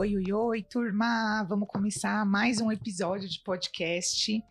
Oi, 0.00 0.16
oi, 0.16 0.32
oi, 0.32 0.62
turma! 0.62 1.44
Vamos 1.46 1.68
começar 1.68 2.24
mais 2.24 2.58
um 2.58 2.72
episódio 2.72 3.28
de 3.28 3.38
podcast. 3.40 4.42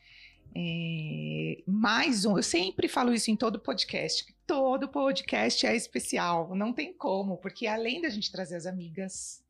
É, 0.56 1.64
mais 1.66 2.24
um, 2.24 2.38
eu 2.38 2.44
sempre 2.44 2.88
falo 2.88 3.12
isso 3.12 3.32
em 3.32 3.36
todo 3.36 3.60
podcast. 3.60 4.32
Todo 4.46 4.88
podcast 4.88 5.66
é 5.66 5.76
especial, 5.76 6.54
não 6.54 6.72
tem 6.72 6.94
como, 6.94 7.36
porque 7.38 7.66
além 7.66 8.00
da 8.00 8.10
gente 8.10 8.32
trazer 8.32 8.58
as 8.58 8.68
amigas, 8.68 9.44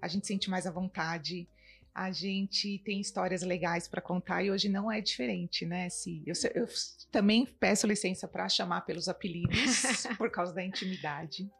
a 0.00 0.06
gente 0.06 0.24
sente 0.24 0.48
mais 0.48 0.68
à 0.68 0.70
vontade, 0.70 1.48
a 1.92 2.12
gente 2.12 2.80
tem 2.84 3.00
histórias 3.00 3.42
legais 3.42 3.88
para 3.88 4.00
contar 4.00 4.44
e 4.44 4.52
hoje 4.52 4.68
não 4.68 4.88
é 4.88 5.00
diferente, 5.00 5.66
né? 5.66 5.88
Se 5.88 6.22
eu, 6.24 6.34
eu 6.54 6.68
também 7.10 7.44
peço 7.44 7.88
licença 7.88 8.28
para 8.28 8.48
chamar 8.48 8.82
pelos 8.82 9.08
apelidos 9.08 9.82
por 10.16 10.30
causa 10.30 10.54
da 10.54 10.64
intimidade. 10.64 11.50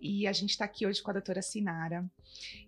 E 0.00 0.26
a 0.26 0.32
gente 0.32 0.50
está 0.50 0.64
aqui 0.64 0.86
hoje 0.86 1.02
com 1.02 1.10
a 1.10 1.14
doutora 1.14 1.42
Sinara, 1.42 2.08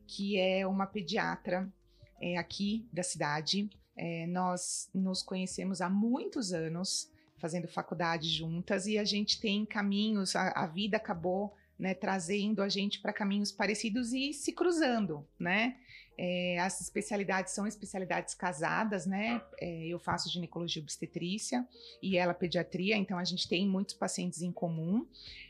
que 0.06 0.38
é 0.38 0.66
uma 0.66 0.86
pediatra 0.86 1.72
é, 2.20 2.36
aqui 2.36 2.86
da 2.92 3.02
cidade. 3.02 3.70
É, 3.96 4.26
nós 4.26 4.88
nos 4.94 5.22
conhecemos 5.22 5.80
há 5.80 5.88
muitos 5.88 6.52
anos, 6.52 7.10
fazendo 7.38 7.68
faculdade 7.68 8.28
juntas, 8.28 8.86
e 8.86 8.98
a 8.98 9.04
gente 9.04 9.40
tem 9.40 9.66
caminhos, 9.66 10.36
a, 10.36 10.50
a 10.50 10.66
vida 10.66 10.96
acabou 10.96 11.54
né, 11.78 11.94
trazendo 11.94 12.62
a 12.62 12.68
gente 12.68 13.00
para 13.00 13.12
caminhos 13.12 13.50
parecidos 13.50 14.12
e 14.12 14.32
se 14.32 14.52
cruzando, 14.52 15.26
né? 15.38 15.76
É, 16.24 16.56
as 16.60 16.80
especialidades 16.80 17.52
são 17.52 17.66
especialidades 17.66 18.32
casadas, 18.32 19.06
né? 19.06 19.42
É, 19.60 19.86
eu 19.88 19.98
faço 19.98 20.30
ginecologia 20.30 20.80
obstetrícia 20.80 21.66
e 22.00 22.16
ela 22.16 22.32
pediatria, 22.32 22.96
então 22.96 23.18
a 23.18 23.24
gente 23.24 23.48
tem 23.48 23.66
muitos 23.66 23.96
pacientes 23.96 24.40
em 24.40 24.52
comum, 24.52 25.04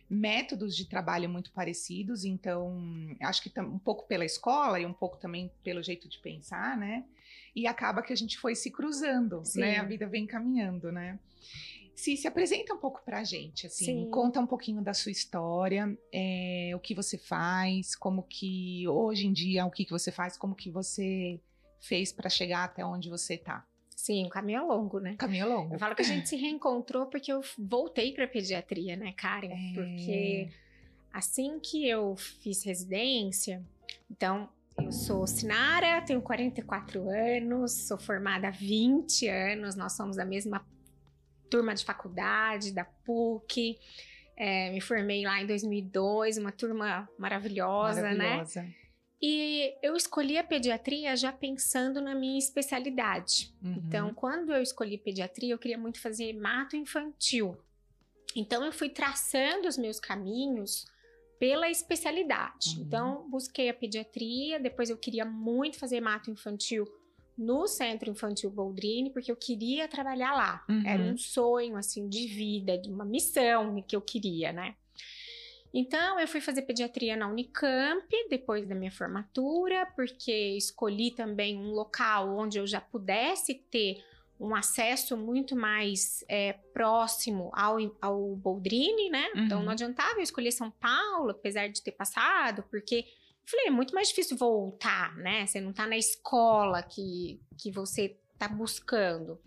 métodos 0.09 0.75
de 0.75 0.87
trabalho 0.87 1.29
muito 1.29 1.53
parecidos, 1.53 2.25
então 2.25 2.75
acho 3.21 3.43
que 3.43 3.61
um 3.61 3.79
pouco 3.79 4.07
pela 4.07 4.25
escola 4.25 4.81
e 4.81 4.87
um 4.87 4.95
pouco 4.95 5.19
também 5.19 5.53
pelo 5.63 5.83
jeito 5.83 6.09
de 6.09 6.19
pensar, 6.19 6.75
né? 6.75 7.05
E 7.55 7.67
acaba 7.67 8.01
que 8.01 8.15
a 8.15 8.17
gente 8.17 8.39
foi 8.39 8.55
se 8.55 8.71
cruzando? 8.71 9.45
Sim. 9.45 9.61
né? 9.61 9.77
A 9.77 9.85
vida 9.85 10.07
vem 10.07 10.27
caminhando, 10.27 10.91
né? 10.91 11.19
Se 11.95 12.17
se 12.17 12.27
apresenta 12.27 12.75
um 12.75 12.79
pouco 12.79 13.03
para 13.05 13.21
a 13.21 13.25
gente, 13.25 13.67
assim, 13.67 13.85
Sim. 13.85 14.11
conta 14.11 14.41
um 14.41 14.47
pouquinho 14.47 14.83
da 14.83 14.95
sua 14.95 15.13
história, 15.13 15.97
é, 16.13 16.73
o 16.75 16.81
que 16.81 16.95
você 16.95 17.19
faz, 17.19 17.95
como 17.95 18.23
que 18.23 18.89
hoje 18.89 19.27
em 19.27 19.33
dia 19.33 19.67
o 19.67 19.71
que, 19.71 19.85
que 19.85 19.91
você 19.91 20.11
faz, 20.11 20.37
como 20.37 20.55
que 20.55 20.71
você 20.71 21.39
fez 21.81 22.13
para 22.13 22.31
chegar 22.31 22.65
até 22.65 22.85
onde 22.85 23.11
você 23.11 23.35
está. 23.35 23.67
Sim, 23.95 24.27
o 24.27 24.29
caminho 24.31 24.59
é 24.59 24.63
longo, 24.63 24.99
né? 24.99 25.15
Caminho 25.17 25.43
é 25.43 25.47
longo. 25.47 25.75
Eu 25.75 25.79
falo 25.79 25.95
que 25.95 26.03
a 26.03 26.05
gente 26.05 26.29
se 26.29 26.37
reencontrou 26.37 27.07
porque 27.07 27.33
eu 27.33 27.41
voltei 27.59 28.13
para 28.13 28.27
pediatria, 28.27 28.97
né, 28.97 29.13
Karen? 29.13 29.53
É... 29.53 29.75
Porque 29.75 30.49
assim 31.13 31.61
que 31.61 31.89
eu 31.89 32.17
fiz 32.17 32.65
residência, 32.65 33.63
então 34.11 34.49
eu 34.77 34.91
sou 34.91 35.27
Sinara, 35.27 36.01
tenho 36.03 36.21
44 36.21 37.09
anos, 37.09 37.73
sou 37.73 37.99
formada 37.99 38.49
há 38.49 38.51
20 38.51 39.29
anos, 39.29 39.77
nós 39.77 39.93
somos 39.93 40.17
da 40.17 40.25
mesma 40.25 40.67
turma 41.53 41.75
de 41.75 41.85
faculdade, 41.85 42.73
da 42.73 42.85
PUC. 42.85 43.79
É, 44.35 44.71
me 44.73 44.81
formei 44.81 45.25
lá 45.25 45.43
em 45.43 45.47
2002, 45.47 46.39
uma 46.39 46.51
turma 46.51 47.07
maravilhosa, 47.19 48.01
né? 48.01 48.15
maravilhosa. 48.15 48.63
né? 48.63 48.75
E 49.21 49.75
eu 49.83 49.95
escolhi 49.95 50.37
a 50.37 50.43
pediatria 50.43 51.15
já 51.15 51.31
pensando 51.31 52.01
na 52.01 52.15
minha 52.15 52.39
especialidade. 52.39 53.55
Uhum. 53.63 53.83
Então, 53.87 54.15
quando 54.15 54.53
eu 54.53 54.63
escolhi 54.63 54.99
pediatria, 54.99 55.55
eu 55.55 55.59
queria 55.59 55.79
muito 55.79 56.01
fazer 56.01 56.33
mato 56.33 56.75
infantil. 56.75 57.57
Então, 58.35 58.65
eu 58.65 58.73
fui 58.73 58.89
traçando 58.89 59.69
os 59.69 59.77
meus 59.77 60.01
caminhos 60.01 60.87
pela 61.39 61.71
especialidade. 61.71 62.77
Uhum. 62.77 62.83
Então, 62.83 63.31
busquei 63.31 63.69
a 63.69 63.75
pediatria, 63.75 64.59
depois 64.59 64.91
eu 64.91 64.97
queria 64.97 65.25
muito 65.25 65.79
fazer 65.79 66.01
mato 66.01 66.31
infantil 66.31 66.85
no 67.37 67.67
Centro 67.67 68.11
Infantil 68.11 68.51
Boldrini, 68.51 69.11
porque 69.11 69.31
eu 69.31 69.37
queria 69.37 69.89
trabalhar 69.89 70.33
lá. 70.35 70.65
Uhum. 70.69 70.83
Era 70.87 71.03
um 71.03 71.17
sonho, 71.17 71.77
assim, 71.77 72.09
de 72.09 72.27
vida, 72.27 72.79
de 72.79 72.91
uma 72.91 73.05
missão 73.05 73.83
que 73.83 73.97
eu 73.97 74.01
queria, 74.01 74.53
né? 74.53 74.75
Então, 75.75 76.21
eu 76.21 76.29
fui 76.29 76.41
fazer 76.41 76.63
pediatria 76.63 77.17
na 77.17 77.27
Unicamp, 77.27 78.07
depois 78.29 78.67
da 78.67 78.75
minha 78.75 78.93
formatura, 78.93 79.87
porque 79.97 80.57
escolhi 80.57 81.11
também 81.11 81.57
um 81.57 81.71
local 81.71 82.37
onde 82.37 82.59
eu 82.59 82.67
já 82.67 82.81
pudesse 82.81 83.55
ter 83.55 84.05
um 84.39 84.55
acesso 84.55 85.17
muito 85.17 85.57
mais 85.57 86.25
é, 86.29 86.55
próximo 86.75 87.51
ao, 87.55 87.77
ao 88.03 88.37
Boldrini, 88.37 89.09
né? 89.09 89.31
Uhum. 89.35 89.45
Então, 89.45 89.63
não 89.63 89.73
adiantava 89.73 90.19
eu 90.19 90.23
escolher 90.23 90.53
São 90.53 90.71
Paulo, 90.71 91.31
apesar 91.31 91.69
de 91.69 91.81
ter 91.81 91.93
passado, 91.93 92.65
porque 92.71 93.07
Falei, 93.45 93.67
é 93.67 93.71
muito 93.71 93.95
mais 93.95 94.09
difícil 94.09 94.37
voltar, 94.37 95.17
né? 95.17 95.47
Você 95.47 95.61
não 95.61 95.73
tá 95.73 95.87
na 95.87 95.97
escola 95.97 96.83
que, 96.83 97.41
que 97.59 97.71
você 97.71 98.17
tá 98.39 98.49
buscando. 98.49 99.41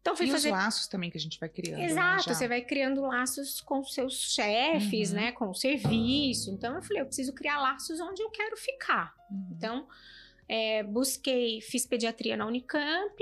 Então 0.00 0.14
fui 0.14 0.26
e 0.26 0.30
fazer... 0.30 0.48
os 0.48 0.52
laços 0.52 0.86
também 0.86 1.10
que 1.10 1.16
a 1.16 1.20
gente 1.20 1.40
vai 1.40 1.48
criando. 1.48 1.78
Né, 1.78 1.86
Exato, 1.86 2.28
né, 2.28 2.34
você 2.34 2.46
vai 2.46 2.60
criando 2.60 3.00
laços 3.00 3.60
com 3.62 3.82
seus 3.84 4.34
chefes, 4.34 5.10
uhum. 5.10 5.16
né? 5.16 5.32
Com 5.32 5.48
o 5.48 5.54
serviço. 5.54 6.50
Então 6.50 6.74
eu 6.74 6.82
falei, 6.82 7.00
eu 7.00 7.06
preciso 7.06 7.32
criar 7.32 7.58
laços 7.58 8.00
onde 8.00 8.22
eu 8.22 8.30
quero 8.30 8.54
ficar. 8.56 9.14
Uhum. 9.30 9.48
Então, 9.56 9.88
é, 10.46 10.82
busquei, 10.82 11.60
fiz 11.62 11.86
pediatria 11.86 12.36
na 12.36 12.46
Unicamp. 12.46 13.16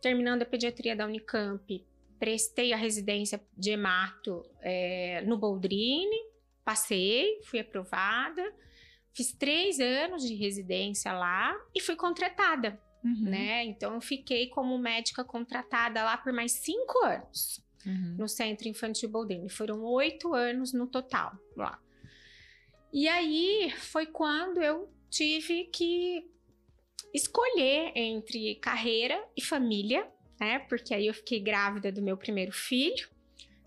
Terminando 0.00 0.42
a 0.42 0.46
pediatria 0.46 0.96
da 0.96 1.04
Unicamp, 1.04 1.84
prestei 2.18 2.72
a 2.72 2.76
residência 2.76 3.40
de 3.56 3.70
hemato 3.70 4.42
é, 4.60 5.22
no 5.22 5.36
Boldrini. 5.36 6.30
Passei, 6.64 7.40
fui 7.42 7.58
aprovada. 7.58 8.54
Fiz 9.14 9.32
três 9.32 9.80
anos 9.80 10.22
de 10.22 10.34
residência 10.34 11.12
lá 11.12 11.56
e 11.74 11.80
fui 11.80 11.96
contratada, 11.96 12.80
uhum. 13.04 13.22
né? 13.22 13.64
Então, 13.64 13.94
eu 13.94 14.00
fiquei 14.00 14.48
como 14.48 14.78
médica 14.78 15.24
contratada 15.24 16.02
lá 16.02 16.16
por 16.16 16.32
mais 16.32 16.52
cinco 16.52 17.04
anos 17.04 17.62
uhum. 17.84 18.16
no 18.18 18.28
Centro 18.28 18.68
Infantil 18.68 19.08
Boldini. 19.08 19.48
Foram 19.48 19.82
oito 19.82 20.34
anos 20.34 20.72
no 20.72 20.86
total 20.86 21.32
lá. 21.56 21.78
E 22.92 23.08
aí 23.08 23.72
foi 23.78 24.06
quando 24.06 24.60
eu 24.60 24.92
tive 25.08 25.64
que 25.64 26.28
escolher 27.14 27.92
entre 27.94 28.56
carreira 28.56 29.22
e 29.36 29.42
família, 29.42 30.08
né? 30.40 30.60
Porque 30.60 30.94
aí 30.94 31.06
eu 31.06 31.14
fiquei 31.14 31.40
grávida 31.40 31.90
do 31.90 32.02
meu 32.02 32.16
primeiro 32.16 32.52
filho. 32.52 33.08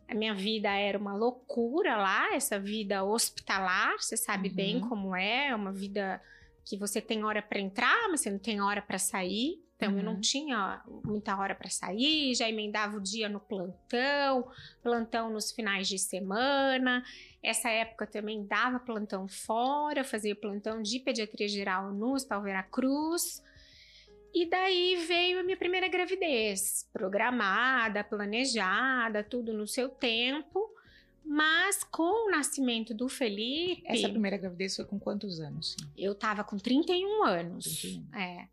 A 0.08 0.16
minha 0.16 0.34
vida 0.34 0.70
era 0.70 0.98
uma 0.98 1.16
loucura 1.16 1.96
lá, 1.98 2.34
essa 2.36 2.60
vida 2.60 3.04
hospitalar, 3.04 3.96
você 3.98 4.18
sabe 4.18 4.50
uhum. 4.50 4.56
bem 4.56 4.80
como 4.82 5.16
é, 5.16 5.50
é 5.50 5.56
uma 5.56 5.72
vida 5.72 6.22
que 6.66 6.78
você 6.78 7.02
tem 7.02 7.24
hora 7.24 7.42
para 7.42 7.60
entrar, 7.60 8.10
mas 8.10 8.22
você 8.22 8.32
não 8.32 8.40
tem 8.40 8.62
hora 8.62 8.82
para 8.82 8.98
sair. 8.98 9.62
Então 9.76 9.92
uhum. 9.92 10.00
eu 10.00 10.04
não 10.06 10.14
uhum. 10.14 10.22
tinha 10.22 10.82
muita 11.04 11.38
hora 11.38 11.54
para 11.56 11.70
sair, 11.70 12.34
já 12.36 12.48
emendava 12.48 12.98
o 12.98 13.02
dia 13.02 13.28
no 13.28 13.40
plantão, 13.40 14.48
plantão 14.82 15.30
nos 15.32 15.52
finais 15.52 15.88
de 15.88 16.00
semana. 16.00 17.04
Essa 17.42 17.70
época 17.70 18.08
também 18.08 18.46
dava 18.46 18.80
plantão 18.80 19.28
fora, 19.28 20.04
fazia 20.04 20.36
plantão 20.36 20.82
de 20.82 21.00
pediatria 21.00 21.48
geral 21.50 21.92
no 21.92 22.14
Hospital 22.14 22.44
Veracruz. 22.44 23.44
E 24.34 24.46
daí 24.50 25.06
veio 25.08 25.40
a 25.40 25.44
minha 25.44 25.58
primeira 25.58 25.88
gravidez, 25.88 26.90
programada, 26.92 28.04
planejada, 28.04 29.24
tudo 29.24 29.54
no 29.54 29.68
seu 29.68 29.90
tempo. 29.90 30.74
Mas 31.24 31.84
com 31.84 32.28
o 32.28 32.32
nascimento 32.32 32.94
do 32.94 33.08
Felipe. 33.08 33.84
Essa 33.86 34.10
primeira 34.10 34.38
gravidez 34.38 34.76
foi 34.76 34.86
com 34.86 35.00
quantos 35.00 35.40
anos? 35.40 35.78
Sim? 35.80 35.88
Eu 35.98 36.14
tava 36.16 36.44
com 36.44 36.58
31 36.58 37.24
anos. 37.24 37.64
31. 37.64 38.20
É. 38.20 38.48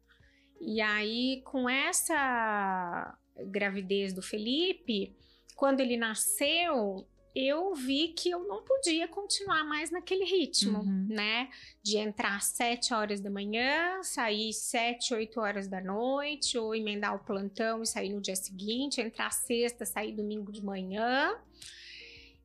E 0.61 0.81
aí, 0.81 1.43
com 1.45 1.69
essa 1.69 3.17
gravidez 3.47 4.13
do 4.13 4.23
Felipe, 4.23 5.17
quando 5.57 5.81
ele 5.81 5.97
nasceu, 5.97 7.07
eu 7.35 7.75
vi 7.75 8.09
que 8.09 8.31
eu 8.31 8.47
não 8.47 8.63
podia 8.63 9.07
continuar 9.07 9.65
mais 9.65 9.91
naquele 9.91 10.25
ritmo, 10.25 10.81
uhum. 10.81 11.07
né? 11.09 11.49
De 11.83 11.97
entrar 11.97 12.37
às 12.37 12.45
7 12.47 12.93
horas 12.93 13.21
da 13.21 13.31
manhã, 13.31 14.03
sair 14.03 14.53
7, 14.53 15.15
8 15.15 15.41
horas 15.41 15.69
da 15.69 15.81
noite, 15.81 16.59
ou 16.59 16.75
emendar 16.75 17.15
o 17.15 17.21
plantão 17.21 17.83
e 17.83 17.87
sair 17.87 18.13
no 18.13 18.21
dia 18.21 18.37
seguinte, 18.37 19.01
entrar 19.01 19.31
sexta, 19.31 19.85
sair 19.85 20.13
domingo 20.13 20.51
de 20.51 20.65
manhã. 20.65 21.37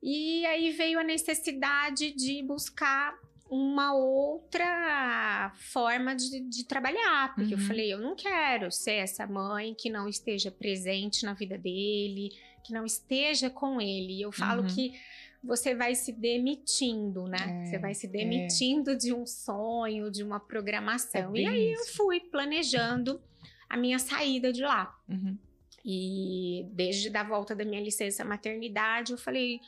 E 0.02 0.46
aí 0.46 0.72
veio 0.72 1.00
a 1.00 1.04
necessidade 1.04 2.12
de 2.12 2.44
buscar 2.44 3.18
uma 3.50 3.94
outra 3.94 5.52
forma 5.56 6.16
de, 6.16 6.42
de 6.42 6.64
trabalhar, 6.66 7.34
porque 7.36 7.54
uhum. 7.54 7.60
eu 7.60 7.68
falei, 7.68 7.94
eu 7.94 8.00
não 8.00 8.16
quero 8.16 8.72
ser 8.72 8.96
essa 8.96 9.26
mãe 9.28 9.76
que 9.76 9.90
não 9.90 10.08
esteja 10.08 10.52
presente 10.52 11.26
na 11.26 11.34
vida 11.34 11.58
dele, 11.58 12.32
que 12.66 12.74
não 12.74 12.86
esteja 12.86 13.50
com 13.50 13.80
ele. 13.80 14.20
Eu 14.20 14.32
falo 14.32 14.64
uhum. 14.64 14.68
que 14.68 15.00
você 15.44 15.76
vai 15.76 15.94
se 15.94 16.12
demitindo, 16.12 17.28
né? 17.28 17.62
É, 17.62 17.66
você 17.66 17.78
vai 17.78 17.94
se 17.94 18.08
é. 18.08 18.10
demitindo 18.10 18.92
é. 18.92 18.96
de 18.96 19.14
um 19.14 19.26
sonho, 19.26 20.10
de 20.10 20.24
uma 20.24 20.40
programação. 20.40 21.36
É 21.36 21.42
e 21.42 21.48
aí 21.48 21.74
isso. 21.74 21.82
eu 21.82 21.96
fui 21.96 22.20
planejando 22.20 23.22
a 23.70 23.78
minha 23.78 24.00
saída 24.00 24.52
de 24.52 24.64
lá. 24.64 24.98
Uhum. 25.08 25.38
E 25.84 26.66
desde 26.72 27.16
a 27.16 27.24
volta 27.24 27.56
da 27.56 27.64
minha 27.64 27.82
licença 27.82 28.26
maternidade, 28.26 29.12
eu 29.12 29.18
falei, 29.18 29.62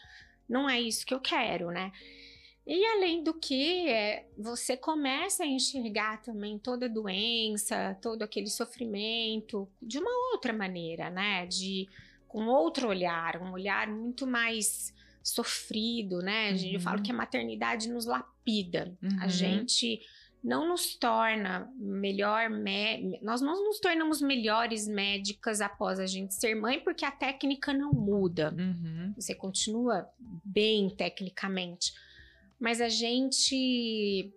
não 0.50 0.68
é 0.68 0.82
isso 0.82 1.06
que 1.06 1.14
eu 1.14 1.20
quero, 1.20 1.70
né? 1.70 1.92
E 2.66 2.84
além 2.86 3.24
do 3.24 3.34
que, 3.34 3.88
é, 3.88 4.28
você 4.38 4.76
começa 4.76 5.44
a 5.44 5.48
enxergar 5.48 6.22
também 6.22 6.58
toda 6.58 6.90
doença, 6.90 7.98
todo 8.02 8.24
aquele 8.24 8.48
sofrimento 8.48 9.70
de 9.82 10.00
uma 10.00 10.34
outra 10.34 10.52
maneira, 10.52 11.10
né? 11.10 11.46
De 11.46 11.88
com 12.28 12.46
outro 12.48 12.90
olhar, 12.90 13.42
um 13.42 13.52
olhar 13.52 13.88
muito 13.88 14.28
mais 14.28 14.94
sofrido, 15.24 16.20
né? 16.20 16.52
Uhum. 16.52 16.74
Eu 16.74 16.80
falo 16.80 17.02
que 17.02 17.12
a 17.12 17.16
maternidade 17.16 17.90
nos 17.90 18.06
lapida. 18.06 18.96
Uhum. 19.02 19.18
A 19.22 19.28
gente 19.28 20.02
não 20.44 20.68
nos 20.70 20.96
torna 20.96 21.70
melhor 21.78 22.50
nós 23.22 23.42
não 23.42 23.66
nos 23.66 23.80
tornamos 23.80 24.22
melhores 24.22 24.88
médicas 24.88 25.62
após 25.62 26.00
a 26.00 26.06
gente 26.06 26.34
ser 26.36 26.56
mãe 26.56 26.80
porque 26.80 27.04
a 27.04 27.12
técnica 27.12 27.74
não 27.74 27.92
muda 27.92 28.54
uhum. 28.58 29.14
você 29.16 29.34
continua 29.34 30.08
bem 30.46 30.90
tecnicamente 30.90 31.92
mas 32.60 32.80
a 32.80 32.88
gente 32.88 34.32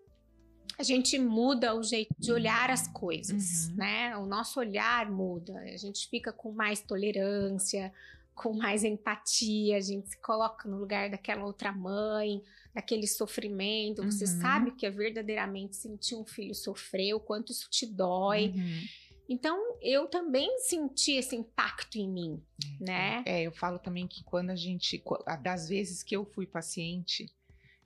a 0.81 0.82
gente 0.82 1.19
muda 1.19 1.75
o 1.75 1.82
jeito 1.82 2.15
de 2.19 2.32
olhar 2.32 2.71
as 2.71 2.88
coisas, 2.88 3.69
uhum. 3.69 3.77
né? 3.77 4.17
O 4.17 4.25
nosso 4.25 4.59
olhar 4.59 5.11
muda, 5.11 5.59
a 5.61 5.77
gente 5.77 6.09
fica 6.09 6.32
com 6.32 6.53
mais 6.53 6.81
tolerância, 6.81 7.93
com 8.35 8.55
mais 8.55 8.82
empatia, 8.82 9.77
a 9.77 9.81
gente 9.81 10.09
se 10.09 10.17
coloca 10.23 10.67
no 10.67 10.79
lugar 10.79 11.11
daquela 11.11 11.44
outra 11.44 11.71
mãe, 11.71 12.43
daquele 12.75 13.06
sofrimento. 13.06 14.03
Você 14.03 14.25
uhum. 14.25 14.41
sabe 14.41 14.71
o 14.71 14.75
que 14.75 14.87
é 14.87 14.91
verdadeiramente 14.91 15.77
sentir 15.77 16.15
um 16.15 16.25
filho 16.25 16.55
sofrer, 16.55 17.12
o 17.12 17.21
quanto 17.21 17.53
isso 17.53 17.69
te 17.71 17.85
dói. 17.85 18.49
Uhum. 18.56 18.81
Então, 19.29 19.77
eu 19.82 20.06
também 20.06 20.59
senti 20.61 21.12
esse 21.12 21.37
impacto 21.37 21.97
em 21.97 22.09
mim, 22.09 22.43
né? 22.81 23.23
É, 23.27 23.43
eu 23.43 23.53
falo 23.53 23.79
também 23.79 24.09
que 24.09 24.25
quando 24.25 24.49
a 24.49 24.56
gente, 24.56 25.05
das 25.43 25.69
vezes 25.69 26.03
que 26.03 26.17
eu 26.17 26.25
fui 26.25 26.47
paciente, 26.47 27.31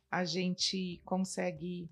a 0.08 0.24
gente 0.24 1.02
consegue 1.04 1.90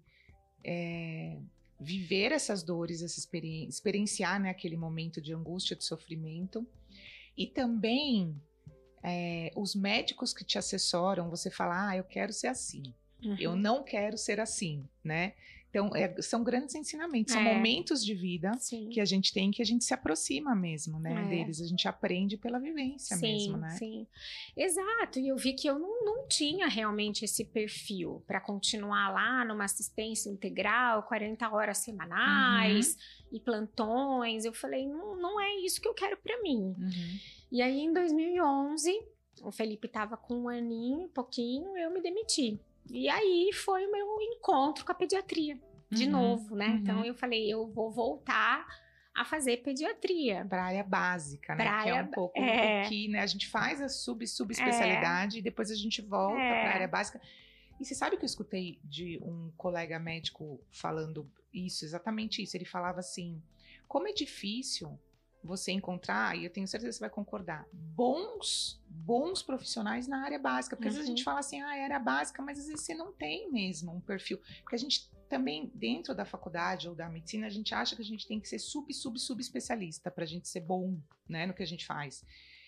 é, 0.65 1.39
viver 1.79 2.33
essas 2.33 2.63
dores, 2.63 3.03
essa 3.03 3.19
experi 3.19 3.67
experienciar 3.67 4.41
né, 4.41 4.51
aquele 4.51 4.77
momento 4.77 5.21
de 5.21 5.35
angústia, 5.35 5.77
de 5.77 5.85
sofrimento. 5.85 6.67
E 7.37 7.47
também 7.47 8.41
é, 9.03 9.51
os 9.57 9.75
médicos 9.75 10.33
que 10.33 10.45
te 10.45 10.59
assessoram, 10.59 11.29
você 11.29 11.51
fala, 11.51 11.89
ah, 11.89 11.97
eu 11.97 12.05
quero 12.05 12.33
ser 12.33 12.49
assim. 12.49 12.83
Uhum. 13.23 13.37
Eu 13.39 13.57
não 13.57 13.83
quero 13.83 14.17
ser 14.17 14.41
assim, 14.41 14.87
né? 15.03 15.35
Então, 15.73 15.91
é, 15.97 16.21
são 16.21 16.45
grandes 16.45 16.75
ensinamentos, 16.75 17.33
é. 17.33 17.37
são 17.39 17.43
momentos 17.43 18.05
de 18.05 18.15
vida 18.15 18.53
Sim. 18.59 18.91
que 18.91 19.01
a 19.01 19.07
gente 19.07 19.33
tem 19.33 19.51
que 19.51 19.63
a 19.63 19.65
gente 19.65 19.87
se 19.87 19.95
aproxima 19.95 20.55
mesmo, 20.55 21.01
né, 21.01 21.15
é. 21.15 21.29
deles. 21.31 21.63
A 21.63 21.67
gente 21.67 21.89
aprende 21.89 22.37
pela 22.37 22.59
vivência 22.59 23.17
sim, 23.17 23.33
mesmo, 23.33 23.57
né? 23.57 23.71
Sim, 23.71 24.07
exato. 24.55 25.19
E 25.19 25.29
eu 25.29 25.37
vi 25.39 25.55
que 25.55 25.67
eu 25.67 25.79
não, 25.79 26.05
não 26.05 26.29
tinha 26.29 26.69
realmente 26.69 27.25
esse 27.25 27.43
perfil 27.43 28.23
para 28.27 28.39
continuar 28.39 29.09
lá 29.15 29.47
numa 29.47 29.65
assistência 29.65 30.29
integral, 30.29 31.05
40 31.05 31.49
horas 31.49 31.79
semanais 31.79 32.89
uhum. 32.89 33.29
e 33.33 33.41
plantões. 33.41 34.45
Eu 34.45 34.53
falei, 34.53 34.87
não, 34.87 35.17
não 35.17 35.41
é 35.41 35.57
isso 35.61 35.81
que 35.81 35.89
eu 35.89 35.95
quero 35.95 36.19
para 36.19 36.43
mim. 36.43 36.77
Uhum. 36.79 37.19
E 37.51 37.63
aí, 37.63 37.81
em 37.81 37.95
2011, 37.95 38.93
o 39.41 39.51
Felipe 39.51 39.87
estava 39.87 40.19
com 40.19 40.35
um 40.35 40.49
aninho, 40.51 41.09
pouquinho, 41.09 41.75
eu 41.79 41.91
me 41.91 42.03
demiti. 42.03 42.61
E 42.91 43.09
aí 43.09 43.51
foi 43.53 43.87
o 43.87 43.93
meu 43.93 44.21
encontro 44.21 44.85
com 44.85 44.93
a 44.93 44.95
pediatria, 44.95 45.59
de 45.91 46.05
uhum, 46.05 46.11
novo, 46.11 46.57
né? 46.57 46.69
Uhum. 46.69 46.77
Então 46.77 47.05
eu 47.05 47.15
falei, 47.15 47.53
eu 47.53 47.67
vou 47.69 47.91
voltar 47.91 48.67
a 49.15 49.25
fazer 49.25 49.59
pediatria. 49.59 50.45
Para 50.49 50.65
área 50.65 50.85
básica, 50.85 51.55
né? 51.55 51.65
Pra 51.65 51.83
que 51.83 51.89
é 51.91 52.03
um 52.03 52.07
pouco 52.09 52.39
é... 52.39 52.89
que 52.89 53.09
né, 53.09 53.21
a 53.21 53.27
gente 53.27 53.49
faz 53.49 53.81
a 53.81 53.89
sub 53.89 54.27
subespecialidade 54.27 55.37
é... 55.37 55.39
e 55.41 55.43
depois 55.43 55.71
a 55.71 55.75
gente 55.75 56.01
volta 56.01 56.41
é... 56.41 56.61
para 56.63 56.71
a 56.71 56.75
área 56.75 56.89
básica. 56.89 57.21
E 57.79 57.85
você 57.85 57.95
sabe 57.95 58.17
que 58.17 58.25
eu 58.25 58.27
escutei 58.27 58.79
de 58.85 59.19
um 59.23 59.51
colega 59.57 59.99
médico 59.99 60.61
falando 60.71 61.31
isso, 61.53 61.85
exatamente 61.85 62.43
isso. 62.43 62.57
Ele 62.57 62.65
falava 62.65 63.01
assim: 63.01 63.43
como 63.87 64.09
é 64.09 64.13
difícil 64.13 64.99
você 65.43 65.73
encontrar, 65.73 66.37
e 66.37 66.45
eu 66.45 66.51
tenho 66.51 66.69
certeza 66.69 66.91
que 66.91 66.95
você 66.97 67.01
vai 67.01 67.11
concordar, 67.11 67.67
bons, 67.73 68.81
bons 68.89 69.43
profissionais 69.43 70.07
na 70.07 70.25
área 70.25 70.39
básica. 70.39 70.77
Porque 70.77 70.89
uhum. 70.89 70.91
às 70.91 70.97
vezes 70.97 71.09
a 71.09 71.11
gente 71.11 71.21
uhum. 71.21 71.25
fala 71.25 71.41
assim, 71.41 71.61
ah, 71.61 71.77
é 71.77 71.85
área 71.85 71.99
básica, 71.99 72.43
mas 72.43 72.59
às 72.59 72.67
vezes 72.67 72.85
você 72.85 72.95
não 72.95 73.13
tem 73.13 73.51
mesmo 73.51 73.93
um 73.93 74.01
perfil. 74.01 74.39
Porque 74.63 74.77
a 74.77 74.79
gente 74.79 75.11
também, 75.29 75.73
dentro 75.75 76.15
da 76.15 76.25
faculdade 76.25 76.89
ou 76.89 76.95
da 76.95 77.09
medicina, 77.09 77.47
a 77.47 77.51
gente 77.51 77.75
acha 77.75 77.97
que 77.97 78.03
a 78.03 78.05
gente 78.05 78.27
tem 78.27 78.39
que 78.39 78.49
ser 78.49 78.59
sub, 78.59 78.93
sub, 78.93 79.19
sub 79.19 79.41
especialista 79.41 80.11
para 80.11 80.25
a 80.25 80.27
gente 80.27 80.47
ser 80.47 80.61
bom 80.61 80.99
né, 81.29 81.47
no 81.47 81.55
que 81.55 81.63
a 81.63 81.67
gente 81.67 81.87
faz. 81.87 82.25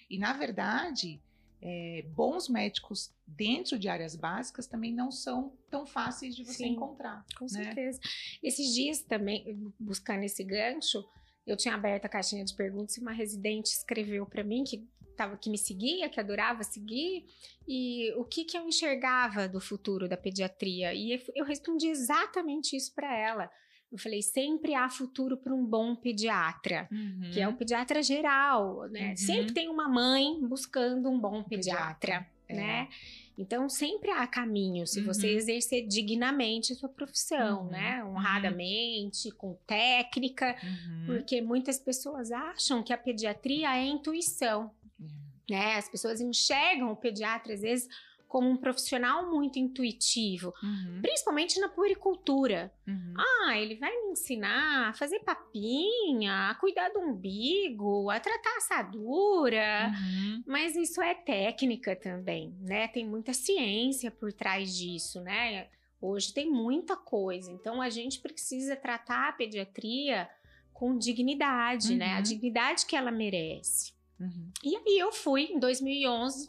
E 0.09 0.19
na 0.19 0.32
verdade, 0.32 1.21
é, 1.61 2.05
bons 2.15 2.49
médicos 2.49 3.11
dentro 3.26 3.79
de 3.79 3.88
áreas 3.88 4.15
básicas 4.15 4.67
também 4.67 4.93
não 4.93 5.11
são 5.11 5.53
tão 5.71 5.87
fáceis 5.87 6.35
de 6.35 6.44
você 6.44 6.65
Sim, 6.65 6.71
encontrar. 6.71 7.25
Com 7.38 7.44
né? 7.44 7.65
certeza. 7.65 8.00
Esses 8.43 8.75
dias 8.75 9.03
também, 9.03 9.73
buscando 9.79 10.25
esse 10.25 10.44
gancho, 10.44 11.03
eu 11.46 11.56
tinha 11.56 11.75
aberto 11.75 12.06
a 12.06 12.08
caixinha 12.08 12.44
de 12.44 12.55
perguntas 12.55 12.96
e 12.96 13.00
uma 13.00 13.12
residente 13.12 13.67
escreveu 13.67 14.26
para 14.26 14.43
mim 14.43 14.64
que 14.64 14.87
tava, 15.17 15.37
que 15.37 15.49
me 15.49 15.58
seguia, 15.58 16.08
que 16.08 16.19
adorava 16.19 16.62
seguir, 16.64 17.25
e 17.67 18.12
o 18.17 18.25
que, 18.25 18.44
que 18.44 18.58
eu 18.58 18.67
enxergava 18.67 19.49
do 19.49 19.61
futuro 19.61 20.08
da 20.08 20.17
pediatria. 20.17 20.93
E 20.93 21.23
eu 21.35 21.44
respondi 21.44 21.88
exatamente 21.88 22.76
isso 22.76 22.93
para 22.94 23.17
ela. 23.17 23.50
Eu 23.93 23.99
falei, 23.99 24.23
sempre 24.23 24.75
há 24.75 24.88
futuro 24.88 25.37
para 25.37 25.55
um 25.55 25.64
bom 25.64 25.94
pediatra, 25.94 26.88
uhum. 26.91 27.31
que 27.32 27.41
é 27.41 27.47
o 27.47 27.56
pediatra 27.56 28.02
geral, 28.02 28.88
né? 28.88 29.11
Uhum. 29.11 29.17
Sempre 29.17 29.55
tem 29.55 29.69
uma 29.69 29.88
mãe 29.88 30.40
buscando 30.43 31.08
um 31.08 31.20
bom 31.20 31.44
pediatra, 31.44 32.26
pediatra. 32.47 32.56
né? 32.56 32.88
É. 32.90 33.24
Então, 33.37 33.69
sempre 33.69 34.11
há 34.11 34.27
caminho 34.27 34.87
se 34.87 35.01
uhum. 35.01 35.07
você 35.07 35.29
exercer 35.29 35.87
dignamente 35.87 36.73
a 36.73 36.77
sua 36.77 36.89
profissão, 36.89 37.65
uhum. 37.65 37.71
né? 37.71 38.03
Uhum. 38.05 38.11
Honradamente, 38.11 39.31
com 39.33 39.55
técnica, 39.67 40.57
uhum. 40.63 41.07
porque 41.07 41.41
muitas 41.43 41.79
pessoas 41.79 42.31
acham 42.31 42.83
que 42.83 42.93
a 42.93 42.99
pediatria 42.99 43.77
é 43.77 43.85
intuição, 43.85 44.71
uhum. 45.01 45.09
né? 45.51 45.75
As 45.75 45.89
pessoas 45.89 46.21
enxergam 46.21 46.93
o 46.93 46.97
pediatra, 46.97 47.55
às 47.55 47.61
vezes, 47.61 47.89
como 48.35 48.51
um 48.51 48.57
profissional 48.57 49.31
muito 49.31 49.61
intuitivo, 49.61 50.53
uhum. 50.61 50.99
principalmente 51.01 51.61
na 51.61 51.69
puericultura. 51.69 52.75
Uhum. 52.85 53.15
Ah, 53.17 53.57
ele 53.57 53.77
vai 53.77 53.93
me 53.93 54.11
ensinar 54.11 54.89
a 54.89 54.93
fazer 54.93 55.21
papinha, 55.21 56.51
a 56.51 56.55
cuidar 56.57 56.89
do 56.89 56.99
umbigo, 56.99 58.11
a 58.11 58.19
tratar 58.19 58.57
assadura, 58.57 59.89
uhum. 59.89 60.43
mas 60.45 60.75
isso 60.75 61.01
é 61.01 61.15
técnica 61.15 61.95
também, 61.95 62.53
né? 62.61 62.89
Tem 62.89 63.07
muita 63.07 63.33
ciência 63.33 64.11
por 64.11 64.33
trás 64.33 64.76
disso, 64.76 65.21
né? 65.21 65.69
Hoje 66.00 66.35
tem 66.35 66.50
muita 66.50 66.97
coisa, 66.97 67.53
então 67.53 67.81
a 67.81 67.88
gente 67.88 68.19
precisa 68.19 68.75
tratar 68.75 69.29
a 69.29 69.33
pediatria 69.33 70.29
com 70.73 70.99
dignidade, 70.99 71.95
né? 71.95 72.14
A 72.14 72.17
uhum. 72.17 72.23
dignidade 72.23 72.85
que 72.85 72.97
ela 72.97 73.12
merece. 73.12 73.93
Uhum. 74.19 74.50
E 74.64 74.75
aí 74.75 74.99
eu 74.99 75.12
fui 75.12 75.53
em 75.53 75.61
2011 75.61 76.49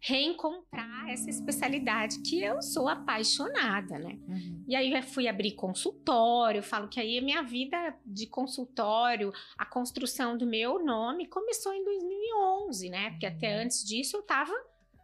reencontrar 0.00 1.10
essa 1.10 1.28
especialidade 1.28 2.20
que 2.20 2.40
eu 2.42 2.62
sou 2.62 2.88
apaixonada, 2.88 3.98
né? 3.98 4.18
Uhum. 4.28 4.64
E 4.68 4.76
aí 4.76 4.92
eu 4.92 5.02
fui 5.02 5.26
abrir 5.26 5.52
consultório, 5.52 6.62
falo 6.62 6.88
que 6.88 7.00
aí 7.00 7.18
a 7.18 7.22
minha 7.22 7.42
vida 7.42 7.96
de 8.06 8.26
consultório, 8.26 9.32
a 9.56 9.66
construção 9.66 10.36
do 10.36 10.46
meu 10.46 10.84
nome 10.84 11.26
começou 11.26 11.72
em 11.72 11.84
2011, 11.84 12.90
né? 12.90 13.10
Porque 13.10 13.26
uhum. 13.26 13.32
até 13.36 13.54
antes 13.54 13.84
disso 13.84 14.16
eu 14.16 14.20
estava 14.20 14.52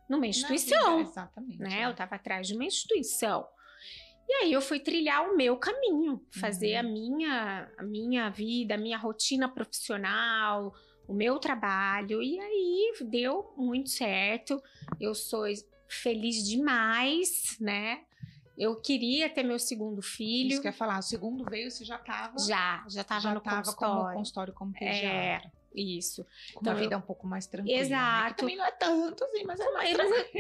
numa 0.09 0.27
instituição, 0.27 0.99
vida, 0.99 1.11
exatamente, 1.11 1.59
né? 1.59 1.81
É. 1.81 1.87
Eu 1.87 1.91
estava 1.91 2.15
atrás 2.15 2.47
de 2.47 2.55
uma 2.55 2.65
instituição. 2.65 3.47
E 4.29 4.33
aí 4.35 4.53
eu 4.53 4.63
fui 4.63 4.81
trilhar 4.81 5.29
o 5.29 5.37
meu 5.37 5.57
caminho, 5.57 6.25
fazer 6.31 6.75
uhum. 6.75 6.81
a 6.81 6.83
minha 6.83 7.73
a 7.77 7.83
minha 7.83 8.31
vida, 8.31 8.75
a 8.75 8.79
minha 8.79 8.97
rotina 8.97 9.49
profissional, 9.49 10.73
o 11.07 11.13
meu 11.13 11.39
trabalho 11.39 12.23
e 12.23 12.39
aí 12.39 12.95
deu 13.03 13.53
muito 13.57 13.91
certo. 13.91 14.63
Eu 15.01 15.15
sou 15.15 15.45
feliz 15.89 16.43
demais, 16.47 17.57
né? 17.61 18.01
Eu 18.57 18.77
queria 18.77 19.29
ter 19.29 19.43
meu 19.43 19.59
segundo 19.59 20.01
filho. 20.01 20.53
Isso 20.53 20.61
que 20.61 20.69
eu 20.69 20.71
ia 20.71 20.77
falar, 20.77 20.99
o 20.99 21.03
segundo 21.03 21.45
veio, 21.45 21.71
você 21.71 21.85
já 21.85 21.97
estava? 21.97 22.39
Já, 22.39 22.85
já 22.89 23.01
estava 23.01 23.35
no 23.35 23.41
tava 23.41 23.57
consultório. 23.57 24.03
Como 24.03 24.15
consultório 24.15 24.53
como 24.53 24.73
pediatra. 24.73 25.49
É, 25.49 25.51
isso. 25.75 26.25
Com 26.55 26.61
então, 26.61 26.73
uma 26.73 26.81
vida 26.81 26.95
eu... 26.95 26.99
um 26.99 27.03
pouco 27.03 27.27
mais 27.27 27.49
tranquila. 27.49 27.77
Exato. 27.77 28.29
Né? 28.29 28.35
também 28.35 28.57
não 28.57 28.65
é 28.65 28.71
tanto 28.71 29.25
assim, 29.25 29.45
mas 29.45 29.59
é 29.59 29.71
mais. 29.73 29.97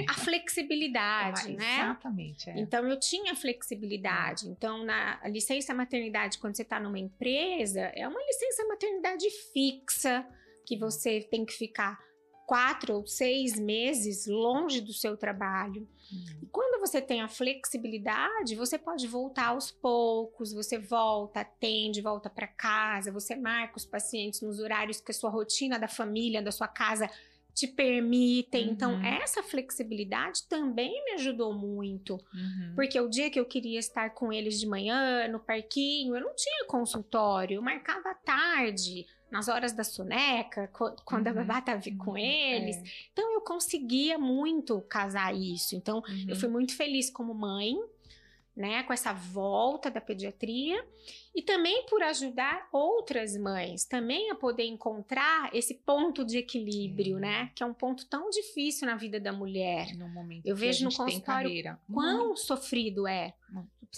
A 0.08 0.14
flexibilidade, 0.14 1.52
é, 1.52 1.56
né? 1.56 1.74
Exatamente. 1.80 2.50
É. 2.50 2.60
Então, 2.60 2.86
eu 2.86 2.98
tinha 3.00 3.34
flexibilidade. 3.34 4.48
Então, 4.48 4.84
na 4.84 5.20
licença 5.24 5.74
maternidade, 5.74 6.38
quando 6.38 6.54
você 6.54 6.62
está 6.62 6.78
numa 6.78 6.98
empresa, 6.98 7.80
é 7.80 8.06
uma 8.06 8.20
licença 8.20 8.64
maternidade 8.68 9.28
fixa 9.52 10.24
que 10.64 10.76
você 10.76 11.20
tem 11.20 11.44
que 11.44 11.52
ficar 11.52 11.98
quatro 12.46 12.96
ou 12.96 13.06
seis 13.06 13.58
meses 13.58 14.26
longe 14.26 14.80
do 14.80 14.92
seu 14.92 15.16
trabalho. 15.16 15.88
Uhum. 16.12 16.38
E 16.42 16.46
quando 16.46 16.78
você 16.78 17.00
tem 17.00 17.22
a 17.22 17.28
flexibilidade, 17.28 18.54
você 18.54 18.78
pode 18.78 19.06
voltar 19.06 19.48
aos 19.48 19.70
poucos, 19.70 20.52
você 20.52 20.78
volta, 20.78 21.40
atende, 21.40 22.02
volta 22.02 22.28
para 22.28 22.46
casa, 22.46 23.10
você 23.10 23.34
marca 23.34 23.78
os 23.78 23.86
pacientes 23.86 24.42
nos 24.42 24.58
horários 24.58 25.00
que 25.00 25.10
a 25.10 25.14
sua 25.14 25.30
rotina 25.30 25.78
da 25.78 25.88
família, 25.88 26.42
da 26.42 26.52
sua 26.52 26.68
casa 26.68 27.08
te 27.54 27.68
permitem. 27.68 28.70
Então, 28.70 28.92
uhum. 28.92 28.98
Então, 28.98 29.22
essa 29.22 29.42
flexibilidade 29.42 30.42
também 30.48 31.04
me 31.04 31.12
ajudou 31.12 31.54
muito. 31.54 32.14
Uhum. 32.14 32.72
Porque 32.74 33.00
o 33.00 33.08
dia 33.08 33.30
que 33.30 33.38
eu 33.38 33.46
queria 33.46 33.78
estar 33.78 34.10
com 34.10 34.32
eles 34.32 34.58
de 34.58 34.66
manhã, 34.66 35.28
no 35.28 35.38
parquinho, 35.38 36.16
eu 36.16 36.20
não 36.20 36.34
tinha 36.34 36.66
consultório, 36.66 37.56
eu 37.56 37.62
marcava 37.62 38.10
à 38.10 38.14
tarde, 38.14 39.06
nas 39.30 39.48
horas 39.48 39.72
da 39.72 39.82
soneca, 39.82 40.70
quando 41.04 41.26
uhum. 41.26 41.32
a 41.32 41.34
babá 41.44 41.58
estava 41.58 41.82
com 41.98 42.12
uhum. 42.12 42.16
eles. 42.16 42.76
É. 42.76 42.82
Então, 43.12 43.32
eu 43.34 43.40
conseguia 43.40 44.18
muito 44.18 44.80
casar 44.82 45.34
isso. 45.34 45.74
Então, 45.74 46.02
eu 46.28 46.36
fui 46.36 46.46
uhum. 46.46 46.54
muito 46.54 46.76
feliz 46.76 47.10
como 47.10 47.34
mãe 47.34 47.76
né, 48.56 48.84
com 48.84 48.92
essa 48.92 49.12
volta 49.12 49.90
da 49.90 50.00
pediatria 50.00 50.84
e 51.34 51.42
também 51.42 51.84
por 51.86 52.02
ajudar 52.02 52.68
outras 52.72 53.36
mães 53.36 53.84
também 53.84 54.30
a 54.30 54.34
poder 54.34 54.64
encontrar 54.64 55.50
esse 55.52 55.74
ponto 55.74 56.24
de 56.24 56.38
equilíbrio, 56.38 57.18
né, 57.18 57.50
que 57.54 57.62
é 57.62 57.66
um 57.66 57.74
ponto 57.74 58.06
tão 58.06 58.30
difícil 58.30 58.86
na 58.86 58.94
vida 58.94 59.18
da 59.18 59.32
mulher. 59.32 59.96
No 59.96 60.08
momento 60.08 60.46
Eu 60.46 60.54
vejo 60.54 60.84
no 60.84 60.94
consultório 60.94 61.76
quão 61.92 62.36
sofrido 62.36 63.06
é 63.06 63.34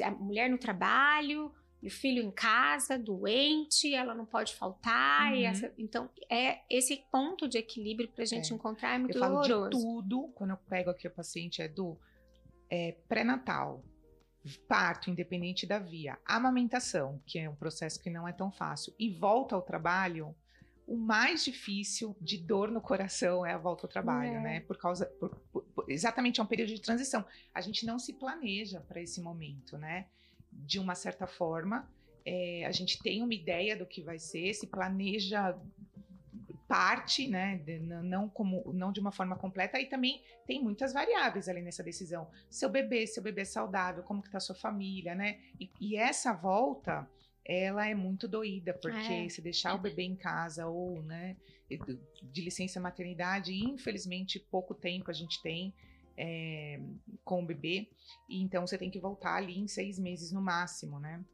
a 0.02 0.10
mulher 0.10 0.48
no 0.48 0.58
trabalho, 0.58 1.52
e 1.82 1.88
o 1.88 1.90
filho 1.90 2.22
em 2.22 2.30
casa, 2.30 2.98
doente, 2.98 3.94
ela 3.94 4.14
não 4.14 4.24
pode 4.24 4.54
faltar. 4.54 5.32
Uhum. 5.32 5.44
Essa, 5.44 5.72
então, 5.76 6.10
é 6.30 6.60
esse 6.70 7.04
ponto 7.10 7.48
de 7.48 7.58
equilíbrio 7.58 8.08
para 8.08 8.24
a 8.24 8.26
gente 8.26 8.52
é. 8.52 8.56
encontrar 8.56 8.94
é 8.94 8.98
muito 8.98 9.16
eu 9.16 9.22
doloroso. 9.22 9.48
Falo 9.50 9.70
de 9.70 9.76
tudo, 9.76 10.28
quando 10.34 10.50
eu 10.50 10.56
pego 10.56 10.90
aqui 10.90 11.06
o 11.06 11.10
paciente, 11.10 11.60
é 11.60 11.68
do 11.68 11.98
é, 12.70 12.96
pré-natal, 13.08 13.84
parto, 14.68 15.10
independente 15.10 15.66
da 15.66 15.78
via, 15.78 16.18
amamentação, 16.24 17.20
que 17.26 17.38
é 17.38 17.48
um 17.48 17.54
processo 17.54 18.00
que 18.00 18.10
não 18.10 18.26
é 18.26 18.32
tão 18.32 18.50
fácil, 18.50 18.94
e 18.98 19.10
volta 19.10 19.54
ao 19.54 19.62
trabalho, 19.62 20.34
o 20.86 20.96
mais 20.96 21.44
difícil 21.44 22.16
de 22.20 22.38
dor 22.38 22.70
no 22.70 22.80
coração 22.80 23.44
é 23.44 23.52
a 23.52 23.58
volta 23.58 23.86
ao 23.86 23.90
trabalho, 23.90 24.36
é. 24.36 24.40
né? 24.40 24.60
Por 24.60 24.78
causa, 24.78 25.06
por, 25.20 25.36
por, 25.52 25.66
exatamente, 25.88 26.40
é 26.40 26.42
um 26.42 26.46
período 26.46 26.72
de 26.72 26.80
transição. 26.80 27.24
A 27.52 27.60
gente 27.60 27.84
não 27.84 27.98
se 27.98 28.12
planeja 28.12 28.80
para 28.80 29.00
esse 29.00 29.20
momento, 29.20 29.76
né? 29.76 30.06
De 30.50 30.78
uma 30.78 30.94
certa 30.94 31.26
forma, 31.26 31.88
é, 32.24 32.64
a 32.66 32.72
gente 32.72 32.98
tem 33.02 33.22
uma 33.22 33.34
ideia 33.34 33.76
do 33.76 33.86
que 33.86 34.02
vai 34.02 34.18
ser, 34.18 34.52
se 34.54 34.66
planeja 34.66 35.56
parte, 36.66 37.28
né, 37.28 37.58
de, 37.58 37.78
não 37.78 38.28
como 38.28 38.72
não 38.72 38.90
de 38.90 38.98
uma 38.98 39.12
forma 39.12 39.36
completa, 39.36 39.80
e 39.80 39.86
também 39.86 40.20
tem 40.46 40.60
muitas 40.60 40.92
variáveis 40.92 41.48
ali 41.48 41.62
nessa 41.62 41.82
decisão. 41.82 42.28
Seu 42.50 42.68
bebê, 42.68 43.06
seu 43.06 43.22
bebê 43.22 43.42
é 43.42 43.44
saudável, 43.44 44.02
como 44.02 44.22
que 44.22 44.30
tá 44.30 44.40
sua 44.40 44.54
família, 44.54 45.14
né? 45.14 45.38
E, 45.60 45.70
e 45.80 45.96
essa 45.96 46.32
volta, 46.32 47.08
ela 47.44 47.88
é 47.88 47.94
muito 47.94 48.26
doída, 48.26 48.74
porque 48.74 49.12
é. 49.12 49.28
se 49.28 49.40
deixar 49.40 49.74
o 49.74 49.78
bebê 49.78 50.02
em 50.02 50.16
casa 50.16 50.66
ou, 50.66 51.02
né, 51.02 51.36
de 52.22 52.42
licença 52.42 52.80
maternidade, 52.80 53.52
infelizmente 53.54 54.38
pouco 54.38 54.74
tempo 54.74 55.10
a 55.10 55.14
gente 55.14 55.40
tem 55.42 55.72
é, 56.16 56.80
com 57.24 57.42
o 57.42 57.46
bebê, 57.46 57.88
e 58.28 58.42
então 58.42 58.66
você 58.66 58.78
tem 58.78 58.90
que 58.90 59.00
voltar 59.00 59.34
ali 59.34 59.58
em 59.58 59.68
seis 59.68 59.98
meses 59.98 60.32
no 60.32 60.40
máximo, 60.40 60.98
né? 60.98 61.24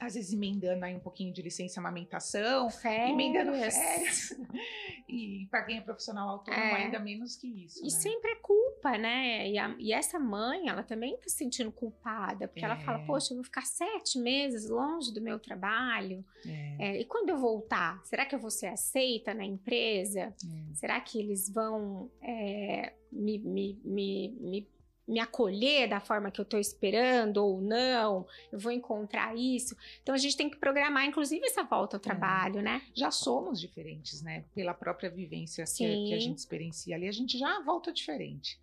Às 0.00 0.14
vezes 0.14 0.32
emendando 0.32 0.82
aí 0.82 0.96
um 0.96 1.00
pouquinho 1.00 1.30
de 1.32 1.42
licença 1.42 1.78
amamentação, 1.78 2.70
férias. 2.70 3.10
emendando 3.10 3.52
férias. 3.52 4.34
e 5.06 5.46
para 5.50 5.62
quem 5.64 5.76
é 5.76 5.80
profissional 5.82 6.28
autônomo, 6.30 6.62
é. 6.62 6.84
ainda 6.84 6.98
menos 6.98 7.36
que 7.36 7.46
isso. 7.66 7.80
E 7.80 7.84
né? 7.84 7.90
sempre 7.90 8.30
é 8.32 8.36
culpa, 8.36 8.96
né? 8.96 9.50
E, 9.50 9.58
a, 9.58 9.76
e, 9.78 9.92
essa 9.92 10.18
mãe, 10.18 10.68
ela 10.68 10.82
também 10.82 11.18
tá 11.18 11.28
se 11.28 11.36
sentindo 11.36 11.70
culpada, 11.70 12.48
porque 12.48 12.62
é. 12.62 12.64
ela 12.64 12.78
fala, 12.78 13.04
poxa, 13.04 13.32
eu 13.32 13.36
vou 13.36 13.44
ficar 13.44 13.66
sete 13.66 14.18
meses 14.18 14.70
longe 14.70 15.12
do 15.12 15.20
meu 15.20 15.38
trabalho. 15.38 16.24
É. 16.46 16.76
é. 16.78 17.00
e 17.00 17.04
quando 17.04 17.28
eu 17.28 17.38
voltar, 17.38 18.02
será 18.04 18.24
que 18.24 18.34
eu 18.34 18.38
vou 18.38 18.50
ser 18.50 18.68
aceita 18.68 19.34
na 19.34 19.44
empresa? 19.44 20.20
É. 20.20 20.74
Será 20.74 20.98
que 20.98 21.18
eles 21.18 21.50
vão 21.50 22.10
é, 22.22 22.94
me, 23.12 23.38
me, 23.38 23.78
me, 23.84 24.28
me 24.40 24.68
me 25.10 25.18
acolher 25.18 25.88
da 25.88 25.98
forma 25.98 26.30
que 26.30 26.40
eu 26.40 26.44
estou 26.44 26.60
esperando 26.60 27.38
ou 27.38 27.60
não, 27.60 28.26
eu 28.52 28.58
vou 28.58 28.70
encontrar 28.70 29.36
isso. 29.36 29.76
Então 30.02 30.14
a 30.14 30.18
gente 30.18 30.36
tem 30.36 30.48
que 30.48 30.56
programar, 30.56 31.04
inclusive, 31.04 31.44
essa 31.44 31.64
volta 31.64 31.96
ao 31.96 32.00
é. 32.00 32.02
trabalho, 32.02 32.60
é. 32.60 32.62
né? 32.62 32.82
Já 32.94 33.10
somos 33.10 33.60
diferentes, 33.60 34.22
né? 34.22 34.44
Pela 34.54 34.72
própria 34.72 35.10
vivência 35.10 35.64
que, 35.64 36.06
que, 36.06 36.14
a 36.14 36.20
gente 36.20 36.38
experiencia 36.38 36.94
ali, 36.94 37.08
a 37.08 37.12
gente 37.12 37.36
já 37.36 37.60
volta 37.60 37.92
diferente. 37.92 38.58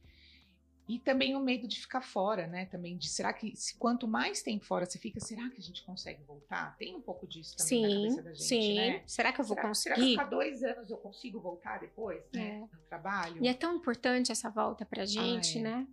E 0.88 1.00
também 1.00 1.36
o 1.36 1.40
medo 1.40 1.68
de 1.68 1.82
ficar 1.82 2.02
fora, 2.02 2.48
né? 2.48 2.66
Também 2.66 2.98
de 2.98 3.10
será 3.10 3.34
que 3.34 3.56
se 3.56 3.76
quanto 3.76 4.08
mais 4.08 4.42
tempo 4.42 4.64
fora 4.64 4.86
você 4.86 4.98
fica, 4.98 5.20
será 5.20 5.50
que 5.50 5.58
a 5.58 5.62
gente 5.62 5.84
consegue 5.84 6.24
voltar? 6.24 6.78
Tem 6.78 6.96
um 6.96 7.02
pouco 7.02 7.28
disso 7.28 7.58
também 7.58 7.68
sim, 7.68 7.82
na 7.82 7.96
cabeça 7.96 8.22
da 8.24 8.34
gente, 8.34 8.44
sim. 8.44 8.76
né? 8.76 9.04
Será 9.06 9.34
que 9.34 9.42
eu 9.42 9.46
vou 9.46 9.56
será, 9.56 9.68
conseguir? 9.68 9.96
Será 9.96 10.06
que 10.06 10.12
ficar 10.12 10.26
dois 10.26 10.64
anos 10.64 10.90
eu 10.90 10.98
consigo 10.98 11.42
voltar 11.42 11.80
depois, 11.80 12.24
né? 12.34 12.48
É. 12.48 12.60
No 12.60 12.84
trabalho. 12.88 13.44
E 13.44 13.48
é 13.50 13.54
tão 13.54 13.76
importante 13.76 14.32
essa 14.32 14.50
volta 14.50 14.86
pra 14.86 15.06
gente, 15.06 15.58
ah, 15.58 15.62
é. 15.62 15.64
né? 15.64 15.88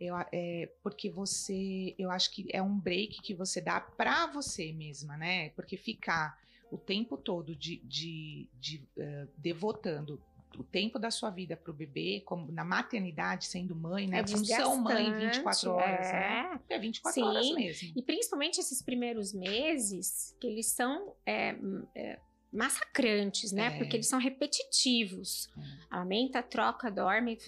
Eu, 0.00 0.14
é, 0.32 0.72
porque 0.84 1.10
você, 1.10 1.96
eu 1.98 2.10
acho 2.10 2.30
que 2.30 2.46
é 2.52 2.62
um 2.62 2.78
break 2.78 3.20
que 3.20 3.34
você 3.34 3.60
dá 3.60 3.80
pra 3.80 4.26
você 4.28 4.72
mesma, 4.72 5.16
né? 5.16 5.50
Porque 5.50 5.76
ficar 5.76 6.38
o 6.70 6.76
tempo 6.76 7.16
todo 7.16 7.56
de, 7.56 7.78
de, 7.78 8.48
de 8.54 8.86
uh, 8.96 9.28
devotando 9.36 10.22
o 10.56 10.62
tempo 10.62 10.98
da 10.98 11.10
sua 11.10 11.30
vida 11.30 11.56
para 11.56 11.70
o 11.70 11.74
bebê, 11.74 12.22
como 12.24 12.50
na 12.50 12.64
maternidade, 12.64 13.46
sendo 13.46 13.74
mãe, 13.74 14.06
né? 14.06 14.20
É 14.20 14.26
Função 14.26 14.76
mãe 14.78 15.12
24 15.12 15.70
horas, 15.70 16.06
é. 16.06 16.12
né? 16.12 16.60
É 16.68 16.78
24 16.78 17.12
Sim. 17.12 17.26
horas 17.26 17.50
mesmo. 17.52 17.92
E 17.96 18.02
principalmente 18.02 18.58
esses 18.58 18.82
primeiros 18.82 19.32
meses, 19.32 20.36
que 20.40 20.46
eles 20.46 20.66
são 20.66 21.14
é, 21.26 21.56
é, 21.94 22.18
massacrantes, 22.52 23.52
né? 23.52 23.66
É. 23.66 23.78
Porque 23.78 23.96
eles 23.96 24.08
são 24.08 24.18
repetitivos. 24.18 25.48
É. 25.56 25.60
Amamenta, 25.90 26.42
troca, 26.42 26.90
dorme, 26.90 27.38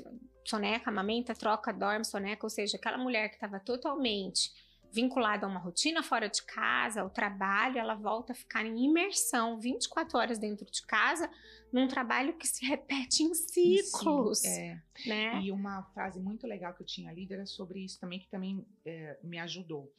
soneca, 0.44 0.90
amamenta, 0.90 1.34
troca, 1.34 1.72
dorme, 1.72 2.04
soneca. 2.04 2.44
Ou 2.44 2.50
seja, 2.50 2.76
aquela 2.76 2.98
mulher 2.98 3.28
que 3.28 3.36
estava 3.36 3.58
totalmente 3.58 4.52
vinculada 4.92 5.46
a 5.46 5.48
uma 5.48 5.60
rotina 5.60 6.02
fora 6.02 6.28
de 6.28 6.42
casa, 6.42 7.02
ao 7.02 7.10
trabalho, 7.10 7.78
ela 7.78 7.94
volta 7.94 8.32
a 8.32 8.34
ficar 8.34 8.64
em 8.64 8.84
imersão 8.84 9.58
24 9.58 10.18
horas 10.18 10.38
dentro 10.38 10.66
de 10.70 10.82
casa, 10.82 11.30
num 11.72 11.86
trabalho 11.86 12.36
que 12.36 12.46
se 12.46 12.64
repete 12.64 13.22
em 13.22 13.32
ciclos. 13.34 14.40
Sim, 14.40 14.48
é. 14.48 14.82
né? 15.06 15.40
E 15.42 15.52
uma 15.52 15.82
frase 15.94 16.20
muito 16.20 16.46
legal 16.46 16.74
que 16.74 16.82
eu 16.82 16.86
tinha 16.86 17.12
lido 17.12 17.32
era 17.32 17.46
sobre 17.46 17.84
isso 17.84 17.98
também, 18.00 18.18
que 18.18 18.28
também 18.28 18.66
é, 18.84 19.18
me 19.22 19.38
ajudou. 19.38 19.92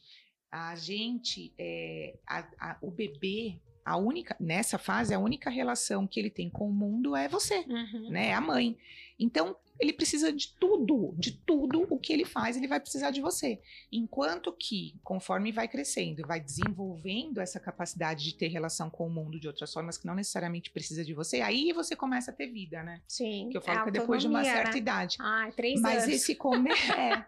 A 0.50 0.74
gente, 0.74 1.54
é, 1.58 2.18
a, 2.26 2.46
a, 2.58 2.78
o 2.82 2.90
bebê, 2.90 3.58
a 3.84 3.96
única 3.96 4.36
nessa 4.38 4.78
fase 4.78 5.14
a 5.14 5.18
única 5.18 5.50
relação 5.50 6.06
que 6.06 6.18
ele 6.18 6.30
tem 6.30 6.48
com 6.48 6.68
o 6.68 6.72
mundo 6.72 7.16
é 7.16 7.28
você, 7.28 7.58
uhum. 7.68 8.10
né? 8.10 8.28
É 8.28 8.34
a 8.34 8.40
mãe. 8.40 8.76
Então 9.18 9.56
ele 9.82 9.92
precisa 9.92 10.32
de 10.32 10.48
tudo, 10.60 11.14
de 11.18 11.32
tudo 11.32 11.86
o 11.90 11.98
que 11.98 12.12
ele 12.12 12.24
faz, 12.24 12.56
ele 12.56 12.68
vai 12.68 12.78
precisar 12.78 13.10
de 13.10 13.20
você. 13.20 13.60
Enquanto 13.90 14.52
que, 14.52 14.94
conforme 15.02 15.50
vai 15.50 15.66
crescendo, 15.66 16.22
vai 16.26 16.40
desenvolvendo 16.40 17.40
essa 17.40 17.58
capacidade 17.58 18.24
de 18.24 18.34
ter 18.34 18.48
relação 18.48 18.88
com 18.88 19.06
o 19.06 19.10
mundo 19.10 19.40
de 19.40 19.48
outras 19.48 19.72
formas 19.72 19.98
que 19.98 20.06
não 20.06 20.14
necessariamente 20.14 20.70
precisa 20.70 21.04
de 21.04 21.12
você, 21.12 21.40
aí 21.40 21.72
você 21.72 21.96
começa 21.96 22.30
a 22.30 22.34
ter 22.34 22.46
vida, 22.46 22.82
né? 22.82 23.02
Sim. 23.08 23.48
Que 23.50 23.56
eu 23.56 23.60
falo 23.60 23.80
é 23.80 23.82
que 23.82 23.88
é 23.88 23.92
depois 23.92 24.22
de 24.22 24.28
uma 24.28 24.44
certa 24.44 24.72
né? 24.72 24.78
idade. 24.78 25.16
Ah, 25.20 25.50
três 25.56 25.80
Mas 25.80 26.04
anos. 26.04 26.14
esse 26.14 26.34
comer 26.36 26.72
é, 26.96 27.24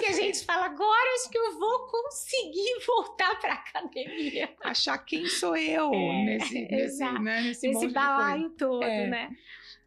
que 0.00 0.06
a 0.06 0.12
gente 0.12 0.44
fala, 0.44 0.66
agora 0.66 1.14
acho 1.14 1.30
que 1.30 1.38
eu 1.38 1.58
vou 1.58 1.86
conseguir 1.86 2.78
voltar 2.86 3.38
para 3.40 3.54
academia. 3.54 4.48
Achar 4.62 4.98
quem 4.98 5.26
sou 5.26 5.56
eu 5.56 5.92
é, 5.92 6.24
nesse, 6.24 6.60
nesse, 6.66 7.04
né, 7.20 7.40
nesse, 7.42 7.68
nesse 7.68 7.88
balaio 7.88 8.50
todo, 8.50 8.82
é. 8.84 9.06
né? 9.06 9.30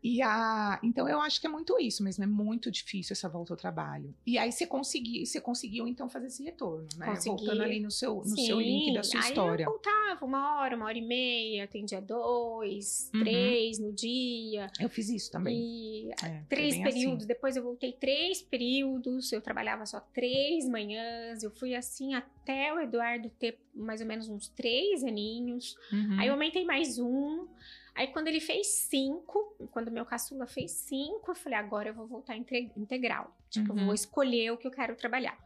E 0.01 0.21
a, 0.21 0.79
então 0.81 1.09
eu 1.09 1.19
acho 1.19 1.41
que 1.41 1.47
é 1.47 1.49
muito 1.49 1.77
isso 1.77 2.03
mesmo, 2.03 2.23
é 2.23 2.27
muito 2.27 2.71
difícil 2.71 3.13
essa 3.13 3.27
volta 3.27 3.53
ao 3.53 3.57
trabalho. 3.57 4.13
E 4.25 4.37
aí 4.37 4.51
você 4.51 4.65
conseguiu, 4.65 5.25
você 5.25 5.41
conseguiu 5.41 5.87
então 5.87 6.09
fazer 6.09 6.27
esse 6.27 6.41
retorno, 6.43 6.87
né? 6.97 7.07
Consegui. 7.07 7.35
Voltando 7.35 7.63
ali 7.63 7.79
no 7.79 7.91
seu, 7.91 8.15
no 8.15 8.37
seu 8.37 8.59
link 8.59 8.93
da 8.93 9.03
sua 9.03 9.19
aí 9.19 9.27
história. 9.27 9.63
Eu 9.65 9.71
voltava 9.71 10.25
uma 10.25 10.59
hora, 10.59 10.75
uma 10.75 10.85
hora 10.85 10.97
e 10.97 11.01
meia, 11.01 11.65
atendia 11.65 12.01
dois, 12.01 13.11
uhum. 13.13 13.21
três 13.21 13.77
no 13.77 13.91
dia. 13.91 14.71
Eu 14.79 14.89
fiz 14.89 15.09
isso 15.09 15.31
também. 15.31 15.57
E 15.57 16.11
é, 16.23 16.43
três 16.47 16.77
períodos, 16.77 17.19
assim. 17.19 17.27
depois 17.27 17.57
eu 17.57 17.63
voltei 17.63 17.91
três 17.91 18.41
períodos, 18.41 19.31
eu 19.33 19.41
trabalhava 19.41 19.85
só 19.85 19.99
três 19.99 20.67
manhãs, 20.67 21.43
eu 21.43 21.51
fui 21.51 21.75
assim 21.75 22.13
até 22.13 22.73
o 22.73 22.79
Eduardo 22.79 23.29
ter 23.31 23.59
mais 23.75 23.99
ou 23.99 24.07
menos 24.07 24.29
uns 24.29 24.47
três 24.47 25.03
aninhos. 25.03 25.75
Uhum. 25.91 26.19
Aí 26.19 26.27
eu 26.27 26.33
aumentei 26.33 26.63
mais 26.63 26.99
um. 26.99 27.47
Aí 27.99 28.07
quando 28.07 28.29
ele 28.29 28.39
fez 28.39 28.67
cinco, 28.67 29.57
quando 29.71 29.91
meu 29.91 30.05
caçula 30.05 30.47
fez 30.47 30.71
cinco, 30.71 31.31
eu 31.31 31.35
falei, 31.35 31.59
agora 31.59 31.89
eu 31.89 31.93
vou 31.93 32.07
voltar 32.07 32.33
integral. 32.37 33.37
Tipo, 33.49 33.73
uhum. 33.73 33.79
eu 33.79 33.85
vou 33.87 33.93
escolher 33.93 34.51
o 34.53 34.57
que 34.57 34.65
eu 34.65 34.71
quero 34.71 34.95
trabalhar. 34.95 35.37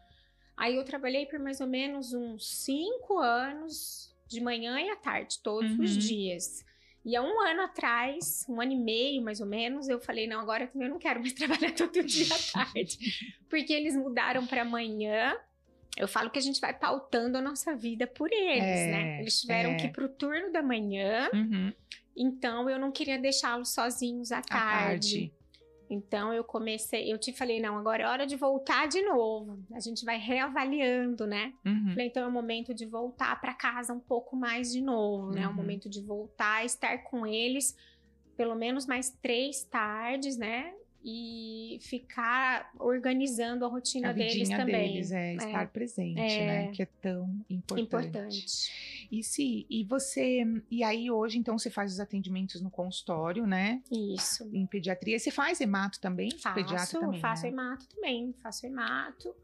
Aí 0.55 0.75
eu 0.75 0.86
trabalhei 0.86 1.25
por 1.25 1.39
mais 1.39 1.60
ou 1.62 1.65
menos 1.65 2.13
uns 2.13 2.48
cinco 2.48 3.17
anos, 3.17 4.15
de 4.27 4.39
manhã 4.39 4.79
e 4.79 4.88
à 4.88 4.95
tarde, 4.95 5.39
todos 5.41 5.72
uhum. 5.72 5.83
os 5.83 5.98
dias. 5.98 6.63
E 7.03 7.15
há 7.15 7.24
um 7.24 7.41
ano 7.41 7.63
atrás, 7.63 8.45
um 8.48 8.62
ano 8.62 8.74
e 8.74 8.77
meio 8.77 9.24
mais 9.24 9.41
ou 9.41 9.48
menos, 9.48 9.89
eu 9.89 10.00
falei: 10.00 10.27
não, 10.27 10.39
agora 10.39 10.69
eu 10.75 10.89
não 10.89 11.00
quero 11.00 11.22
mais 11.22 11.33
trabalhar 11.33 11.72
todo 11.72 12.03
dia 12.03 12.36
à 12.36 12.38
tarde. 12.69 13.00
Porque 13.50 13.74
eles 13.74 13.95
mudaram 13.95 14.45
para 14.45 14.62
amanhã. 14.62 15.36
Eu 15.98 16.07
falo 16.07 16.29
que 16.29 16.39
a 16.39 16.41
gente 16.41 16.62
vai 16.62 16.74
pautando 16.74 17.36
a 17.38 17.41
nossa 17.41 17.75
vida 17.75 18.05
por 18.05 18.31
eles, 18.31 18.63
é, 18.63 18.91
né? 18.91 19.22
Eles 19.22 19.41
tiveram 19.41 19.72
é. 19.72 19.75
que 19.77 19.86
ir 19.88 19.91
pro 19.91 20.07
turno 20.07 20.51
da 20.51 20.62
manhã. 20.62 21.29
Uhum 21.33 21.74
Então 22.15 22.70
eu 22.70 22.79
não 22.79 22.91
queria 22.91 23.17
deixá-los 23.17 23.74
sozinhos 23.74 24.32
à 24.32 24.41
tarde. 24.41 24.55
À 24.55 24.79
tarde. 24.79 25.34
Então 25.89 26.34
eu 26.34 26.43
comecei, 26.43 27.12
eu 27.12 27.17
te 27.20 27.32
falei, 27.32 27.60
não, 27.60 27.77
agora 27.77 28.03
é 28.03 28.08
hora 28.08 28.25
de 28.25 28.36
voltar 28.36 28.88
de 28.88 29.01
novo. 29.03 29.60
A 29.74 29.79
gente 29.79 30.03
vai 30.03 30.17
reavaliando, 30.17 31.27
né? 31.27 31.53
Uhum. 31.65 31.89
Falei, 31.89 32.08
então 32.08 32.24
é 32.24 32.27
o 32.27 32.32
momento 32.32 32.74
de 32.74 32.86
voltar 32.86 33.39
para 33.39 33.53
casa 33.53 33.93
um 33.93 34.00
pouco 34.00 34.36
mais 34.36 34.72
de 34.72 34.82
novo, 34.82 35.32
né? 35.32 35.41
É 35.41 35.46
o 35.46 35.50
uhum. 35.50 35.55
momento 35.55 35.89
de 35.89 36.01
voltar, 36.01 36.65
estar 36.65 36.98
com 37.03 37.27
eles 37.27 37.75
pelo 38.36 38.55
menos 38.55 38.88
mais 38.88 39.12
três 39.22 39.63
tardes, 39.63 40.38
né? 40.38 40.74
e 41.05 41.79
ficar 41.82 42.72
organizando 42.79 43.65
a 43.65 43.67
rotina 43.67 44.12
a 44.12 44.13
deles 44.13 44.48
também. 44.48 44.93
deles 44.93 45.12
é, 45.12 45.34
é 45.34 45.36
estar 45.36 45.67
presente, 45.67 46.20
é, 46.20 46.46
né? 46.46 46.72
Que 46.72 46.84
é 46.84 46.88
tão 47.01 47.29
importante. 47.50 47.82
Importante. 47.82 49.02
E 49.12 49.24
se 49.24 49.65
e 49.69 49.83
você 49.83 50.43
e 50.69 50.83
aí 50.83 51.10
hoje 51.10 51.38
então 51.38 51.57
você 51.57 51.69
faz 51.69 51.93
os 51.93 52.00
atendimentos 52.00 52.62
no 52.62 52.69
consultório, 52.69 53.45
né? 53.45 53.81
Isso. 53.91 54.50
Em 54.53 54.65
pediatria, 54.65 55.17
você 55.19 55.31
faz 55.31 55.62
hemato 55.62 56.00
também? 56.00 56.31
Faço, 56.31 56.55
Pediatra 56.55 57.00
também, 57.00 57.19
faço 57.19 57.43
né? 57.43 57.50
hemato 57.50 57.88
também, 57.88 58.33
faço 58.41 58.65
hemato. 58.65 59.36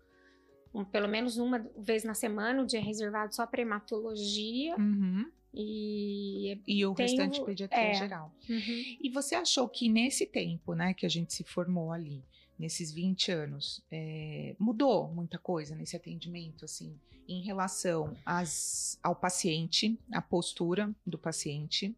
Um, 0.73 0.85
pelo 0.85 1.07
menos 1.07 1.37
uma 1.37 1.65
vez 1.77 2.03
na 2.03 2.13
semana, 2.13 2.61
o 2.61 2.65
dia 2.65 2.81
reservado 2.81 3.33
só 3.33 3.45
para 3.45 3.61
hematologia. 3.61 4.75
Uhum. 4.77 5.25
E, 5.53 6.61
e 6.67 6.85
o 6.85 6.93
tenho, 6.93 7.09
restante 7.09 7.43
pediatria 7.43 7.89
é, 7.89 7.93
geral. 7.95 8.31
Uhum. 8.47 8.97
E 9.01 9.09
você 9.11 9.33
achou 9.33 9.67
que 9.67 9.89
nesse 9.89 10.27
tempo, 10.27 10.75
né, 10.75 10.93
que 10.93 11.07
a 11.07 11.09
gente 11.09 11.33
se 11.33 11.43
formou 11.43 11.91
ali, 11.91 12.23
nesses 12.59 12.91
20 12.91 13.31
anos, 13.31 13.81
é, 13.89 14.55
mudou 14.59 15.07
muita 15.07 15.39
coisa 15.39 15.73
nesse 15.73 15.95
atendimento, 15.95 16.65
assim, 16.65 16.99
em 17.27 17.41
relação 17.41 18.17
às, 18.25 18.99
ao 19.01 19.15
paciente, 19.15 19.97
a 20.11 20.21
postura 20.21 20.93
do 21.05 21.17
paciente, 21.17 21.95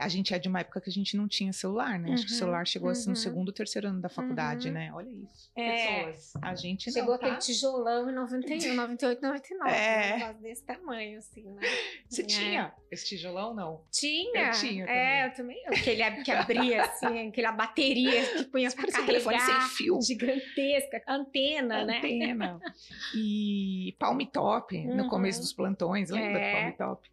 a 0.00 0.08
gente 0.08 0.32
é 0.32 0.38
de 0.38 0.48
uma 0.48 0.60
época 0.60 0.80
que 0.80 0.88
a 0.88 0.92
gente 0.92 1.14
não 1.16 1.28
tinha 1.28 1.52
celular, 1.52 1.98
né? 1.98 2.08
Uhum, 2.08 2.14
Acho 2.14 2.24
que 2.24 2.30
o 2.30 2.34
uhum, 2.34 2.38
celular 2.38 2.66
chegou 2.66 2.86
uhum. 2.86 2.92
assim 2.92 3.10
no 3.10 3.10
uhum. 3.10 3.16
segundo, 3.16 3.52
terceiro 3.52 3.88
ano 3.88 4.00
da 4.00 4.08
faculdade, 4.08 4.68
uhum. 4.68 4.74
né? 4.74 4.90
Olha 4.94 5.10
isso. 5.10 5.50
É, 5.54 6.06
Pessoas. 6.06 6.32
A 6.42 6.54
gente 6.54 6.90
Chegou 6.90 7.12
não, 7.12 7.18
tá? 7.18 7.26
aquele 7.26 7.40
tijolão 7.40 8.10
em 8.10 8.14
91, 8.14 8.74
98, 8.74 9.22
99. 9.22 9.70
É. 9.70 10.14
Um 10.14 10.18
negócio 10.18 10.42
desse 10.42 10.64
tamanho, 10.64 11.18
assim, 11.18 11.42
né? 11.42 11.60
Você 12.08 12.22
é. 12.22 12.24
tinha 12.24 12.74
esse 12.90 13.06
tijolão, 13.06 13.54
não? 13.54 13.84
Tinha. 13.90 14.46
Eu 14.46 14.52
tinha 14.52 14.86
É, 14.86 15.26
eu 15.26 15.34
também. 15.34 15.62
Aquele 15.66 16.22
que 16.22 16.30
abria, 16.30 16.82
assim, 16.82 17.28
aquela 17.28 17.52
bateria 17.52 18.26
que 18.32 18.44
punha 18.44 18.70
pra 18.70 18.90
carregar. 18.90 19.40
sem 19.40 19.76
fio. 19.76 20.00
Gigantesca. 20.00 21.02
Antena, 21.06 21.84
né? 21.84 21.98
Antena. 21.98 22.60
E 23.14 23.94
palm 23.98 24.18
top, 24.20 24.82
no 24.86 25.08
começo 25.08 25.40
dos 25.40 25.52
plantões, 25.52 26.08
lembra 26.08 26.40
é. 26.40 26.70
do 26.70 26.76
palm 26.76 26.94
top? 26.94 27.10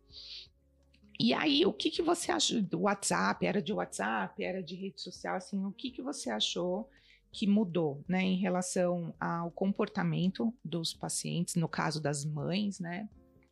E 1.19 1.33
aí, 1.33 1.65
o 1.65 1.73
que, 1.73 1.89
que 1.89 2.01
você 2.01 2.31
achou 2.31 2.61
do 2.61 2.81
WhatsApp? 2.81 3.45
Era 3.45 3.61
de 3.61 3.73
WhatsApp? 3.73 4.43
Era 4.43 4.61
de 4.61 4.75
rede 4.75 5.01
social? 5.01 5.35
Assim, 5.35 5.65
o 5.65 5.71
que, 5.71 5.89
que 5.89 6.01
você 6.01 6.29
achou 6.29 6.89
que 7.31 7.47
mudou, 7.47 8.03
né, 8.07 8.23
em 8.23 8.37
relação 8.37 9.13
ao 9.19 9.51
comportamento 9.51 10.53
dos 10.63 10.93
pacientes, 10.93 11.55
no 11.55 11.67
caso 11.67 12.01
das 12.01 12.23
mães, 12.23 12.79
né? 12.79 13.09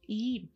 E 0.07 0.48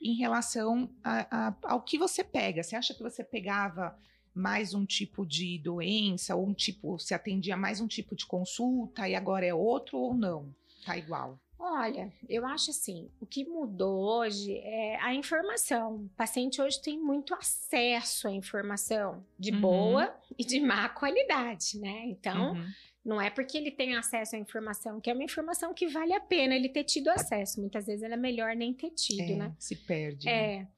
em 0.00 0.14
relação 0.14 0.90
a, 1.02 1.48
a, 1.48 1.56
ao 1.64 1.82
que 1.82 1.98
você 1.98 2.22
pega, 2.22 2.62
você 2.62 2.76
acha 2.76 2.94
que 2.94 3.02
você 3.02 3.24
pegava 3.24 3.98
mais 4.34 4.74
um 4.74 4.84
tipo 4.84 5.26
de 5.26 5.58
doença, 5.58 6.36
ou 6.36 6.46
um 6.46 6.54
tipo, 6.54 6.98
se 6.98 7.14
atendia 7.14 7.56
mais 7.56 7.80
um 7.80 7.88
tipo 7.88 8.14
de 8.14 8.26
consulta 8.26 9.08
e 9.08 9.14
agora 9.14 9.44
é 9.44 9.54
outro 9.54 9.98
ou 9.98 10.14
não? 10.14 10.54
Tá 10.84 10.96
igual? 10.96 11.40
Olha, 11.58 12.12
eu 12.28 12.46
acho 12.46 12.70
assim, 12.70 13.10
o 13.20 13.26
que 13.26 13.44
mudou 13.44 13.98
hoje 13.98 14.56
é 14.58 14.96
a 15.00 15.12
informação. 15.12 15.96
O 15.96 16.08
paciente 16.16 16.62
hoje 16.62 16.80
tem 16.80 16.98
muito 16.98 17.34
acesso 17.34 18.28
à 18.28 18.30
informação 18.30 19.24
de 19.36 19.52
uhum. 19.52 19.60
boa 19.60 20.16
e 20.38 20.44
de 20.44 20.60
má 20.60 20.88
qualidade, 20.88 21.78
né? 21.80 22.04
Então, 22.06 22.52
uhum. 22.52 22.66
não 23.04 23.20
é 23.20 23.28
porque 23.28 23.58
ele 23.58 23.72
tem 23.72 23.96
acesso 23.96 24.36
à 24.36 24.38
informação 24.38 25.00
que 25.00 25.10
é 25.10 25.12
uma 25.12 25.24
informação 25.24 25.74
que 25.74 25.88
vale 25.88 26.12
a 26.12 26.20
pena 26.20 26.54
ele 26.54 26.68
ter 26.68 26.84
tido 26.84 27.08
acesso. 27.08 27.60
Muitas 27.60 27.86
vezes 27.86 28.04
é 28.04 28.16
melhor 28.16 28.54
nem 28.54 28.72
ter 28.72 28.90
tido, 28.90 29.32
é, 29.32 29.36
né? 29.36 29.56
Se 29.58 29.74
perde. 29.74 30.28
É. 30.28 30.60
Né? 30.60 30.68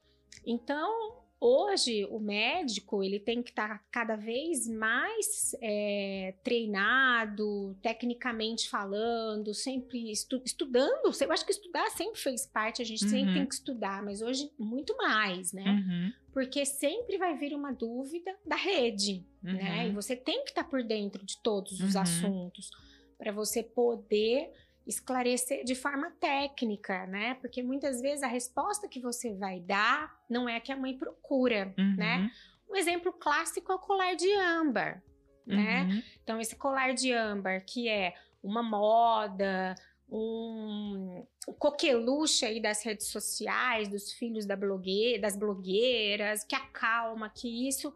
Então, 0.47 1.20
Hoje, 1.43 2.05
o 2.11 2.19
médico 2.19 3.03
ele 3.03 3.19
tem 3.19 3.43
que 3.43 3.49
estar 3.49 3.79
tá 3.79 3.85
cada 3.91 4.15
vez 4.15 4.69
mais 4.69 5.57
é, 5.63 6.35
treinado, 6.45 7.75
tecnicamente 7.81 8.69
falando, 8.69 9.55
sempre 9.55 10.13
estu 10.13 10.43
estudando. 10.45 11.11
Eu 11.19 11.33
acho 11.33 11.47
que 11.47 11.53
estudar 11.53 11.89
sempre 11.93 12.21
fez 12.21 12.45
parte, 12.45 12.83
a 12.83 12.85
gente 12.85 13.05
uhum. 13.05 13.11
sempre 13.11 13.33
tem 13.33 13.47
que 13.47 13.55
estudar, 13.55 14.03
mas 14.03 14.21
hoje 14.21 14.53
muito 14.59 14.95
mais, 14.99 15.55
né? 15.55 15.65
Uhum. 15.65 16.13
Porque 16.31 16.67
sempre 16.67 17.17
vai 17.17 17.35
vir 17.39 17.55
uma 17.55 17.73
dúvida 17.73 18.37
da 18.45 18.57
rede, 18.57 19.25
uhum. 19.43 19.55
né? 19.55 19.89
E 19.89 19.93
você 19.93 20.15
tem 20.15 20.45
que 20.45 20.51
estar 20.51 20.65
tá 20.65 20.69
por 20.69 20.83
dentro 20.83 21.25
de 21.25 21.39
todos 21.39 21.81
os 21.81 21.95
uhum. 21.95 22.03
assuntos 22.03 22.71
para 23.17 23.33
você 23.33 23.63
poder 23.63 24.53
esclarecer 24.91 25.65
de 25.65 25.75
forma 25.75 26.11
técnica, 26.21 27.07
né? 27.07 27.35
Porque 27.35 27.63
muitas 27.63 28.01
vezes 28.01 28.23
a 28.23 28.27
resposta 28.27 28.89
que 28.89 29.01
você 29.01 29.33
vai 29.35 29.61
dar 29.61 30.15
não 30.29 30.49
é 30.49 30.57
a 30.57 30.61
que 30.61 30.73
a 30.73 30.77
mãe 30.77 30.97
procura, 30.97 31.73
uhum. 31.79 31.97
né? 31.97 32.31
Um 32.69 32.77
exemplo 32.77 33.13
clássico 33.13 33.73
é 33.73 33.75
o 33.75 33.79
colar 33.79 34.15
de 34.15 34.31
âmbar, 34.35 35.03
né? 35.47 35.83
Uhum. 35.83 36.03
Então, 36.23 36.41
esse 36.41 36.55
colar 36.57 36.93
de 36.93 37.13
âmbar, 37.13 37.65
que 37.65 37.89
é 37.89 38.15
uma 38.43 38.63
moda, 38.63 39.75
um, 40.09 41.25
um 41.49 41.53
coqueluche 41.53 42.45
aí 42.45 42.61
das 42.61 42.83
redes 42.85 43.07
sociais, 43.09 43.89
dos 43.89 44.13
filhos 44.13 44.47
da 44.47 44.57
blogueira, 44.57 45.23
das 45.23 45.37
blogueiras, 45.37 46.45
que 46.45 46.55
acalma, 46.55 47.31
que 47.31 47.69
isso 47.69 47.95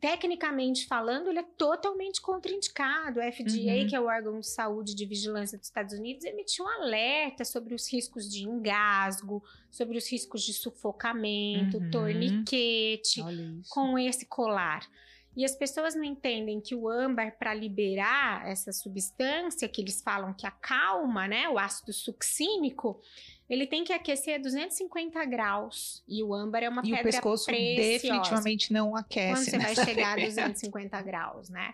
tecnicamente 0.00 0.86
falando, 0.86 1.28
ele 1.28 1.40
é 1.40 1.46
totalmente 1.58 2.20
contraindicado. 2.20 3.20
O 3.20 3.32
FDA, 3.32 3.82
uhum. 3.82 3.86
que 3.86 3.94
é 3.94 4.00
o 4.00 4.06
órgão 4.06 4.40
de 4.40 4.46
saúde 4.46 4.94
de 4.94 5.04
vigilância 5.04 5.58
dos 5.58 5.66
Estados 5.66 5.92
Unidos, 5.94 6.24
emitiu 6.24 6.64
um 6.64 6.68
alerta 6.68 7.44
sobre 7.44 7.74
os 7.74 7.90
riscos 7.92 8.30
de 8.30 8.44
engasgo, 8.44 9.42
sobre 9.70 9.98
os 9.98 10.10
riscos 10.10 10.42
de 10.42 10.54
sufocamento, 10.54 11.78
uhum. 11.78 11.90
torniquete 11.90 13.22
com 13.68 13.98
esse 13.98 14.24
colar. 14.26 14.88
E 15.36 15.44
as 15.44 15.56
pessoas 15.56 15.96
não 15.96 16.04
entendem 16.04 16.60
que 16.60 16.76
o 16.76 16.88
âmbar, 16.88 17.36
para 17.36 17.52
liberar 17.52 18.48
essa 18.48 18.72
substância 18.72 19.68
que 19.68 19.82
eles 19.82 20.00
falam 20.00 20.32
que 20.32 20.46
acalma, 20.46 21.26
né, 21.26 21.48
o 21.48 21.58
ácido 21.58 21.92
succínico, 21.92 23.00
ele 23.48 23.66
tem 23.66 23.84
que 23.84 23.92
aquecer 23.92 24.36
a 24.36 24.38
250 24.38 25.22
graus. 25.26 26.02
E 26.08 26.22
o 26.22 26.32
âmbar 26.32 26.62
é 26.62 26.68
uma 26.68 26.82
e 26.82 26.90
pedra 26.90 27.02
preciosa. 27.02 27.52
E 27.52 27.54
o 27.54 27.76
pescoço 27.76 27.92
definitivamente 27.92 28.72
não 28.72 28.96
aquece. 28.96 29.50
Quando 29.50 29.50
você 29.50 29.58
vai 29.58 29.86
chegar 29.86 30.18
a 30.18 30.20
250 30.24 31.02
graus, 31.02 31.48
né? 31.50 31.72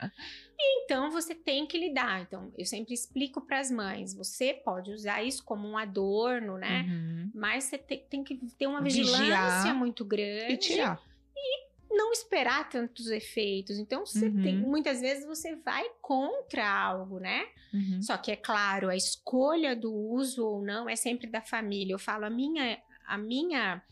E 0.59 0.85
então 0.85 1.11
você 1.11 1.35
tem 1.35 1.67
que 1.67 1.79
lidar. 1.79 2.23
Então, 2.23 2.53
eu 2.59 2.67
sempre 2.67 2.93
explico 2.93 3.41
para 3.41 3.61
as 3.61 3.71
mães: 3.71 4.13
você 4.13 4.53
pode 4.53 4.91
usar 4.91 5.23
isso 5.23 5.45
como 5.45 5.69
um 5.69 5.79
adorno, 5.79 6.59
né? 6.59 6.87
Uhum. 6.89 7.31
Mas 7.35 7.65
você 7.65 7.79
tem, 7.79 8.05
tem, 8.11 8.25
que 8.25 8.37
ter 8.59 8.67
uma 8.67 8.83
vigilância 8.83 9.21
Vigiar 9.21 9.75
muito 9.75 10.05
grande. 10.05 10.53
E 10.53 10.57
tirar. 10.57 11.10
Não 11.91 12.13
esperar 12.13 12.69
tantos 12.69 13.09
efeitos. 13.09 13.79
Então, 13.79 14.05
uhum. 14.17 14.43
tem, 14.43 14.57
muitas 14.57 15.01
vezes 15.01 15.27
você 15.27 15.57
vai 15.57 15.85
contra 16.01 16.69
algo, 16.69 17.19
né? 17.19 17.49
Uhum. 17.75 18.01
Só 18.03 18.17
que 18.17 18.31
é 18.31 18.37
claro, 18.37 18.89
a 18.89 18.97
escolha 18.97 19.75
do 19.75 19.93
uso 19.93 20.47
ou 20.47 20.63
não 20.63 20.89
é 20.89 20.97
sempre 20.97 21.27
da 21.27 21.43
família. 21.43 21.93
Eu 21.93 21.99
falo, 21.99 22.25
a 22.25 22.31
minha, 22.31 22.81
a 23.07 23.19
minha, 23.19 23.83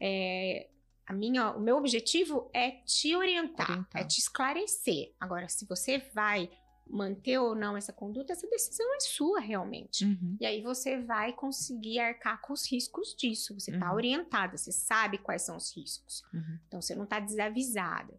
é, 0.00 0.68
a 1.06 1.12
minha, 1.12 1.52
o 1.52 1.60
meu 1.60 1.76
objetivo 1.76 2.50
é 2.52 2.70
te 2.70 3.14
orientar, 3.14 3.70
orientar, 3.70 4.02
é 4.02 4.04
te 4.04 4.18
esclarecer. 4.18 5.12
Agora, 5.20 5.48
se 5.48 5.64
você 5.66 5.98
vai 6.12 6.50
manter 6.88 7.38
ou 7.38 7.54
não 7.54 7.76
essa 7.76 7.92
conduta, 7.92 8.32
essa 8.32 8.46
decisão 8.48 8.86
é 8.94 9.00
sua 9.00 9.40
realmente. 9.40 10.04
Uhum. 10.04 10.36
E 10.40 10.46
aí 10.46 10.62
você 10.62 11.00
vai 11.00 11.32
conseguir 11.32 11.98
arcar 11.98 12.40
com 12.40 12.52
os 12.52 12.70
riscos 12.70 13.14
disso. 13.14 13.54
Você 13.58 13.72
está 13.72 13.90
uhum. 13.90 13.96
orientada, 13.96 14.56
você 14.56 14.72
sabe 14.72 15.18
quais 15.18 15.42
são 15.42 15.56
os 15.56 15.76
riscos. 15.76 16.22
Uhum. 16.32 16.58
Então 16.66 16.80
você 16.80 16.94
não 16.94 17.04
está 17.04 17.18
desavisada. 17.18 18.14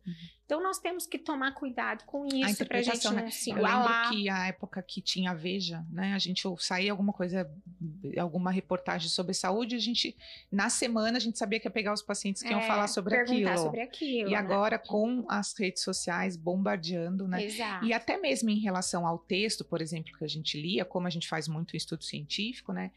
Então 0.48 0.64
nós 0.64 0.80
temos 0.80 1.06
que 1.06 1.20
tomar 1.20 1.52
cuidado 1.54 2.06
com 2.06 2.26
isso 2.26 2.66
para 2.66 2.80
a 2.80 2.82
gente 2.82 3.04
não 3.04 3.12
né? 3.12 3.30
se 3.30 3.50
igualar. 3.52 4.06
Eu 4.06 4.12
lembro 4.12 4.24
que 4.24 4.30
a 4.30 4.48
época 4.48 4.82
que 4.82 5.02
tinha 5.02 5.32
a 5.32 5.34
Veja, 5.34 5.86
né, 5.92 6.14
a 6.14 6.20
gente 6.20 6.42
saía 6.60 6.90
alguma 6.90 7.12
coisa, 7.12 7.52
alguma 8.18 8.50
reportagem 8.50 9.10
sobre 9.10 9.34
saúde, 9.34 9.76
a 9.76 9.80
gente 9.80 10.16
na 10.50 10.70
semana 10.70 11.18
a 11.18 11.20
gente 11.20 11.38
sabia 11.38 11.60
que 11.60 11.68
ia 11.68 11.72
pegar 11.72 11.92
os 11.92 12.02
pacientes 12.02 12.42
que 12.42 12.48
é, 12.48 12.52
iam 12.52 12.62
falar 12.62 12.88
sobre 12.88 13.18
aquilo. 13.18 13.58
sobre 13.58 13.82
aquilo. 13.82 14.30
E 14.30 14.32
né? 14.32 14.38
agora 14.38 14.80
com 14.80 15.26
as 15.28 15.54
redes 15.54 15.84
sociais 15.84 16.38
bombardeando, 16.38 17.28
né? 17.28 17.44
Exato. 17.44 17.86
E 17.86 17.92
até 17.92 18.18
mesmo 18.18 18.50
em 18.50 18.58
relação 18.58 19.06
ao 19.06 19.20
texto, 19.20 19.66
por 19.66 19.82
exemplo, 19.82 20.18
que 20.18 20.24
a 20.24 20.30
gente 20.30 20.58
lia, 20.58 20.86
como 20.86 21.08
a 21.08 21.10
gente 21.10 21.28
faz 21.28 21.50
muito 21.50 21.76
estudo 21.76 22.06
científico, 22.06 22.72
né? 22.72 22.94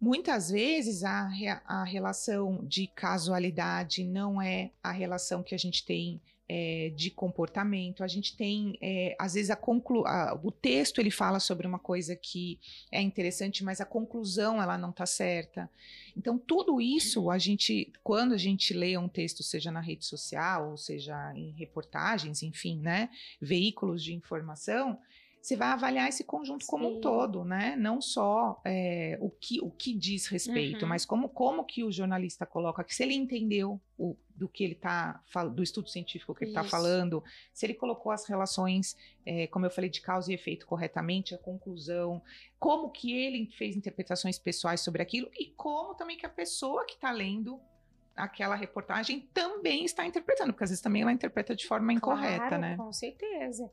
Muitas 0.00 0.50
vezes 0.50 1.02
a, 1.04 1.30
a 1.64 1.84
relação 1.84 2.60
de 2.64 2.86
casualidade 2.86 4.04
não 4.04 4.40
é 4.40 4.70
a 4.82 4.92
relação 4.92 5.42
que 5.42 5.54
a 5.54 5.58
gente 5.58 5.84
tem 5.84 6.20
é, 6.48 6.92
de 6.94 7.10
comportamento. 7.10 8.04
A 8.04 8.08
gente 8.08 8.36
tem, 8.36 8.76
é, 8.80 9.16
às 9.18 9.34
vezes, 9.34 9.50
a 9.50 9.56
conclu 9.56 10.06
a, 10.06 10.38
o 10.42 10.50
texto 10.50 11.00
ele 11.00 11.10
fala 11.10 11.40
sobre 11.40 11.66
uma 11.66 11.78
coisa 11.78 12.14
que 12.14 12.58
é 12.90 13.00
interessante, 13.00 13.64
mas 13.64 13.80
a 13.80 13.84
conclusão 13.84 14.62
ela 14.62 14.78
não 14.78 14.90
está 14.90 15.06
certa. 15.06 15.68
Então, 16.16 16.38
tudo 16.38 16.80
isso, 16.80 17.30
a 17.30 17.38
gente, 17.38 17.92
quando 18.02 18.32
a 18.32 18.38
gente 18.38 18.72
lê 18.72 18.96
um 18.96 19.08
texto, 19.08 19.42
seja 19.42 19.70
na 19.70 19.80
rede 19.80 20.04
social, 20.04 20.70
ou 20.70 20.76
seja 20.76 21.32
em 21.34 21.50
reportagens, 21.52 22.42
enfim, 22.42 22.78
né, 22.80 23.10
veículos 23.40 24.02
de 24.02 24.14
informação, 24.14 24.98
você 25.46 25.54
vai 25.54 25.68
avaliar 25.68 26.08
esse 26.08 26.24
conjunto 26.24 26.64
Sim. 26.64 26.70
como 26.72 26.96
um 26.96 27.00
todo, 27.00 27.44
né? 27.44 27.76
Não 27.76 28.00
só 28.00 28.60
é, 28.64 29.16
o, 29.20 29.30
que, 29.30 29.60
o 29.60 29.70
que 29.70 29.94
diz 29.94 30.26
respeito, 30.26 30.82
uhum. 30.82 30.88
mas 30.88 31.06
como, 31.06 31.28
como 31.28 31.64
que 31.64 31.84
o 31.84 31.92
jornalista 31.92 32.44
coloca, 32.44 32.82
que 32.82 32.92
se 32.92 33.04
ele 33.04 33.14
entendeu 33.14 33.80
o, 33.96 34.16
do 34.34 34.48
que 34.48 34.64
ele 34.64 34.72
está 34.72 35.22
do 35.54 35.62
estudo 35.62 35.88
científico 35.88 36.34
que 36.34 36.42
ele 36.42 36.50
está 36.50 36.64
falando, 36.64 37.22
se 37.54 37.64
ele 37.64 37.74
colocou 37.74 38.10
as 38.10 38.26
relações, 38.26 38.96
é, 39.24 39.46
como 39.46 39.64
eu 39.64 39.70
falei, 39.70 39.88
de 39.88 40.00
causa 40.00 40.32
e 40.32 40.34
efeito 40.34 40.66
corretamente, 40.66 41.32
a 41.32 41.38
conclusão, 41.38 42.20
como 42.58 42.90
que 42.90 43.16
ele 43.16 43.48
fez 43.56 43.76
interpretações 43.76 44.40
pessoais 44.40 44.80
sobre 44.80 45.00
aquilo 45.00 45.30
e 45.38 45.52
como 45.56 45.94
também 45.94 46.16
que 46.16 46.26
a 46.26 46.30
pessoa 46.30 46.84
que 46.84 46.94
está 46.94 47.12
lendo 47.12 47.60
aquela 48.16 48.56
reportagem 48.56 49.28
também 49.32 49.84
está 49.84 50.04
interpretando, 50.04 50.52
porque 50.52 50.64
às 50.64 50.70
vezes 50.70 50.82
também 50.82 51.02
ela 51.02 51.12
interpreta 51.12 51.54
de 51.54 51.68
forma 51.68 51.92
incorreta, 51.92 52.48
claro, 52.48 52.58
né? 52.58 52.76
Com 52.76 52.92
certeza. 52.92 53.70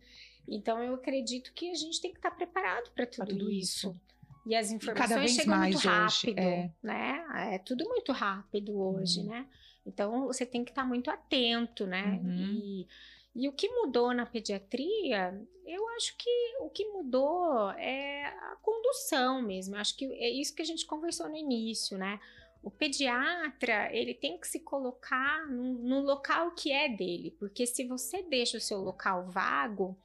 Então 0.48 0.82
eu 0.84 0.96
acredito 0.96 1.54
que 1.54 1.72
a 1.72 1.76
gente 1.76 2.02
tem 2.02 2.12
que 2.12 2.18
estar 2.18 2.32
preparado 2.32 2.92
para 2.92 3.06
tudo, 3.06 3.28
tudo, 3.28 3.52
isso. 3.52 3.90
isso. 3.90 4.02
E 4.46 4.56
as 4.56 4.72
informações 4.72 5.32
e 5.32 5.36
chegam 5.36 5.58
muito 5.58 5.78
rápido, 5.78 6.40
hoje, 6.40 6.40
é. 6.40 6.72
né? 6.82 7.26
É 7.54 7.58
tudo 7.60 7.86
muito 7.88 8.12
rápido 8.12 8.78
hoje, 8.78 9.22
uhum. 9.22 9.28
né? 9.28 9.48
Então 9.86 10.28
você 10.28 10.46
tem 10.46 10.64
que 10.64 10.72
estar 10.72 10.86
muito 10.86 11.10
atento, 11.10 11.86
né? 11.86 12.20
Uhum. 12.22 12.36
E, 12.36 12.88
e 13.36 13.48
o 13.48 13.54
que 13.54 13.70
mudou 13.70 14.14
na 14.14 14.26
pediatria, 14.26 15.42
eu 15.66 15.88
acho 15.90 16.16
que 16.18 16.58
o 16.60 16.70
que 16.70 16.86
mudou 16.90 17.72
é 17.72 18.26
a 18.26 18.58
condução 18.62 19.42
mesmo. 19.42 19.76
Acho 19.78 19.96
que 19.96 20.06
é 20.06 20.30
isso 20.30 20.54
que 20.54 20.62
a 20.62 20.66
gente 20.66 20.86
conversou 20.86 21.30
no 21.30 21.38
início, 21.38 21.98
né? 21.98 22.20
O 22.62 22.72
pediatra, 22.72 23.94
ele 23.94 24.14
tem 24.14 24.38
que 24.38 24.48
se 24.48 24.60
colocar 24.60 25.46
no, 25.48 25.74
no 25.74 26.00
local 26.02 26.52
que 26.52 26.72
é 26.72 26.88
dele, 26.88 27.32
porque 27.38 27.66
se 27.66 27.86
você 27.86 28.24
deixa 28.24 28.58
o 28.58 28.62
seu 28.62 28.80
local 28.80 29.26
vago, 29.28 29.98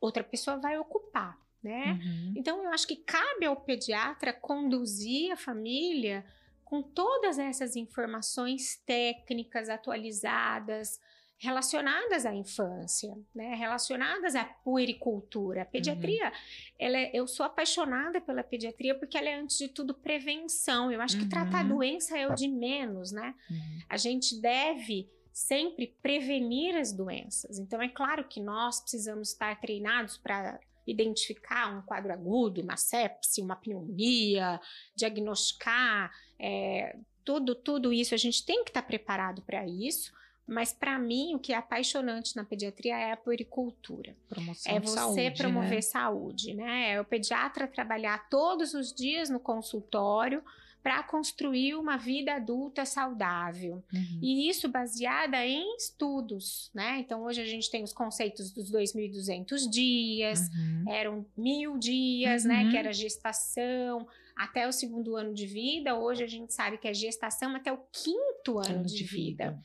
outra 0.00 0.22
pessoa 0.24 0.56
vai 0.56 0.78
ocupar, 0.78 1.38
né? 1.62 1.98
Uhum. 2.02 2.34
Então 2.36 2.62
eu 2.62 2.70
acho 2.70 2.86
que 2.86 2.96
cabe 2.96 3.46
ao 3.46 3.56
pediatra 3.56 4.32
conduzir 4.32 5.32
a 5.32 5.36
família 5.36 6.24
com 6.64 6.82
todas 6.82 7.38
essas 7.38 7.76
informações 7.76 8.76
técnicas 8.84 9.68
atualizadas 9.68 11.00
relacionadas 11.40 12.26
à 12.26 12.34
infância, 12.34 13.16
né? 13.32 13.54
Relacionadas 13.54 14.34
à 14.34 14.44
puericultura. 14.44 15.62
A 15.62 15.64
pediatria, 15.64 16.26
uhum. 16.26 16.32
ela 16.78 16.98
é, 16.98 17.10
eu 17.14 17.28
sou 17.28 17.46
apaixonada 17.46 18.20
pela 18.20 18.42
pediatria 18.42 18.98
porque 18.98 19.16
ela 19.16 19.28
é 19.28 19.34
antes 19.34 19.56
de 19.56 19.68
tudo 19.68 19.94
prevenção. 19.94 20.90
Eu 20.90 21.00
acho 21.00 21.16
que 21.16 21.28
tratar 21.28 21.60
a 21.60 21.62
uhum. 21.62 21.68
doença 21.68 22.18
é 22.18 22.26
o 22.26 22.34
de 22.34 22.48
menos, 22.48 23.12
né? 23.12 23.34
Uhum. 23.48 23.78
A 23.88 23.96
gente 23.96 24.40
deve 24.40 25.08
sempre 25.38 25.94
prevenir 26.02 26.74
as 26.74 26.92
doenças. 26.92 27.60
Então, 27.60 27.80
é 27.80 27.88
claro 27.88 28.24
que 28.24 28.40
nós 28.40 28.80
precisamos 28.80 29.30
estar 29.30 29.60
treinados 29.60 30.16
para 30.16 30.58
identificar 30.84 31.72
um 31.72 31.82
quadro 31.82 32.12
agudo, 32.12 32.60
uma 32.60 32.76
sepse, 32.76 33.40
uma 33.40 33.54
pneumonia, 33.54 34.60
diagnosticar 34.96 36.10
é, 36.40 36.96
tudo, 37.24 37.54
tudo 37.54 37.92
isso. 37.92 38.14
A 38.14 38.18
gente 38.18 38.44
tem 38.44 38.64
que 38.64 38.70
estar 38.70 38.82
preparado 38.82 39.40
para 39.42 39.64
isso. 39.64 40.12
Mas 40.44 40.72
para 40.72 40.98
mim, 40.98 41.34
o 41.34 41.38
que 41.38 41.52
é 41.52 41.56
apaixonante 41.56 42.34
na 42.34 42.42
pediatria 42.42 42.98
é 42.98 43.12
a 43.12 43.16
puericultura. 43.18 44.16
Promoção 44.30 44.76
é 44.76 44.80
você 44.80 44.94
saúde, 44.94 45.30
promover 45.36 45.70
né? 45.70 45.82
saúde, 45.82 46.54
né? 46.54 46.92
É 46.92 47.00
o 47.00 47.04
pediatra 47.04 47.68
trabalhar 47.68 48.28
todos 48.30 48.72
os 48.72 48.92
dias 48.92 49.28
no 49.28 49.38
consultório 49.38 50.42
para 50.82 51.02
construir 51.02 51.74
uma 51.74 51.96
vida 51.96 52.34
adulta 52.34 52.84
saudável. 52.84 53.82
Uhum. 53.92 54.20
E 54.22 54.48
isso 54.48 54.68
baseada 54.68 55.44
em 55.44 55.76
estudos, 55.76 56.70
né? 56.74 56.98
Então, 57.00 57.24
hoje 57.24 57.40
a 57.40 57.44
gente 57.44 57.70
tem 57.70 57.82
os 57.82 57.92
conceitos 57.92 58.52
dos 58.52 58.70
2.200 58.70 59.68
dias, 59.68 60.48
uhum. 60.48 60.84
eram 60.88 61.26
mil 61.36 61.78
dias, 61.78 62.44
uhum. 62.44 62.48
né? 62.48 62.70
Que 62.70 62.76
era 62.76 62.92
gestação 62.92 64.06
até 64.38 64.68
o 64.68 64.72
segundo 64.72 65.16
ano 65.16 65.34
de 65.34 65.46
vida. 65.46 65.98
Hoje 65.98 66.22
a 66.22 66.28
gente 66.28 66.54
sabe 66.54 66.78
que 66.78 66.86
é 66.86 66.94
gestação 66.94 67.56
até 67.56 67.72
o 67.72 67.80
quinto 67.92 68.58
ano, 68.58 68.76
ano 68.76 68.86
de, 68.86 68.94
de 68.94 69.04
vida. 69.04 69.50
vida. 69.50 69.62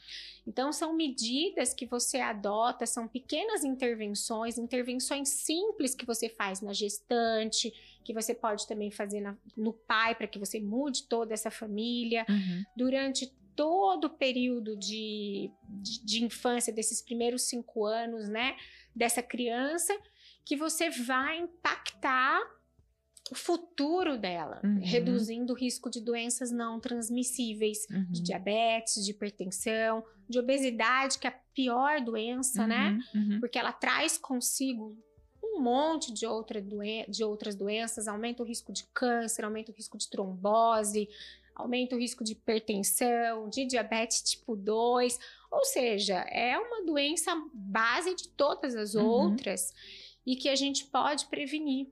Então, 0.48 0.74
são 0.74 0.96
medidas 0.96 1.74
que 1.74 1.86
você 1.86 2.18
adota, 2.18 2.86
são 2.86 3.08
pequenas 3.08 3.64
intervenções, 3.64 4.58
intervenções 4.58 5.30
simples 5.30 5.94
que 5.94 6.06
você 6.06 6.28
faz 6.28 6.60
na 6.60 6.74
gestante, 6.74 7.72
que 8.04 8.14
você 8.14 8.34
pode 8.34 8.68
também 8.68 8.92
fazer 8.92 9.22
na, 9.22 9.38
no 9.56 9.74
pai, 9.74 10.16
para 10.16 10.28
que 10.28 10.40
você 10.40 10.60
mude 10.60 11.08
toda 11.08 11.34
essa 11.34 11.50
família. 11.50 12.26
Uhum. 12.30 12.64
Durante 12.76 13.34
todo 13.56 14.06
o 14.06 14.10
período 14.10 14.78
de, 14.78 15.52
de, 15.82 16.04
de, 16.04 16.26
infância, 16.26 16.74
desses 16.74 17.02
primeiros 17.02 17.44
cinco 17.44 17.86
anos, 17.86 18.28
né, 18.28 18.56
dessa 18.96 19.22
criança, 19.22 19.96
que 20.46 20.56
você 20.56 20.90
vai 20.90 21.40
impactar 21.40 22.42
o 23.32 23.36
futuro 23.36 24.18
dela, 24.18 24.60
uhum. 24.64 24.82
reduzindo 24.82 25.54
o 25.54 25.56
risco 25.56 25.90
de 25.90 26.02
doenças 26.02 26.52
não 26.52 26.80
transmissíveis, 26.80 27.88
uhum. 27.90 28.06
de 28.12 28.22
diabetes, 28.22 29.04
de 29.04 29.12
hipertensão, 29.12 30.04
de 30.28 30.40
obesidade, 30.40 31.18
que 31.18 31.28
é 31.28 31.30
a 31.30 31.40
pior 31.54 32.02
doença, 32.02 32.68
né? 32.68 33.00
uhum. 33.16 33.28
né? 33.30 33.38
Porque 33.40 33.58
ela 33.58 33.72
traz 33.72 34.18
consigo 34.18 34.98
um 35.54 35.62
monte 35.62 36.12
de, 36.12 36.26
outra 36.26 36.62
doen 36.62 37.06
de 37.08 37.24
outras 37.24 37.56
doenças, 37.56 38.08
aumenta 38.08 38.44
o 38.44 38.46
risco 38.46 38.72
de 38.72 38.86
câncer, 38.94 39.46
aumenta 39.46 39.72
o 39.72 39.76
risco 39.76 39.98
de 39.98 40.10
trombose, 40.10 41.08
aumenta 41.56 41.96
o 41.96 42.00
risco 42.00 42.24
de 42.24 42.34
hipertensão, 42.34 43.48
de 43.50 43.66
diabetes 43.66 44.22
tipo 44.22 44.56
2, 44.56 45.20
ou 45.52 45.64
seja, 45.64 46.20
é 46.30 46.58
uma 46.58 46.84
doença 46.84 47.32
base 47.54 48.16
de 48.16 48.28
todas 48.30 48.76
as 48.76 48.96
uhum. 48.96 49.06
outras 49.06 49.74
e 50.26 50.36
que 50.36 50.50
a 50.50 50.56
gente 50.56 50.86
pode 50.86 51.28
prevenir. 51.28 51.88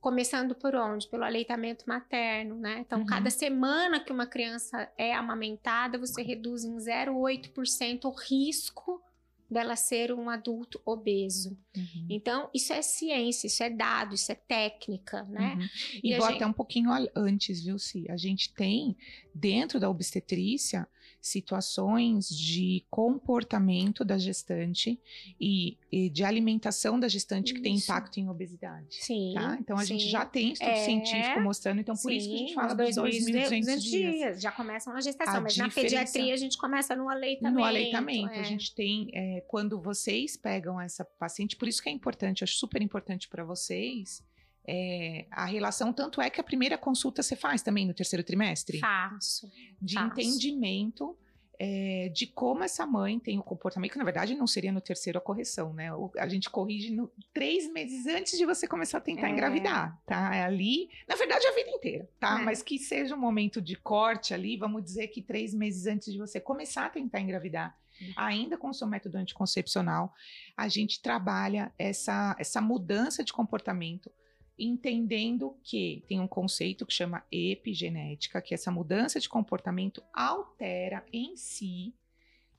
Começando 0.00 0.54
por 0.54 0.74
onde? 0.74 1.08
Pelo 1.08 1.24
aleitamento 1.24 1.84
materno, 1.88 2.54
né? 2.54 2.78
Então, 2.80 3.00
uhum. 3.00 3.06
cada 3.06 3.30
semana 3.30 3.98
que 3.98 4.12
uma 4.12 4.26
criança 4.26 4.88
é 4.96 5.12
amamentada, 5.14 5.98
você 5.98 6.22
reduz 6.22 6.62
em 6.62 6.76
0,8% 6.76 8.04
o 8.04 8.10
risco 8.10 9.02
dela 9.50 9.76
ser 9.76 10.12
um 10.12 10.28
adulto 10.28 10.80
obeso. 10.84 11.56
Uhum. 11.76 12.06
Então, 12.10 12.50
isso 12.52 12.72
é 12.72 12.82
ciência, 12.82 13.46
isso 13.46 13.62
é 13.62 13.70
dado, 13.70 14.14
isso 14.14 14.30
é 14.32 14.34
técnica, 14.34 15.22
né? 15.24 15.54
Uhum. 15.54 15.68
E, 16.02 16.12
e 16.12 16.16
vou 16.16 16.26
gente... 16.26 16.36
até 16.36 16.46
um 16.46 16.52
pouquinho 16.52 16.90
antes, 17.14 17.62
viu, 17.62 17.78
Si? 17.78 18.06
A 18.10 18.16
gente 18.16 18.52
tem, 18.52 18.96
dentro 19.34 19.78
da 19.78 19.88
obstetrícia, 19.88 20.88
situações 21.26 22.28
de 22.28 22.84
comportamento 22.88 24.04
da 24.04 24.16
gestante 24.16 25.00
e, 25.40 25.76
e 25.90 26.08
de 26.08 26.24
alimentação 26.24 26.98
da 26.98 27.08
gestante 27.08 27.46
isso. 27.46 27.54
que 27.54 27.62
tem 27.62 27.76
impacto 27.76 28.18
em 28.18 28.28
obesidade. 28.28 28.86
Sim. 28.90 29.32
Tá? 29.34 29.58
Então, 29.60 29.76
a 29.76 29.80
sim. 29.80 29.98
gente 29.98 30.08
já 30.08 30.24
tem 30.24 30.52
estudo 30.52 30.70
é... 30.70 30.84
científico 30.84 31.40
mostrando, 31.40 31.80
então 31.80 31.94
por 31.94 32.10
sim, 32.10 32.16
isso 32.16 32.28
que 32.28 32.34
a 32.34 32.38
gente 32.38 32.54
fala 32.54 32.74
dos 32.74 32.96
2.200 32.96 33.64
dias. 33.64 33.82
dias. 33.82 34.40
Já 34.42 34.52
começam 34.52 34.92
na 34.92 35.00
gestação, 35.00 35.36
a 35.36 35.40
mas 35.40 35.54
diferença... 35.54 35.80
na 35.80 35.82
pediatria 35.82 36.34
a 36.34 36.36
gente 36.36 36.56
começa 36.56 36.94
no 36.94 37.08
aleitamento. 37.08 37.58
No 37.58 37.64
aleitamento, 37.64 38.34
é. 38.34 38.40
a 38.40 38.44
gente 38.44 38.74
tem, 38.74 39.10
é, 39.12 39.40
quando 39.48 39.80
vocês 39.80 40.36
pegam 40.36 40.80
essa 40.80 41.04
paciente, 41.04 41.56
por 41.56 41.66
isso 41.66 41.82
que 41.82 41.88
é 41.88 41.92
importante, 41.92 42.44
acho 42.44 42.56
super 42.56 42.80
importante 42.80 43.28
para 43.28 43.44
vocês, 43.44 44.22
é, 44.68 45.26
a 45.30 45.44
relação, 45.44 45.92
tanto 45.92 46.20
é 46.20 46.28
que 46.28 46.40
a 46.40 46.44
primeira 46.44 46.76
consulta 46.76 47.22
você 47.22 47.36
faz 47.36 47.62
também 47.62 47.86
no 47.86 47.94
terceiro 47.94 48.24
trimestre? 48.24 48.78
Faço. 48.78 49.50
De 49.80 49.94
faço. 49.94 50.06
entendimento 50.06 51.16
é, 51.58 52.10
de 52.12 52.26
como 52.26 52.62
essa 52.64 52.86
mãe 52.86 53.18
tem 53.18 53.38
o 53.38 53.42
comportamento, 53.42 53.92
que 53.92 53.98
na 53.98 54.04
verdade 54.04 54.34
não 54.34 54.46
seria 54.46 54.72
no 54.72 54.80
terceiro 54.80 55.18
a 55.18 55.22
correção, 55.22 55.72
né? 55.72 55.92
O, 55.92 56.10
a 56.18 56.28
gente 56.28 56.50
corrige 56.50 56.92
no, 56.92 57.10
três 57.32 57.72
meses 57.72 58.06
antes 58.06 58.36
de 58.36 58.44
você 58.44 58.66
começar 58.66 58.98
a 58.98 59.00
tentar 59.00 59.28
é. 59.28 59.30
engravidar, 59.30 59.98
tá? 60.04 60.34
É 60.34 60.42
ali, 60.42 60.90
na 61.08 61.14
verdade, 61.14 61.46
a 61.46 61.52
vida 61.52 61.70
inteira, 61.70 62.08
tá? 62.18 62.40
É. 62.40 62.44
Mas 62.44 62.62
que 62.62 62.78
seja 62.78 63.14
um 63.14 63.20
momento 63.20 63.60
de 63.60 63.76
corte 63.76 64.34
ali, 64.34 64.56
vamos 64.56 64.82
dizer 64.82 65.08
que 65.08 65.22
três 65.22 65.54
meses 65.54 65.86
antes 65.86 66.12
de 66.12 66.18
você 66.18 66.40
começar 66.40 66.86
a 66.86 66.90
tentar 66.90 67.20
engravidar 67.20 67.78
ainda 68.16 68.58
com 68.58 68.68
o 68.68 68.74
seu 68.74 68.86
método 68.86 69.16
anticoncepcional, 69.16 70.12
a 70.56 70.68
gente 70.68 71.00
trabalha 71.00 71.72
essa, 71.78 72.36
essa 72.38 72.60
mudança 72.60 73.24
de 73.24 73.32
comportamento, 73.32 74.10
entendendo 74.58 75.56
que 75.62 76.04
tem 76.08 76.20
um 76.20 76.28
conceito 76.28 76.86
que 76.86 76.92
chama 76.92 77.24
epigenética, 77.30 78.40
que 78.40 78.54
essa 78.54 78.70
mudança 78.70 79.20
de 79.20 79.28
comportamento 79.28 80.02
altera 80.12 81.04
em 81.12 81.36
si, 81.36 81.94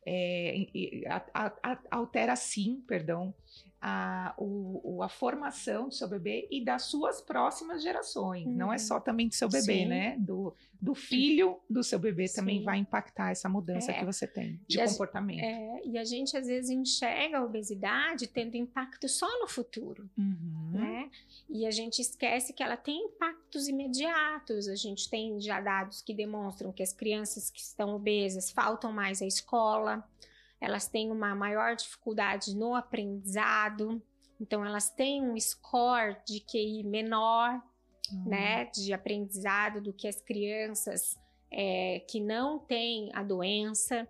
é, 0.05 0.65
altera 1.91 2.35
sim, 2.35 2.81
perdão, 2.87 3.33
a, 3.79 4.33
o, 4.37 5.01
a 5.03 5.09
formação 5.09 5.87
do 5.87 5.93
seu 5.93 6.07
bebê 6.07 6.47
e 6.49 6.63
das 6.63 6.83
suas 6.83 7.21
próximas 7.21 7.83
gerações. 7.83 8.45
Uhum. 8.45 8.53
Não 8.53 8.73
é 8.73 8.77
só 8.77 8.95
uhum. 8.95 9.01
também 9.01 9.27
do 9.27 9.35
seu 9.35 9.47
bebê, 9.47 9.79
Sim. 9.79 9.85
né? 9.85 10.15
Do, 10.19 10.53
do 10.81 10.95
filho 10.95 11.59
do 11.69 11.83
seu 11.83 11.99
bebê 11.99 12.27
Sim. 12.27 12.35
também 12.37 12.63
vai 12.63 12.79
impactar 12.79 13.31
essa 13.31 13.47
mudança 13.47 13.91
é. 13.91 13.99
que 13.99 14.05
você 14.05 14.25
tem 14.25 14.59
de 14.67 14.79
e 14.79 14.85
comportamento. 14.85 15.43
A, 15.43 15.45
é, 15.45 15.81
e 15.85 15.97
a 15.97 16.03
gente 16.03 16.35
às 16.35 16.47
vezes 16.47 16.71
enxerga 16.71 17.37
a 17.37 17.43
obesidade 17.43 18.27
tendo 18.27 18.55
impacto 18.55 19.07
só 19.07 19.27
no 19.39 19.47
futuro, 19.47 20.09
uhum. 20.17 20.71
né? 20.71 21.09
E 21.47 21.65
a 21.65 21.71
gente 21.71 22.01
esquece 22.01 22.53
que 22.53 22.63
ela 22.63 22.77
tem 22.77 23.05
impactos 23.05 23.67
imediatos. 23.67 24.67
A 24.67 24.75
gente 24.75 25.07
tem 25.07 25.39
já 25.39 25.61
dados 25.61 26.01
que 26.01 26.13
demonstram 26.13 26.71
que 26.71 26.81
as 26.81 26.91
crianças 26.91 27.51
que 27.51 27.59
estão 27.59 27.95
obesas 27.95 28.49
faltam 28.49 28.91
mais 28.91 29.21
à 29.21 29.25
escola 29.25 30.03
elas 30.59 30.87
têm 30.87 31.11
uma 31.11 31.35
maior 31.35 31.75
dificuldade 31.75 32.55
no 32.55 32.75
aprendizado, 32.75 34.01
então 34.39 34.65
elas 34.65 34.89
têm 34.89 35.21
um 35.21 35.39
score 35.39 36.17
de 36.25 36.39
QI 36.39 36.83
menor, 36.83 37.61
uhum. 38.11 38.23
né, 38.25 38.65
de 38.65 38.93
aprendizado 38.93 39.81
do 39.81 39.93
que 39.93 40.07
as 40.07 40.21
crianças 40.21 41.17
é, 41.51 41.99
que 42.09 42.19
não 42.19 42.59
têm 42.59 43.09
a 43.13 43.23
doença. 43.23 44.07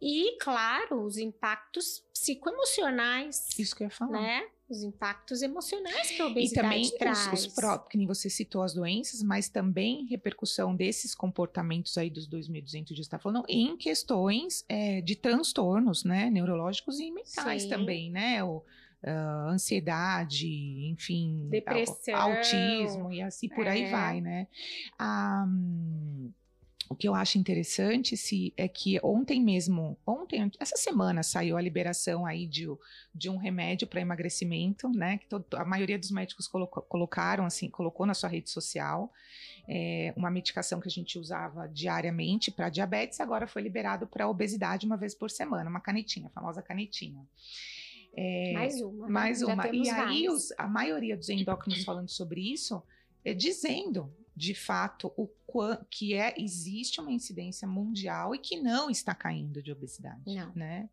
E, 0.00 0.36
claro, 0.38 1.02
os 1.02 1.16
impactos 1.16 2.04
psicoemocionais. 2.12 3.58
Isso 3.58 3.74
que 3.74 3.82
eu 3.82 3.86
ia 3.86 3.90
falar. 3.90 4.20
Né? 4.20 4.50
Os 4.68 4.82
impactos 4.82 5.42
emocionais 5.42 6.10
que 6.10 6.20
a 6.20 6.26
obesidade 6.26 6.66
e 6.66 6.90
também 6.90 6.98
traz. 6.98 7.32
Os, 7.32 7.46
os 7.46 7.54
próprios, 7.54 7.90
que 7.90 7.98
nem 7.98 8.06
você 8.06 8.28
citou 8.28 8.62
as 8.62 8.74
doenças, 8.74 9.22
mas 9.22 9.48
também 9.48 10.06
repercussão 10.06 10.74
desses 10.74 11.14
comportamentos 11.14 11.96
aí 11.96 12.10
dos 12.10 12.28
2.200 12.28 12.86
dias 12.86 12.98
está 13.00 13.18
falando 13.18 13.44
em 13.48 13.76
questões 13.76 14.64
é, 14.68 15.00
de 15.00 15.14
transtornos, 15.14 16.04
né, 16.04 16.28
neurológicos 16.30 16.98
e 16.98 17.10
mentais 17.10 17.62
Sim. 17.62 17.68
também, 17.68 18.10
né, 18.10 18.42
o, 18.42 18.62
uh, 19.06 19.48
ansiedade, 19.50 20.48
enfim, 20.90 21.48
depressão, 21.48 22.16
autismo 22.16 23.12
e 23.12 23.22
assim 23.22 23.48
por 23.48 23.66
é. 23.66 23.70
aí 23.70 23.90
vai, 23.90 24.20
né. 24.20 24.48
Um, 25.00 26.32
o 26.88 26.94
que 26.94 27.08
eu 27.08 27.14
acho 27.14 27.38
interessante 27.38 28.16
se, 28.16 28.52
é 28.56 28.68
que 28.68 28.98
ontem 29.02 29.42
mesmo, 29.42 29.98
ontem, 30.06 30.50
essa 30.60 30.76
semana 30.76 31.22
saiu 31.22 31.56
a 31.56 31.60
liberação 31.60 32.24
aí 32.24 32.46
de, 32.46 32.66
de 33.14 33.28
um 33.28 33.36
remédio 33.36 33.86
para 33.86 34.00
emagrecimento, 34.00 34.88
né? 34.90 35.18
Que 35.18 35.26
todo, 35.26 35.46
a 35.54 35.64
maioria 35.64 35.98
dos 35.98 36.10
médicos 36.10 36.46
colocou, 36.46 36.82
colocaram 36.82 37.44
assim, 37.44 37.68
colocou 37.68 38.06
na 38.06 38.14
sua 38.14 38.28
rede 38.28 38.50
social. 38.50 39.12
É, 39.68 40.12
uma 40.16 40.30
medicação 40.30 40.80
que 40.80 40.86
a 40.86 40.90
gente 40.90 41.18
usava 41.18 41.66
diariamente 41.68 42.52
para 42.52 42.68
diabetes, 42.68 43.20
agora 43.20 43.48
foi 43.48 43.62
liberado 43.62 44.06
para 44.06 44.28
obesidade 44.28 44.86
uma 44.86 44.96
vez 44.96 45.12
por 45.12 45.28
semana, 45.28 45.68
uma 45.68 45.80
canetinha, 45.80 46.28
a 46.28 46.30
famosa 46.30 46.62
canetinha. 46.62 47.26
É, 48.16 48.52
mais 48.54 48.80
uma. 48.80 49.06
Né? 49.06 49.12
Mais 49.12 49.42
uma. 49.42 49.68
E 49.68 49.90
aí, 49.90 50.28
os, 50.28 50.52
a 50.56 50.68
maioria 50.68 51.16
dos 51.16 51.28
endócrinos 51.28 51.84
falando 51.84 52.08
sobre 52.08 52.40
isso, 52.40 52.82
é, 53.24 53.34
dizendo 53.34 54.10
de 54.36 54.54
fato 54.54 55.12
o 55.16 55.28
que 55.90 56.14
é 56.14 56.34
existe 56.38 57.00
uma 57.00 57.12
incidência 57.12 57.66
mundial 57.66 58.34
e 58.34 58.38
que 58.38 58.60
não 58.60 58.90
está 58.90 59.14
caindo 59.14 59.62
de 59.62 59.72
obesidade, 59.72 60.34
não. 60.34 60.52
né? 60.54 60.88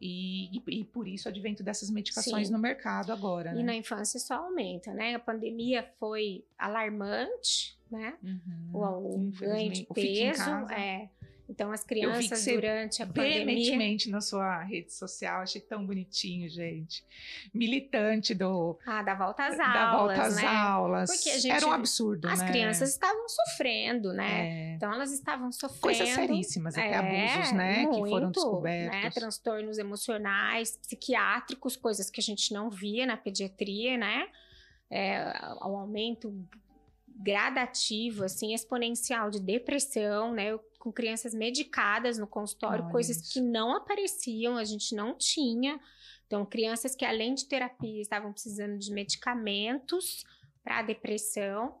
E, 0.00 0.58
e, 0.58 0.80
e, 0.80 0.84
por 0.84 1.08
isso 1.08 1.26
o 1.26 1.30
advento 1.30 1.62
dessas 1.62 1.90
medicações 1.90 2.48
Sim. 2.48 2.52
no 2.52 2.58
mercado 2.58 3.12
agora. 3.12 3.52
E 3.52 3.56
né? 3.56 3.62
na 3.62 3.74
infância 3.74 4.20
só 4.20 4.34
aumenta, 4.34 4.92
né? 4.92 5.14
A 5.14 5.18
pandemia 5.18 5.90
foi 5.98 6.44
alarmante, 6.58 7.78
né? 7.90 8.18
Uhum. 8.22 8.70
O, 8.74 9.16
o 9.16 9.30
ganho 9.30 9.72
de 9.72 9.86
peso, 9.86 10.50
é, 10.70 11.08
então, 11.48 11.70
as 11.70 11.84
crianças 11.84 12.44
durante 12.44 13.02
a 13.02 13.06
pandemia... 13.06 13.44
veementemente 13.44 14.10
na 14.10 14.20
sua 14.20 14.62
rede 14.62 14.92
social, 14.92 15.42
achei 15.42 15.60
tão 15.60 15.86
bonitinho, 15.86 16.48
gente. 16.48 17.04
Militante 17.54 18.34
do... 18.34 18.76
Ah, 18.84 19.02
da 19.02 19.14
volta 19.14 19.46
às 19.46 19.58
aulas, 19.58 19.74
Da 19.74 19.96
volta 19.96 20.22
às 20.22 20.36
né? 20.36 20.46
aulas. 20.46 21.10
Porque 21.10 21.30
a 21.30 21.38
gente, 21.38 21.52
Era 21.52 21.66
um 21.66 21.72
absurdo, 21.72 22.28
As 22.28 22.40
né? 22.40 22.48
crianças 22.50 22.90
estavam 22.90 23.28
sofrendo, 23.28 24.12
né? 24.12 24.72
É. 24.72 24.74
Então, 24.74 24.92
elas 24.92 25.12
estavam 25.12 25.52
sofrendo... 25.52 25.80
Coisas 25.80 26.08
seríssimas, 26.08 26.76
até 26.76 26.90
é, 26.90 26.96
abusos, 26.96 27.52
né? 27.52 27.82
Muito, 27.82 28.02
que 28.02 28.10
foram 28.10 28.30
descobertos. 28.30 29.02
Né? 29.02 29.10
Transtornos 29.10 29.78
emocionais, 29.78 30.76
psiquiátricos, 30.76 31.76
coisas 31.76 32.10
que 32.10 32.20
a 32.20 32.24
gente 32.24 32.52
não 32.52 32.68
via 32.68 33.06
na 33.06 33.16
pediatria, 33.16 33.96
né? 33.96 34.26
É, 34.90 35.32
o 35.62 35.76
aumento 35.76 36.34
gradativo, 37.18 38.24
assim, 38.24 38.52
exponencial 38.52 39.30
de 39.30 39.40
depressão, 39.40 40.32
né? 40.32 40.50
Eu 40.50 40.60
com 40.86 40.92
crianças 40.92 41.34
medicadas 41.34 42.16
no 42.16 42.28
consultório, 42.28 42.84
Olha 42.84 42.92
coisas 42.92 43.16
isso. 43.16 43.32
que 43.32 43.40
não 43.40 43.74
apareciam, 43.74 44.56
a 44.56 44.62
gente 44.62 44.94
não 44.94 45.16
tinha. 45.16 45.80
Então, 46.28 46.46
crianças 46.46 46.94
que 46.94 47.04
além 47.04 47.34
de 47.34 47.46
terapia 47.46 48.00
estavam 48.00 48.32
precisando 48.32 48.78
de 48.78 48.92
medicamentos 48.92 50.24
para 50.62 50.82
depressão. 50.82 51.74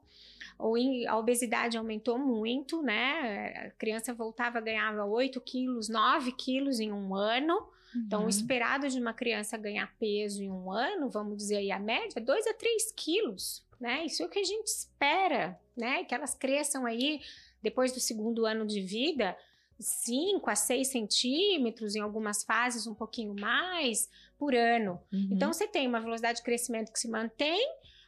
Ou 0.58 0.74
a 1.06 1.16
obesidade 1.16 1.78
aumentou 1.78 2.18
muito, 2.18 2.82
né? 2.82 3.66
A 3.66 3.70
criança 3.78 4.12
voltava, 4.12 4.60
ganhava 4.60 5.04
8 5.04 5.40
quilos, 5.40 5.88
9 5.88 6.32
quilos 6.32 6.80
em 6.80 6.90
um 6.90 7.14
ano. 7.14 7.54
Uhum. 7.54 8.02
Então, 8.06 8.20
o 8.20 8.22
uhum. 8.24 8.28
esperado 8.28 8.88
de 8.88 8.98
uma 8.98 9.14
criança 9.14 9.56
ganhar 9.56 9.94
peso 10.00 10.42
em 10.42 10.50
um 10.50 10.72
ano, 10.72 11.08
vamos 11.08 11.36
dizer 11.36 11.58
aí 11.58 11.70
a 11.70 11.78
média, 11.78 12.20
2 12.20 12.46
a 12.48 12.54
3 12.54 12.90
quilos, 12.90 13.64
né? 13.78 14.04
Isso 14.04 14.24
é 14.24 14.26
o 14.26 14.28
que 14.28 14.40
a 14.40 14.44
gente 14.44 14.66
espera, 14.66 15.60
né? 15.76 16.02
Que 16.02 16.14
elas 16.14 16.34
cresçam 16.34 16.84
aí 16.84 17.20
depois 17.62 17.92
do 17.92 18.00
segundo 18.00 18.46
ano 18.46 18.66
de 18.66 18.80
vida, 18.80 19.36
5 19.78 20.48
a 20.48 20.54
6 20.54 20.88
centímetros, 20.88 21.94
em 21.94 22.00
algumas 22.00 22.42
fases 22.42 22.86
um 22.86 22.94
pouquinho 22.94 23.34
mais 23.34 24.08
por 24.38 24.54
ano. 24.54 25.00
Uhum. 25.12 25.28
Então 25.32 25.52
você 25.52 25.66
tem 25.66 25.86
uma 25.86 26.00
velocidade 26.00 26.38
de 26.38 26.44
crescimento 26.44 26.92
que 26.92 26.98
se 26.98 27.08
mantém, 27.08 27.66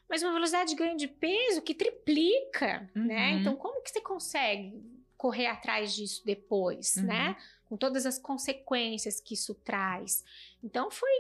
mas 0.09 0.23
uma 0.23 0.33
velocidade 0.33 0.71
de 0.71 0.77
ganho 0.77 0.97
de 0.97 1.07
peso 1.07 1.61
que 1.61 1.75
triplica, 1.75 2.91
né? 2.95 3.03
uhum. 3.03 3.07
né? 3.07 3.31
Então 3.33 3.57
como 3.57 3.83
que 3.83 3.91
você 3.91 4.01
consegue 4.01 4.83
correr 5.17 5.47
atrás 5.47 5.95
disso 5.95 6.23
depois, 6.25 6.97
uhum. 6.97 7.05
né? 7.05 7.37
Com 7.69 7.77
todas 7.77 8.07
as 8.07 8.19
consequências 8.19 9.21
que 9.21 9.35
isso 9.35 9.55
traz. 9.55 10.25
Então 10.63 10.91
foi 10.91 11.11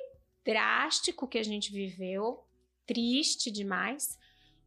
drástico 0.44 1.26
o 1.26 1.28
que 1.28 1.38
a 1.38 1.42
gente 1.42 1.70
viveu, 1.70 2.42
triste 2.86 3.50
demais. 3.50 4.18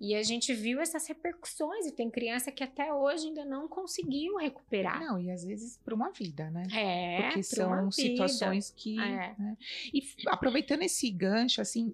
E 0.02 0.16
a 0.16 0.24
gente 0.24 0.52
viu 0.52 0.82
essas 0.82 1.06
repercussões, 1.06 1.86
e 1.86 1.92
tem 1.92 2.10
criança 2.10 2.52
que 2.52 2.64
até 2.64 2.92
hoje 2.92 3.28
ainda 3.28 3.46
não 3.46 3.68
conseguiu 3.68 4.36
recuperar. 4.36 5.00
Não, 5.00 5.20
e 5.20 5.30
às 5.30 5.44
vezes 5.44 5.78
por 5.78 5.94
uma 5.94 6.10
vida, 6.10 6.50
né? 6.50 6.66
É, 6.74 7.22
porque 7.22 7.44
são 7.44 7.92
situações 7.92 8.74
que. 8.76 9.00
É. 9.00 9.36
Né? 9.38 9.56
E 9.94 10.02
aproveitando 10.26 10.82
esse 10.82 11.08
gancho, 11.12 11.62
assim, 11.62 11.94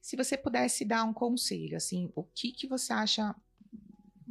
se 0.00 0.16
você 0.16 0.34
pudesse 0.34 0.82
dar 0.82 1.04
um 1.04 1.12
conselho, 1.12 1.76
assim, 1.76 2.10
o 2.14 2.24
que, 2.24 2.52
que 2.52 2.66
você 2.66 2.94
acha 2.94 3.36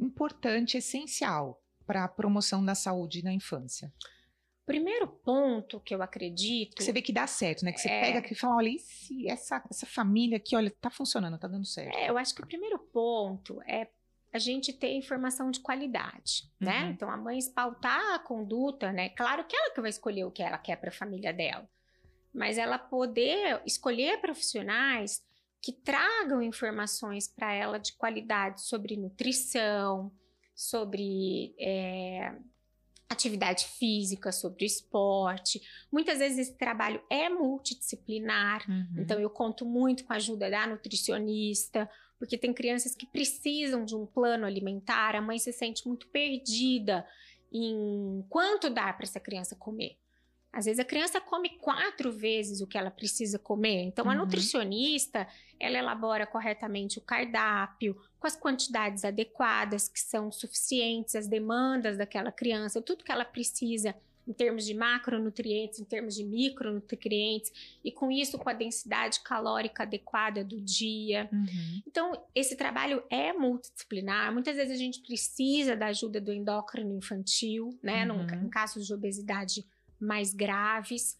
importante, 0.00 0.76
essencial 0.76 1.62
para 1.86 2.02
a 2.02 2.08
promoção 2.08 2.64
da 2.64 2.74
saúde 2.74 3.22
na 3.22 3.32
infância? 3.32 3.92
Primeiro 4.64 5.08
ponto 5.08 5.80
que 5.80 5.94
eu 5.94 6.02
acredito. 6.02 6.76
Que 6.76 6.84
você 6.84 6.92
vê 6.92 7.02
que 7.02 7.12
dá 7.12 7.26
certo, 7.26 7.64
né? 7.64 7.72
Que 7.72 7.80
você 7.80 7.88
é... 7.88 8.00
pega 8.00 8.18
aqui 8.20 8.32
e 8.32 8.36
fala: 8.36 8.56
olha, 8.56 8.72
se 8.78 9.28
essa, 9.28 9.62
essa 9.68 9.86
família 9.86 10.36
aqui, 10.36 10.54
olha, 10.54 10.70
tá 10.80 10.90
funcionando, 10.90 11.38
tá 11.38 11.48
dando 11.48 11.66
certo. 11.66 11.96
É, 11.96 12.08
eu 12.08 12.16
acho 12.16 12.34
que 12.34 12.42
o 12.42 12.46
primeiro 12.46 12.78
ponto 12.78 13.60
é 13.62 13.88
a 14.32 14.38
gente 14.38 14.72
ter 14.72 14.94
informação 14.94 15.50
de 15.50 15.60
qualidade, 15.60 16.50
né? 16.58 16.84
uhum. 16.84 16.90
Então 16.90 17.10
a 17.10 17.16
mãe 17.16 17.36
espaltar 17.38 18.14
a 18.14 18.18
conduta, 18.18 18.90
né? 18.90 19.10
Claro 19.10 19.44
que 19.44 19.54
ela 19.54 19.74
que 19.74 19.80
vai 19.80 19.90
escolher 19.90 20.24
o 20.24 20.30
que 20.30 20.42
ela 20.42 20.56
quer 20.56 20.76
para 20.76 20.88
a 20.88 20.92
família 20.92 21.32
dela, 21.32 21.68
mas 22.32 22.56
ela 22.56 22.78
poder 22.78 23.60
escolher 23.66 24.20
profissionais 24.20 25.22
que 25.60 25.72
tragam 25.72 26.42
informações 26.42 27.28
para 27.28 27.52
ela 27.52 27.78
de 27.78 27.92
qualidade 27.92 28.62
sobre 28.62 28.96
nutrição, 28.96 30.10
sobre 30.54 31.54
é, 31.58 32.34
atividade 33.12 33.66
física, 33.66 34.32
sobre 34.32 34.64
esporte. 34.64 35.62
Muitas 35.90 36.18
vezes 36.18 36.38
esse 36.38 36.58
trabalho 36.58 37.02
é 37.10 37.28
multidisciplinar, 37.28 38.68
uhum. 38.68 39.02
então 39.02 39.20
eu 39.20 39.30
conto 39.30 39.64
muito 39.64 40.04
com 40.04 40.12
a 40.12 40.16
ajuda 40.16 40.50
da 40.50 40.66
nutricionista, 40.66 41.88
porque 42.18 42.38
tem 42.38 42.52
crianças 42.52 42.94
que 42.94 43.06
precisam 43.06 43.84
de 43.84 43.96
um 43.96 44.06
plano 44.06 44.46
alimentar, 44.46 45.16
a 45.16 45.20
mãe 45.20 45.38
se 45.38 45.52
sente 45.52 45.86
muito 45.86 46.06
perdida 46.08 47.06
em 47.52 48.24
quanto 48.28 48.70
dá 48.70 48.92
para 48.92 49.04
essa 49.04 49.20
criança 49.20 49.54
comer. 49.54 49.96
Às 50.52 50.66
vezes 50.66 50.78
a 50.78 50.84
criança 50.84 51.20
come 51.20 51.48
quatro 51.58 52.12
vezes 52.12 52.60
o 52.60 52.66
que 52.66 52.76
ela 52.76 52.90
precisa 52.90 53.38
comer. 53.38 53.84
Então, 53.84 54.04
uhum. 54.04 54.10
a 54.10 54.14
nutricionista, 54.14 55.26
ela 55.58 55.78
elabora 55.78 56.26
corretamente 56.26 56.98
o 56.98 57.00
cardápio, 57.00 57.96
com 58.20 58.26
as 58.26 58.36
quantidades 58.36 59.04
adequadas, 59.04 59.88
que 59.88 59.98
são 59.98 60.30
suficientes, 60.30 61.16
as 61.16 61.26
demandas 61.26 61.96
daquela 61.96 62.30
criança, 62.30 62.82
tudo 62.82 63.02
que 63.02 63.10
ela 63.10 63.24
precisa 63.24 63.94
em 64.26 64.32
termos 64.32 64.64
de 64.64 64.74
macronutrientes, 64.74 65.80
em 65.80 65.84
termos 65.84 66.14
de 66.14 66.24
micronutrientes, 66.24 67.52
e 67.82 67.90
com 67.90 68.10
isso 68.10 68.38
com 68.38 68.48
a 68.48 68.52
densidade 68.52 69.20
calórica 69.20 69.82
adequada 69.82 70.44
do 70.44 70.60
dia. 70.60 71.28
Uhum. 71.32 71.82
Então, 71.86 72.24
esse 72.34 72.56
trabalho 72.56 73.02
é 73.10 73.32
multidisciplinar. 73.32 74.32
Muitas 74.32 74.56
vezes 74.56 74.74
a 74.74 74.78
gente 74.78 75.00
precisa 75.00 75.74
da 75.74 75.86
ajuda 75.86 76.20
do 76.20 76.32
endócrino 76.32 76.94
infantil, 76.96 77.76
né? 77.82 78.06
Uhum. 78.06 78.24
Num, 78.24 78.44
em 78.46 78.48
casos 78.48 78.86
de 78.86 78.94
obesidade 78.94 79.66
mais 80.04 80.34
graves. 80.34 81.18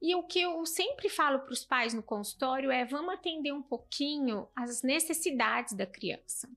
E 0.00 0.14
o 0.14 0.22
que 0.22 0.40
eu 0.40 0.64
sempre 0.66 1.08
falo 1.08 1.40
para 1.40 1.52
os 1.52 1.64
pais 1.64 1.94
no 1.94 2.02
consultório 2.02 2.70
é: 2.70 2.84
vamos 2.84 3.14
atender 3.14 3.52
um 3.52 3.62
pouquinho 3.62 4.48
as 4.54 4.82
necessidades 4.82 5.74
da 5.74 5.86
criança 5.86 6.48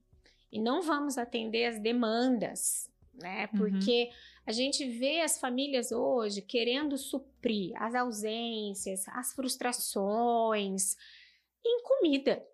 e 0.52 0.60
não 0.60 0.82
vamos 0.82 1.16
atender 1.16 1.66
as 1.66 1.78
demandas, 1.80 2.90
né? 3.14 3.48
Uhum. 3.52 3.58
Porque 3.58 4.04
uhum. 4.04 4.42
a 4.46 4.52
gente 4.52 4.88
vê 4.88 5.20
as 5.20 5.38
famílias 5.38 5.92
hoje 5.92 6.42
querendo 6.42 6.98
suprir 6.98 7.72
as 7.80 7.94
ausências, 7.94 9.06
as 9.08 9.32
frustrações 9.32 10.96
em 11.64 11.82
comida. 11.82 12.44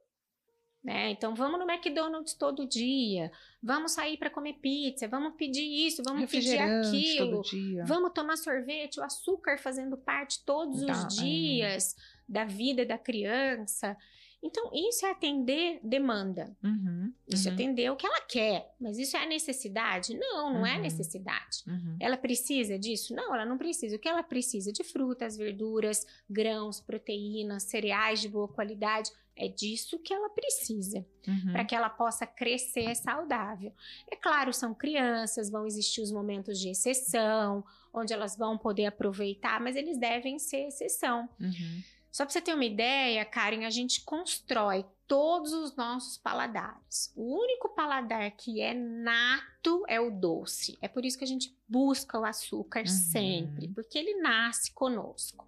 Né? 0.86 1.10
Então 1.10 1.34
vamos 1.34 1.58
no 1.58 1.68
McDonald's 1.68 2.32
todo 2.32 2.64
dia, 2.64 3.32
vamos 3.60 3.90
sair 3.90 4.16
para 4.16 4.30
comer 4.30 4.52
pizza, 4.62 5.08
vamos 5.08 5.34
pedir 5.34 5.66
isso, 5.84 6.00
vamos 6.04 6.30
pedir 6.30 6.60
aquilo, 6.60 7.42
vamos 7.84 8.12
tomar 8.14 8.36
sorvete, 8.36 9.00
o 9.00 9.02
açúcar 9.02 9.58
fazendo 9.58 9.96
parte 9.96 10.44
todos 10.44 10.82
os 10.82 10.88
é. 10.88 11.06
dias 11.20 11.96
da 12.28 12.44
vida 12.44 12.86
da 12.86 12.96
criança. 12.96 13.96
Então, 14.40 14.70
isso 14.72 15.04
é 15.04 15.10
atender 15.10 15.80
demanda. 15.82 16.56
Uhum, 16.62 17.12
isso 17.26 17.48
é 17.48 17.50
uhum. 17.50 17.58
é 17.58 17.62
atender 17.62 17.90
o 17.90 17.96
que 17.96 18.06
ela 18.06 18.20
quer. 18.20 18.72
Mas 18.80 18.96
isso 18.96 19.16
é 19.16 19.26
necessidade? 19.26 20.16
Não, 20.16 20.52
não 20.52 20.64
é 20.64 20.74
uhum, 20.74 20.78
é 20.78 20.82
necessidade. 20.82 21.64
Uhum. 21.66 21.96
Ela 21.98 22.16
precisa 22.16 22.78
disso? 22.78 23.12
Não, 23.12 23.34
ela 23.34 23.44
não 23.44 23.58
precisa. 23.58 23.96
O 23.96 23.98
que 23.98 24.08
ela 24.08 24.22
precisa? 24.22 24.70
De 24.70 24.84
frutas, 24.84 25.36
verduras, 25.36 26.06
grãos, 26.30 26.80
proteínas, 26.80 27.64
cereais 27.64 28.20
de 28.20 28.28
boa 28.28 28.46
qualidade. 28.46 29.10
É 29.36 29.48
disso 29.48 29.98
que 29.98 30.14
ela 30.14 30.30
precisa, 30.30 31.04
uhum. 31.28 31.52
para 31.52 31.64
que 31.64 31.74
ela 31.74 31.90
possa 31.90 32.26
crescer 32.26 32.94
saudável. 32.96 33.72
É 34.10 34.16
claro, 34.16 34.52
são 34.52 34.74
crianças, 34.74 35.50
vão 35.50 35.66
existir 35.66 36.00
os 36.00 36.10
momentos 36.10 36.58
de 36.58 36.70
exceção, 36.70 37.62
onde 37.92 38.12
elas 38.12 38.36
vão 38.36 38.56
poder 38.56 38.86
aproveitar, 38.86 39.60
mas 39.60 39.76
eles 39.76 39.98
devem 39.98 40.38
ser 40.38 40.68
exceção. 40.68 41.28
Uhum. 41.38 41.82
Só 42.10 42.24
para 42.24 42.32
você 42.32 42.40
ter 42.40 42.54
uma 42.54 42.64
ideia, 42.64 43.22
Karen, 43.26 43.66
a 43.66 43.70
gente 43.70 44.02
constrói 44.02 44.86
todos 45.06 45.52
os 45.52 45.76
nossos 45.76 46.16
paladares. 46.16 47.12
O 47.14 47.42
único 47.42 47.68
paladar 47.68 48.30
que 48.30 48.62
é 48.62 48.72
nato 48.72 49.84
é 49.86 50.00
o 50.00 50.10
doce. 50.10 50.78
É 50.80 50.88
por 50.88 51.04
isso 51.04 51.18
que 51.18 51.24
a 51.24 51.28
gente 51.28 51.54
busca 51.68 52.18
o 52.18 52.24
açúcar 52.24 52.80
uhum. 52.80 52.86
sempre, 52.86 53.68
porque 53.68 53.98
ele 53.98 54.14
nasce 54.20 54.72
conosco. 54.72 55.46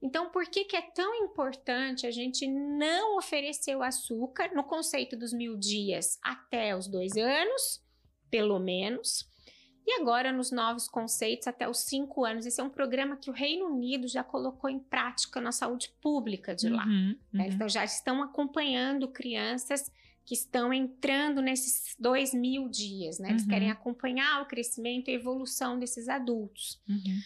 Então, 0.00 0.30
por 0.30 0.46
que, 0.46 0.64
que 0.64 0.76
é 0.76 0.82
tão 0.82 1.14
importante 1.14 2.06
a 2.06 2.10
gente 2.10 2.46
não 2.46 3.16
oferecer 3.16 3.74
o 3.76 3.82
açúcar 3.82 4.54
no 4.54 4.62
conceito 4.62 5.16
dos 5.16 5.32
mil 5.32 5.56
dias 5.56 6.18
até 6.22 6.76
os 6.76 6.86
dois 6.86 7.16
anos, 7.16 7.82
pelo 8.30 8.58
menos? 8.58 9.26
E 9.86 10.00
agora, 10.00 10.32
nos 10.32 10.50
novos 10.50 10.88
conceitos, 10.88 11.46
até 11.46 11.68
os 11.68 11.78
cinco 11.78 12.24
anos. 12.24 12.44
Esse 12.44 12.60
é 12.60 12.64
um 12.64 12.68
programa 12.68 13.16
que 13.16 13.30
o 13.30 13.32
Reino 13.32 13.66
Unido 13.66 14.08
já 14.08 14.24
colocou 14.24 14.68
em 14.68 14.80
prática 14.80 15.40
na 15.40 15.52
saúde 15.52 15.90
pública 16.02 16.56
de 16.56 16.68
lá. 16.68 16.84
Uhum, 16.84 17.16
né? 17.32 17.46
uhum. 17.46 17.52
Então, 17.52 17.68
já 17.68 17.84
estão 17.84 18.20
acompanhando 18.20 19.08
crianças 19.08 19.90
que 20.24 20.34
estão 20.34 20.72
entrando 20.72 21.40
nesses 21.40 21.94
dois 22.00 22.34
mil 22.34 22.68
dias, 22.68 23.20
né? 23.20 23.30
Eles 23.30 23.42
uhum. 23.42 23.48
querem 23.48 23.70
acompanhar 23.70 24.42
o 24.42 24.46
crescimento 24.46 25.08
e 25.08 25.14
evolução 25.14 25.78
desses 25.78 26.08
adultos. 26.08 26.82
Uhum. 26.88 27.20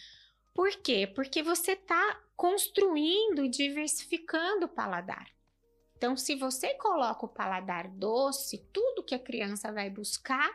Por 0.53 0.69
quê? 0.83 1.07
Porque 1.07 1.41
você 1.41 1.71
está 1.71 2.19
construindo 2.41 3.45
e 3.45 3.49
diversificando 3.49 4.65
o 4.65 4.67
paladar. 4.67 5.27
Então, 5.95 6.17
se 6.17 6.33
você 6.33 6.73
coloca 6.73 7.23
o 7.23 7.29
paladar 7.29 7.87
doce, 7.87 8.67
tudo 8.73 9.03
que 9.03 9.13
a 9.13 9.19
criança 9.19 9.71
vai 9.71 9.91
buscar 9.91 10.49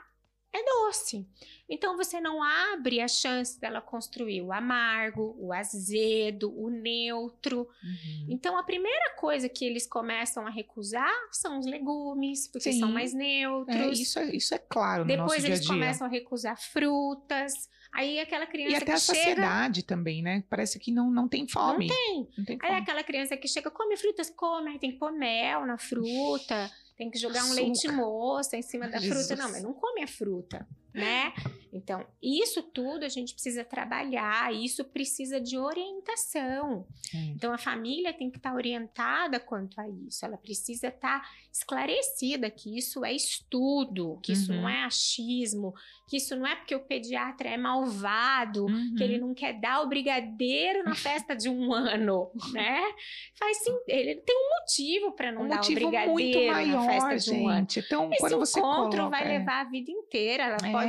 é 0.53 0.65
doce. 0.65 1.29
Então 1.69 1.97
você 1.97 2.21
não 2.21 2.43
abre 2.43 3.01
a 3.01 3.07
chance 3.07 3.61
dela 3.61 3.81
construir 3.81 4.43
o 4.43 4.53
amargo, 4.53 5.37
o 5.39 5.53
azedo, 5.53 6.53
o 6.59 6.71
neutro. 6.71 7.69
Uhum. 7.83 8.27
Então 8.31 8.57
a 8.57 8.63
primeira 8.63 9.15
coisa 9.17 9.49
que 9.49 9.65
eles 9.65 9.87
começam 9.87 10.47
a 10.47 10.51
recusar 10.51 11.13
são 11.31 11.59
os 11.59 11.67
legumes, 11.67 12.49
porque 12.49 12.73
Sim. 12.73 12.81
são 12.81 12.91
mais 12.91 13.13
neutros. 13.13 13.77
É, 13.77 13.89
isso, 13.89 14.19
é, 14.19 14.35
isso 14.35 14.55
é 14.55 14.59
claro. 14.59 15.03
No 15.03 15.09
Depois 15.09 15.43
nosso 15.43 15.47
eles 15.47 15.61
dia 15.61 15.69
-dia. 15.69 15.75
começam 15.75 16.07
a 16.07 16.11
recusar 16.11 16.61
frutas. 16.61 17.69
Aí 17.97 18.21
aquela 18.21 18.47
criança 18.47 18.73
e 18.73 18.77
até 18.77 18.93
a 18.93 18.99
saciedade 18.99 19.81
chega... 19.81 19.89
também, 19.89 20.23
né? 20.23 20.45
Parece 20.51 20.79
que 20.79 20.93
não, 20.93 21.11
não 21.11 21.27
tem 21.27 21.49
fome. 21.49 21.87
Não 21.87 21.95
tem. 21.95 22.29
Não 22.37 22.45
tem 22.45 22.59
fome. 22.59 22.73
Aí 22.73 22.81
aquela 22.81 23.03
criança 23.03 23.37
que 23.37 23.49
chega, 23.49 23.71
come 23.71 23.97
frutas, 23.97 24.29
come, 24.29 24.79
tem 24.79 24.93
que 24.93 24.99
pôr 24.99 25.13
mel 25.13 25.65
na 25.65 25.79
fruta 25.79 26.71
tem 26.97 27.11
que 27.11 27.19
jogar 27.19 27.45
um 27.45 27.53
leite 27.53 27.89
moça 27.89 28.57
em 28.57 28.63
cima 28.63 28.89
da 28.89 28.99
Jesus. 28.99 29.27
fruta. 29.27 29.43
Não, 29.43 29.51
mas 29.51 29.63
não 29.63 29.75
come 29.75 30.03
a 30.03 30.09
fruta, 30.09 30.67
né? 30.97 31.33
Então, 31.73 32.07
isso 32.23 32.63
tudo 32.63 33.05
a 33.05 33.09
gente 33.09 33.35
precisa 33.35 33.65
trabalhar, 33.65 34.53
isso 34.55 34.85
precisa 34.85 35.41
de 35.41 35.59
orientação. 35.59 36.87
Então, 37.15 37.53
a 37.53 37.59
família 37.59 38.13
tem 38.13 38.31
que 38.31 38.39
estar 38.39 38.51
tá 38.51 38.57
orientada 38.57 39.39
quanto 39.39 39.81
a 39.81 39.89
isso, 39.89 40.25
ela 40.25 40.37
precisa 40.37 40.89
estar 40.89 41.21
tá 41.21 41.29
esclarecida 41.53 42.51
que 42.51 42.77
isso 42.77 43.05
é 43.05 43.13
estudo, 43.13 44.19
que 44.23 44.33
uhum. 44.33 44.39
isso 44.39 44.53
não 44.53 44.63
uhum. 44.63 44.69
é 44.69 44.85
achismo, 44.85 45.75
que 46.09 46.19
isso 46.19 46.37
não 46.37 46.47
é 46.47 46.55
porque 46.55 46.75
o 46.75 46.81
pediatra 46.81 47.49
é 47.49 47.57
malvado, 47.57 48.67
uhum. 48.67 48.95
que 48.97 49.03
ele 49.03 49.19
uhum. 49.19 49.29
não 49.29 49.35
quer 49.35 49.59
dar 49.59 49.83
o 49.83 49.89
brigadeiro 49.89 50.85
na 50.85 50.95
festa 50.95 51.35
de 51.35 51.49
um 51.49 51.73
ano, 51.73 52.31
né? 52.53 52.81
Faz 53.39 53.59
sim, 53.59 53.77
ele 53.89 54.17
tem 54.17 54.37
um 54.37 54.61
motivo 54.61 55.13
para 55.13 55.33
não 55.33 55.43
um 55.43 55.49
dar 55.49 55.61
o 55.61 55.75
brigadeiro 55.75 56.13
muito 56.13 56.47
maior, 56.47 56.85
na 56.85 56.85
festa 56.85 57.31
de 57.31 57.39
um 57.39 57.49
ano. 57.49 57.67
Então, 57.77 58.11
Esse 58.11 58.21
quando 58.21 58.39
você 58.39 58.59
encontro 58.59 58.99
coloca, 58.99 59.11
vai 59.11 59.25
é... 59.25 59.39
levar 59.39 59.61
a 59.61 59.65
vida 59.65 59.91
inteira, 59.91 60.43
ela 60.45 60.69
é. 60.69 60.73
pode, 60.73 60.86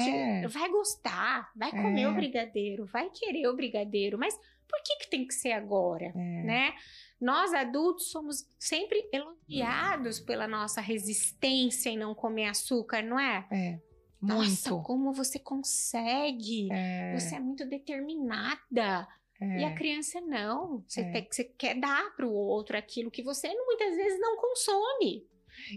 vai 0.49 0.69
gostar, 0.69 1.51
vai 1.55 1.71
comer 1.71 2.03
é. 2.03 2.07
o 2.07 2.13
brigadeiro, 2.13 2.85
vai 2.85 3.09
querer 3.09 3.47
o 3.47 3.55
brigadeiro, 3.55 4.17
mas 4.17 4.37
por 4.67 4.81
que 4.83 4.97
que 4.97 5.09
tem 5.09 5.25
que 5.25 5.33
ser 5.33 5.53
agora, 5.53 6.05
é. 6.07 6.43
né? 6.43 6.73
Nós 7.19 7.53
adultos 7.53 8.11
somos 8.11 8.47
sempre 8.59 9.09
elogiados 9.11 10.19
pela 10.19 10.47
nossa 10.47 10.81
resistência 10.81 11.89
em 11.89 11.97
não 11.97 12.13
comer 12.13 12.47
açúcar, 12.47 13.01
não 13.01 13.19
é? 13.19 13.47
É. 13.51 13.79
Muito. 14.21 14.69
Nossa, 14.69 14.75
como 14.83 15.13
você 15.13 15.39
consegue? 15.39 16.71
É. 16.71 17.17
Você 17.17 17.35
é 17.35 17.39
muito 17.39 17.67
determinada. 17.67 19.07
É. 19.39 19.59
E 19.59 19.63
a 19.63 19.73
criança 19.75 20.19
não. 20.21 20.83
Você, 20.87 21.01
é. 21.01 21.11
tem, 21.11 21.27
você 21.29 21.43
quer 21.43 21.79
dar 21.79 22.15
para 22.15 22.25
o 22.25 22.33
outro 22.33 22.77
aquilo 22.77 23.11
que 23.11 23.23
você 23.23 23.47
muitas 23.47 23.95
vezes 23.95 24.19
não 24.19 24.37
consome. 24.37 25.25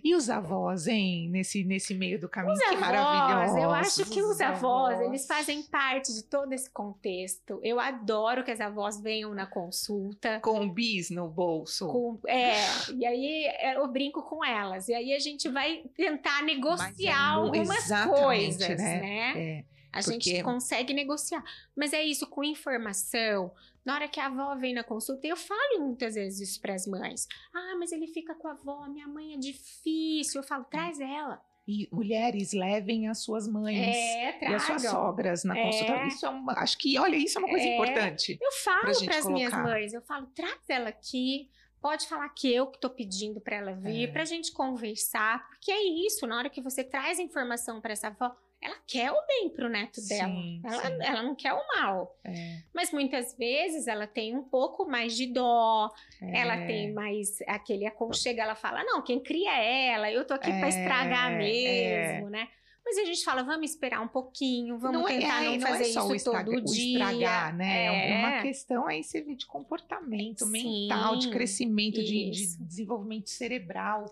E 0.03 0.15
os 0.15 0.31
avós, 0.31 0.87
hein? 0.87 1.29
Nesse, 1.31 1.65
nesse 1.65 1.95
meio 1.95 2.19
do 2.19 2.29
caminho, 2.29 2.55
os 2.55 2.61
que 2.61 2.75
avós, 2.75 2.81
maravilhoso. 2.81 3.59
Eu 3.59 3.71
acho 3.71 4.05
que 4.07 4.23
os, 4.23 4.37
os 4.37 4.41
avós, 4.41 4.95
avós, 4.95 5.07
eles 5.07 5.27
fazem 5.27 5.63
parte 5.63 6.13
de 6.13 6.25
todo 6.25 6.53
esse 6.53 6.71
contexto. 6.71 7.61
Eu 7.63 7.81
adoro 7.81 8.45
que 8.45 8.51
as 8.51 8.61
avós 8.61 9.01
venham 9.01 9.35
na 9.35 9.47
consulta. 9.47 10.41
Com 10.41 10.69
bis 10.69 11.11
no 11.11 11.29
bolso. 11.29 11.87
Com, 11.89 12.19
é, 12.27 12.55
e 12.95 13.05
aí 13.07 13.45
é, 13.47 13.77
eu 13.77 13.89
brinco 13.89 14.23
com 14.23 14.45
elas. 14.45 14.89
E 14.89 14.95
aí 14.95 15.15
a 15.15 15.19
gente 15.19 15.49
vai 15.49 15.85
tentar 15.97 16.43
negociar 16.43 17.33
é, 17.33 17.35
algumas 17.35 17.91
coisas, 18.09 18.69
né? 18.69 19.01
né? 19.01 19.33
É, 19.37 19.65
a 19.93 20.03
porque... 20.03 20.31
gente 20.31 20.43
consegue 20.43 20.95
negociar. 20.95 21.43
Mas 21.77 21.93
é 21.93 22.03
isso, 22.03 22.27
com 22.27 22.45
informação, 22.45 23.53
na 23.85 23.95
hora 23.95 24.09
que 24.09 24.21
a 24.21 24.27
avó 24.27 24.55
vem 24.57 24.75
na 24.75 24.85
consulta, 24.85 25.27
eu 25.27 25.37
falo 25.37 25.81
muitas 25.81 26.15
vezes 26.15 26.51
isso 26.51 26.61
para 26.61 26.75
as 26.75 26.87
mães. 26.87 27.27
Ah, 27.55 27.77
mas 27.79 27.93
ele 27.93 28.07
fica 28.07 28.35
com 28.35 28.49
a 28.49 28.53
avó, 28.53 28.87
minha 28.89 29.09
mãe 29.09 29.35
é 29.35 29.37
difícil. 29.37 30.41
Eu 30.41 30.47
falo, 30.47 30.65
traz 30.65 31.01
ela. 31.01 31.41
E 31.67 31.89
mulheres 31.93 32.53
levem 32.53 33.09
as 33.09 33.23
suas 33.23 33.47
mães 33.47 33.79
é, 33.79 34.51
e 34.51 34.55
as 34.55 34.63
suas 34.63 34.83
sogras 34.83 35.45
na 35.45 35.55
consulta. 35.55 35.93
É. 35.93 36.09
Isso 36.09 36.27
é 36.27 36.29
uma, 36.29 36.53
acho 36.55 36.77
que, 36.79 36.99
olha, 36.99 37.17
isso 37.17 37.39
é 37.39 37.41
uma 37.41 37.49
coisa 37.49 37.65
é. 37.65 37.75
importante. 37.75 38.39
Eu 38.41 38.53
falo 38.53 39.05
para 39.05 39.19
as 39.19 39.27
minhas 39.27 39.53
mães, 39.53 39.93
eu 39.93 40.03
falo, 40.03 40.27
traz 40.35 40.69
ela 40.69 40.89
aqui. 40.89 41.49
Pode 41.81 42.07
falar 42.07 42.29
que 42.31 42.53
eu 42.53 42.67
que 42.67 42.77
estou 42.77 42.91
pedindo 42.91 43.41
para 43.41 43.57
ela 43.57 43.73
vir, 43.73 44.09
é. 44.09 44.13
para 44.13 44.23
a 44.23 44.27
gente 44.27 44.53
conversar, 44.53 45.49
porque 45.49 45.71
é 45.71 45.83
isso. 45.83 46.27
Na 46.27 46.37
hora 46.37 46.51
que 46.51 46.61
você 46.61 46.85
traz 46.85 47.19
informação 47.19 47.81
para 47.81 47.93
essa 47.93 48.09
avó, 48.09 48.37
ela 48.63 48.77
quer 48.87 49.11
o 49.11 49.27
bem 49.27 49.49
pro 49.49 49.71
neto 49.71 50.07
dela. 50.07 50.29
Sim, 50.29 50.61
ela, 50.63 50.83
sim. 50.83 50.99
ela 51.01 51.23
não 51.23 51.35
quer 51.35 51.55
o 51.55 51.67
mal. 51.77 52.15
É. 52.23 52.59
Mas 52.75 52.93
muitas 52.93 53.35
vezes 53.37 53.87
ela 53.87 54.07
tem 54.07 54.37
um 54.37 54.43
pouco 54.43 54.87
mais 54.87 55.17
de 55.17 55.27
dó, 55.27 55.91
é. 56.21 56.41
ela 56.41 56.67
tem 56.67 56.93
mais 56.93 57.41
aquele 57.47 57.87
aconchego, 57.87 58.41
ela 58.41 58.55
fala: 58.55 58.85
não, 58.85 59.03
quem 59.03 59.19
cria 59.19 59.57
é 59.57 59.87
ela, 59.89 60.13
eu 60.13 60.27
tô 60.27 60.35
aqui 60.35 60.51
é, 60.51 60.59
para 60.59 60.69
estragar 60.69 61.33
mesmo, 61.39 62.29
é. 62.29 62.31
né? 62.31 62.49
Mas 62.85 62.99
a 62.99 63.05
gente 63.05 63.23
fala, 63.25 63.43
vamos 63.43 63.71
esperar 63.71 64.01
um 64.01 64.09
pouquinho, 64.09 64.79
vamos 64.79 65.01
não 65.01 65.09
é, 65.09 65.19
tentar 65.19 65.43
é, 65.43 65.47
não, 65.47 65.53
não 65.53 65.61
fazer 65.61 65.85
é 65.85 65.89
isso 65.89 66.15
estragar, 66.15 66.45
todo 66.45 66.65
dia. 66.65 66.99
estragar, 66.99 67.57
né? 67.57 67.85
É. 67.85 68.19
uma 68.19 68.43
questão 68.43 68.87
aí 68.87 69.05
servir 69.05 69.37
de 69.37 69.47
comportamento 69.47 70.45
Sim, 70.47 70.51
mental, 70.51 71.17
de 71.17 71.31
crescimento, 71.31 72.03
de, 72.03 72.31
de, 72.31 72.57
desenvolvimento 72.59 73.31
cerebral, 73.31 74.07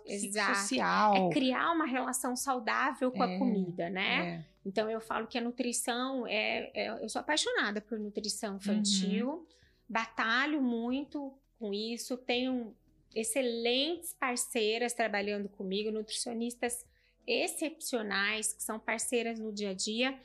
social. 0.54 1.28
É 1.28 1.30
criar 1.30 1.72
uma 1.72 1.86
relação 1.86 2.36
saudável 2.36 3.10
com 3.10 3.22
a 3.22 3.30
é, 3.30 3.38
comida, 3.38 3.90
né? 3.90 4.44
É. 4.44 4.44
Então 4.64 4.90
eu 4.90 5.00
falo 5.00 5.26
que 5.26 5.38
a 5.38 5.40
nutrição 5.40 6.26
é, 6.26 6.70
eu 7.02 7.08
sou 7.08 7.20
apaixonada 7.20 7.80
por 7.80 7.98
nutrição 7.98 8.56
infantil, 8.56 9.30
uhum. 9.30 9.46
batalho 9.88 10.60
muito 10.60 11.32
com 11.58 11.72
isso, 11.72 12.16
tenho 12.16 12.74
excelentes 13.14 14.14
parceiras 14.14 14.92
trabalhando 14.92 15.48
comigo, 15.48 15.90
nutricionistas 15.90 16.84
excepcionais, 17.28 18.52
que 18.52 18.62
são 18.62 18.80
parceiras 18.80 19.38
no 19.38 19.52
dia 19.52 19.70
a 19.70 19.74
dia. 19.74 20.18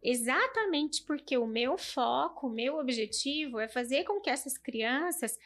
exatamente 0.00 1.02
porque 1.02 1.36
o 1.36 1.46
meu 1.46 1.76
foco, 1.76 2.46
o 2.46 2.50
meu 2.50 2.78
objetivo 2.78 3.58
é 3.58 3.68
fazer 3.68 4.04
com 4.04 4.20
que 4.20 4.30
essas 4.30 4.56
crianças 4.56 5.36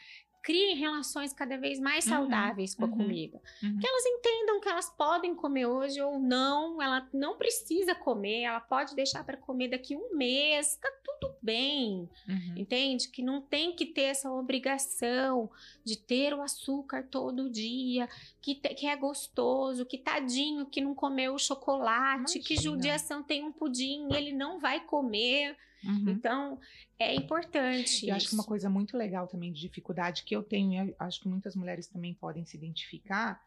criem 0.43 0.75
relações 0.75 1.31
cada 1.31 1.57
vez 1.57 1.79
mais 1.79 2.05
uhum, 2.05 2.11
saudáveis 2.11 2.73
uhum, 2.73 2.77
com 2.77 2.85
a 2.85 2.89
uhum, 2.89 2.97
comida. 2.97 3.41
Uhum. 3.63 3.79
Que 3.79 3.87
elas 3.87 4.05
entendam 4.05 4.59
que 4.59 4.67
elas 4.67 4.89
podem 4.89 5.33
comer 5.33 5.65
hoje 5.65 6.01
ou 6.01 6.19
não, 6.19 6.81
ela 6.81 7.07
não 7.13 7.37
precisa 7.37 7.95
comer, 7.95 8.41
ela 8.41 8.59
pode 8.59 8.93
deixar 8.93 9.23
para 9.23 9.37
comer 9.37 9.69
daqui 9.69 9.95
um 9.95 10.15
mês, 10.15 10.75
tá 10.75 10.91
tudo 11.03 11.33
bem, 11.41 12.09
uhum. 12.27 12.53
entende? 12.57 13.07
Que 13.07 13.23
não 13.23 13.41
tem 13.41 13.73
que 13.73 13.85
ter 13.85 14.03
essa 14.03 14.29
obrigação 14.29 15.49
de 15.83 15.97
ter 15.97 16.33
o 16.33 16.41
açúcar 16.41 17.07
todo 17.09 17.49
dia, 17.49 18.09
que, 18.41 18.55
te, 18.55 18.69
que 18.75 18.85
é 18.85 18.97
gostoso, 18.97 19.85
que 19.85 19.97
tadinho 19.97 20.65
que 20.65 20.81
não 20.81 20.93
comeu 20.93 21.35
o 21.35 21.39
chocolate, 21.39 22.37
Imagina. 22.37 22.43
que 22.43 22.57
judiação 22.57 23.23
tem 23.23 23.43
um 23.43 23.51
pudim 23.51 24.09
e 24.11 24.15
ele 24.15 24.33
não 24.33 24.59
vai 24.59 24.81
comer. 24.81 25.57
Uhum. 25.83 26.09
Então, 26.09 26.59
é 26.97 27.13
importante. 27.13 28.07
Eu 28.07 28.15
acho 28.15 28.29
que 28.29 28.33
uma 28.33 28.43
coisa 28.43 28.69
muito 28.69 28.97
legal 28.97 29.27
também 29.27 29.51
de 29.51 29.61
dificuldade 29.61 30.23
que 30.23 30.35
eu 30.35 30.43
tenho, 30.43 30.89
e 30.89 30.95
acho 30.99 31.21
que 31.21 31.27
muitas 31.27 31.55
mulheres 31.55 31.87
também 31.87 32.13
podem 32.13 32.45
se 32.45 32.57
identificar, 32.57 33.41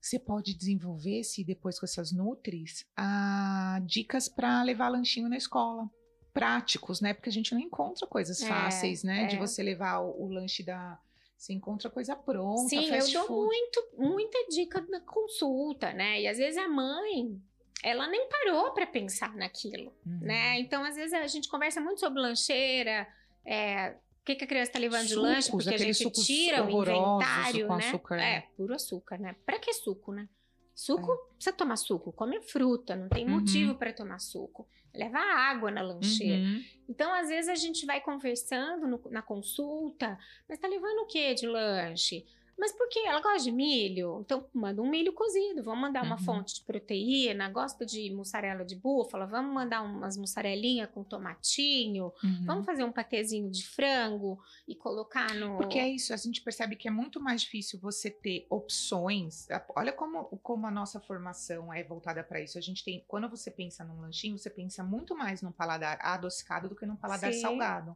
você 0.00 0.18
pode 0.18 0.54
desenvolver, 0.54 1.24
se 1.24 1.42
depois 1.42 1.78
com 1.78 1.86
essas 1.86 2.12
nutris, 2.12 2.86
a, 2.96 3.80
dicas 3.84 4.28
para 4.28 4.62
levar 4.62 4.88
lanchinho 4.88 5.28
na 5.28 5.36
escola. 5.36 5.90
Práticos, 6.32 7.00
né? 7.00 7.14
Porque 7.14 7.30
a 7.30 7.32
gente 7.32 7.54
não 7.54 7.60
encontra 7.60 8.06
coisas 8.06 8.42
é, 8.42 8.46
fáceis, 8.46 9.02
né? 9.02 9.24
É. 9.24 9.26
De 9.26 9.36
você 9.36 9.62
levar 9.62 10.00
o, 10.00 10.24
o 10.24 10.28
lanche 10.28 10.62
da, 10.62 11.00
você 11.36 11.52
encontra 11.52 11.90
coisa 11.90 12.16
pronta. 12.16 12.68
Sim, 12.68 12.88
eu 12.90 13.12
dou 13.12 13.26
food. 13.26 13.46
muito, 13.46 13.88
muita 13.96 14.38
dica 14.48 14.84
na 14.88 15.00
consulta, 15.00 15.92
né? 15.92 16.20
E 16.22 16.28
às 16.28 16.38
vezes 16.38 16.56
a 16.56 16.68
mãe 16.68 17.40
ela 17.82 18.08
nem 18.08 18.28
parou 18.28 18.72
para 18.72 18.86
pensar 18.86 19.34
naquilo, 19.34 19.92
uhum. 20.04 20.18
né? 20.20 20.58
Então, 20.58 20.84
às 20.84 20.96
vezes, 20.96 21.12
a 21.12 21.26
gente 21.26 21.48
conversa 21.48 21.80
muito 21.80 22.00
sobre 22.00 22.20
lancheira, 22.20 23.06
é, 23.44 23.96
o 24.20 24.24
que, 24.24 24.34
que 24.34 24.44
a 24.44 24.46
criança 24.46 24.70
está 24.70 24.78
levando 24.78 25.06
sucos, 25.06 25.22
de 25.22 25.34
lanche, 25.34 25.50
porque 25.50 25.74
a 25.74 25.78
gente 25.78 26.10
tira 26.10 26.64
o 26.64 26.70
inventário, 26.70 27.68
né? 27.68 27.88
Açúcar, 27.88 28.16
é, 28.16 28.40
puro 28.56 28.74
açúcar, 28.74 29.18
né? 29.18 29.36
Para 29.44 29.58
que 29.58 29.72
suco, 29.72 30.12
né? 30.12 30.28
Suco, 30.74 31.12
é. 31.12 31.34
precisa 31.34 31.56
tomar 31.56 31.76
suco, 31.76 32.12
come 32.12 32.40
fruta, 32.42 32.94
não 32.94 33.08
tem 33.08 33.24
uhum. 33.24 33.40
motivo 33.40 33.74
para 33.76 33.92
tomar 33.92 34.18
suco. 34.18 34.68
Leva 34.94 35.18
água 35.18 35.70
na 35.70 35.82
lancheira. 35.82 36.42
Uhum. 36.42 36.62
Então, 36.88 37.12
às 37.12 37.28
vezes, 37.28 37.48
a 37.48 37.54
gente 37.54 37.86
vai 37.86 38.00
conversando 38.00 38.86
no, 38.86 39.00
na 39.10 39.22
consulta, 39.22 40.18
mas 40.48 40.58
tá 40.58 40.66
levando 40.66 41.00
o 41.00 41.06
que 41.06 41.34
de 41.34 41.46
lanche? 41.46 42.26
Mas 42.58 42.72
por 42.72 42.88
quê? 42.88 43.00
Ela 43.00 43.20
gosta 43.20 43.44
de 43.44 43.52
milho? 43.52 44.20
Então, 44.24 44.48
manda 44.54 44.80
um 44.80 44.88
milho 44.88 45.12
cozido. 45.12 45.62
Vamos 45.62 45.80
mandar 45.82 46.02
uma 46.02 46.16
uhum. 46.16 46.24
fonte 46.24 46.54
de 46.54 46.62
proteína. 46.62 47.50
Gosta 47.50 47.84
de 47.84 48.10
mussarela 48.10 48.64
de 48.64 48.74
búfala? 48.74 49.26
Vamos 49.26 49.52
mandar 49.52 49.82
umas 49.82 50.16
mussarelinhas 50.16 50.88
com 50.90 51.04
tomatinho. 51.04 52.12
Uhum. 52.24 52.44
Vamos 52.46 52.64
fazer 52.64 52.82
um 52.82 52.90
patezinho 52.90 53.50
de 53.50 53.66
frango 53.66 54.42
e 54.66 54.74
colocar 54.74 55.34
no. 55.34 55.58
Porque 55.58 55.78
é 55.78 55.88
isso, 55.88 56.14
a 56.14 56.16
gente 56.16 56.40
percebe 56.40 56.76
que 56.76 56.88
é 56.88 56.90
muito 56.90 57.20
mais 57.20 57.42
difícil 57.42 57.78
você 57.78 58.10
ter 58.10 58.46
opções. 58.48 59.46
Olha 59.76 59.92
como, 59.92 60.24
como 60.38 60.66
a 60.66 60.70
nossa 60.70 60.98
formação 60.98 61.72
é 61.72 61.84
voltada 61.84 62.24
para 62.24 62.40
isso. 62.40 62.56
A 62.56 62.62
gente 62.62 62.82
tem. 62.82 63.04
Quando 63.06 63.28
você 63.28 63.50
pensa 63.50 63.84
num 63.84 64.00
lanchinho, 64.00 64.38
você 64.38 64.48
pensa 64.48 64.82
muito 64.82 65.14
mais 65.14 65.42
num 65.42 65.52
paladar 65.52 65.98
adocicado 66.00 66.70
do 66.70 66.74
que 66.74 66.86
num 66.86 66.96
paladar 66.96 67.32
Sim. 67.34 67.40
salgado. 67.42 67.94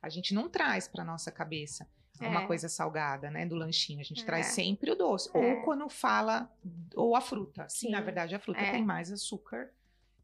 A 0.00 0.08
gente 0.08 0.32
não 0.32 0.48
traz 0.48 0.88
para 0.88 1.04
nossa 1.04 1.30
cabeça 1.30 1.86
é. 2.24 2.28
uma 2.28 2.46
coisa 2.46 2.68
salgada, 2.68 3.30
né, 3.30 3.46
do 3.46 3.54
lanchinho. 3.54 4.00
A 4.00 4.04
gente 4.04 4.22
é. 4.22 4.24
traz 4.26 4.46
sempre 4.46 4.90
o 4.90 4.94
doce. 4.94 5.30
É. 5.34 5.38
Ou 5.38 5.62
quando 5.62 5.88
fala, 5.88 6.50
ou 6.94 7.14
a 7.14 7.20
fruta. 7.20 7.68
Sim. 7.68 7.90
Na 7.90 8.00
verdade, 8.00 8.34
a 8.34 8.38
fruta 8.38 8.60
é. 8.60 8.72
tem 8.72 8.84
mais 8.84 9.10
açúcar 9.10 9.70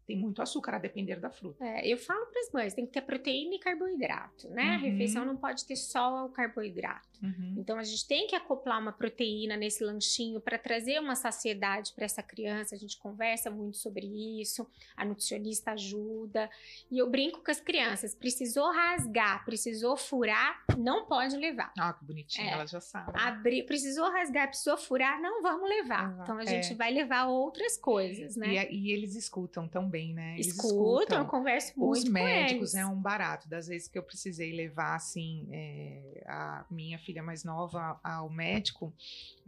tem 0.06 0.16
muito 0.16 0.42
açúcar 0.42 0.74
a 0.74 0.78
depender 0.78 1.16
da 1.16 1.30
fruta. 1.30 1.64
É, 1.64 1.86
eu 1.86 1.96
falo 1.96 2.26
para 2.26 2.40
as 2.40 2.50
mães, 2.52 2.74
tem 2.74 2.86
que 2.86 2.92
ter 2.92 3.02
proteína 3.02 3.54
e 3.54 3.58
carboidrato, 3.58 4.48
né? 4.50 4.62
Uhum. 4.62 4.74
A 4.74 4.76
refeição 4.76 5.24
não 5.24 5.36
pode 5.36 5.64
ter 5.64 5.76
só 5.76 6.26
o 6.26 6.28
carboidrato. 6.28 7.08
Uhum. 7.22 7.54
Então 7.58 7.78
a 7.78 7.82
gente 7.82 8.06
tem 8.06 8.26
que 8.26 8.36
acoplar 8.36 8.80
uma 8.80 8.92
proteína 8.92 9.56
nesse 9.56 9.82
lanchinho 9.82 10.40
para 10.40 10.58
trazer 10.58 11.00
uma 11.00 11.14
saciedade 11.14 11.92
para 11.94 12.04
essa 12.04 12.22
criança. 12.22 12.74
A 12.74 12.78
gente 12.78 12.98
conversa 12.98 13.50
muito 13.50 13.78
sobre 13.78 14.06
isso, 14.40 14.68
a 14.94 15.04
nutricionista 15.04 15.72
ajuda. 15.72 16.50
E 16.90 16.98
eu 16.98 17.08
brinco 17.08 17.42
com 17.42 17.50
as 17.50 17.60
crianças, 17.60 18.14
precisou 18.14 18.70
rasgar, 18.72 19.44
precisou 19.44 19.96
furar, 19.96 20.62
não 20.76 21.06
pode 21.06 21.36
levar. 21.36 21.72
Ah, 21.78 21.94
que 21.94 22.04
bonitinho, 22.04 22.48
é. 22.48 22.52
ela 22.52 22.66
já 22.66 22.80
sabe. 22.80 23.12
Abrir, 23.14 23.64
precisou 23.64 24.10
rasgar, 24.10 24.48
precisou 24.48 24.76
furar, 24.76 25.20
não 25.20 25.40
vamos 25.40 25.68
levar. 25.68 26.12
Uhum. 26.12 26.22
Então 26.22 26.38
a 26.38 26.44
gente 26.44 26.72
é. 26.72 26.76
vai 26.76 26.92
levar 26.92 27.26
outras 27.26 27.78
coisas, 27.78 28.36
né? 28.36 28.68
E, 28.70 28.88
e 28.88 28.92
eles 28.92 29.14
escutam 29.14 29.66
tão 29.66 29.88
também, 29.94 30.12
né? 30.12 30.34
Eles 30.34 30.48
escutam, 30.48 30.98
escutam. 30.98 31.18
eu 31.18 31.24
converso 31.26 31.78
muito 31.78 31.98
Os 31.98 32.04
médicos 32.04 32.74
é 32.74 32.84
um 32.84 33.00
barato. 33.00 33.48
Das 33.48 33.68
vezes 33.68 33.86
que 33.86 33.96
eu 33.96 34.02
precisei 34.02 34.52
levar, 34.52 34.96
assim, 34.96 35.46
é, 35.52 36.24
a 36.26 36.66
minha 36.68 36.98
filha 36.98 37.22
mais 37.22 37.44
nova 37.44 38.00
ao 38.02 38.28
médico, 38.28 38.92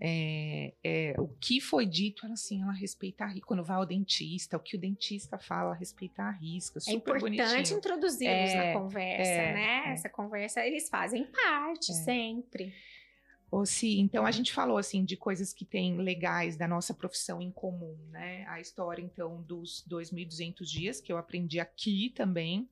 é, 0.01 0.73
é, 0.85 1.15
o 1.19 1.29
que 1.41 1.61
foi 1.61 1.85
dito, 1.85 2.25
ela 2.25 2.35
assim, 2.35 2.63
ela 2.63 2.73
respeita 2.73 3.25
a 3.25 3.27
risca. 3.27 3.47
Quando 3.47 3.65
vai 3.65 3.77
ao 3.77 3.87
dentista, 3.87 4.57
o 4.57 4.61
que 4.61 4.77
o 4.77 4.81
dentista 4.81 5.37
fala, 5.39 5.75
respeita 5.75 6.23
a 6.23 6.31
risca. 6.31 6.79
é 6.87 6.93
importante 6.93 7.75
introduzi-los 7.75 8.55
na 8.55 8.65
é, 8.65 8.73
conversa, 8.73 9.31
é, 9.31 9.53
né? 9.53 9.83
É. 9.87 9.93
Essa 9.93 10.09
conversa 10.09 10.65
eles 10.65 10.89
fazem 10.89 11.25
parte 11.27 11.93
sempre. 11.93 12.73
Ou 13.51 13.65
se, 13.65 13.99
então 14.01 14.27
a 14.27 14.31
gente 14.31 14.53
falou 14.53 14.77
assim 14.77 15.05
de 15.05 15.17
coisas 15.17 15.53
que 15.53 15.65
tem 15.65 15.97
legais 15.99 16.57
da 16.57 16.67
nossa 16.67 16.93
profissão 16.93 17.41
em 17.41 17.51
comum, 17.51 17.97
né? 18.11 18.45
A 18.49 18.61
história 18.61 19.01
então 19.03 19.41
dos 19.43 19.85
2.200 19.89 20.65
dias 20.65 21.01
que 21.01 21.13
eu 21.13 21.17
aprendi 21.17 21.61
aqui 21.61 22.11
também 22.11 22.69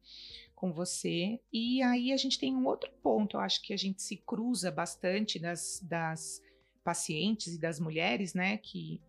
com 0.55 0.73
você. 0.73 1.41
E 1.53 1.81
aí 1.83 2.13
a 2.13 2.17
gente 2.17 2.39
tem 2.39 2.57
um 2.57 2.67
outro 2.67 2.91
ponto, 3.03 3.37
eu 3.37 3.41
acho 3.41 3.63
que 3.63 3.73
a 3.73 3.77
gente 3.77 4.03
se 4.03 4.17
cruza 4.17 4.71
bastante 4.71 5.39
das, 5.39 5.81
das 5.83 6.43
pacientes 6.83 7.55
e 7.55 7.61
das 7.61 7.79
mulheres, 7.79 8.35
né? 8.35 8.57
Que 8.59 9.01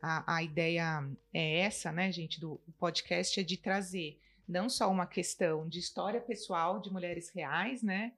a, 0.00 0.36
a 0.36 0.42
ideia 0.42 1.08
é 1.32 1.60
essa, 1.60 1.92
né, 1.92 2.10
gente, 2.10 2.40
do 2.40 2.60
podcast 2.78 3.38
é 3.38 3.44
de 3.44 3.56
trazer 3.56 4.18
não 4.48 4.68
só 4.68 4.90
uma 4.90 5.06
questão 5.06 5.68
de 5.68 5.78
história 5.78 6.20
pessoal 6.20 6.80
de 6.80 6.92
mulheres 6.92 7.30
reais, 7.30 7.82
né? 7.82 8.12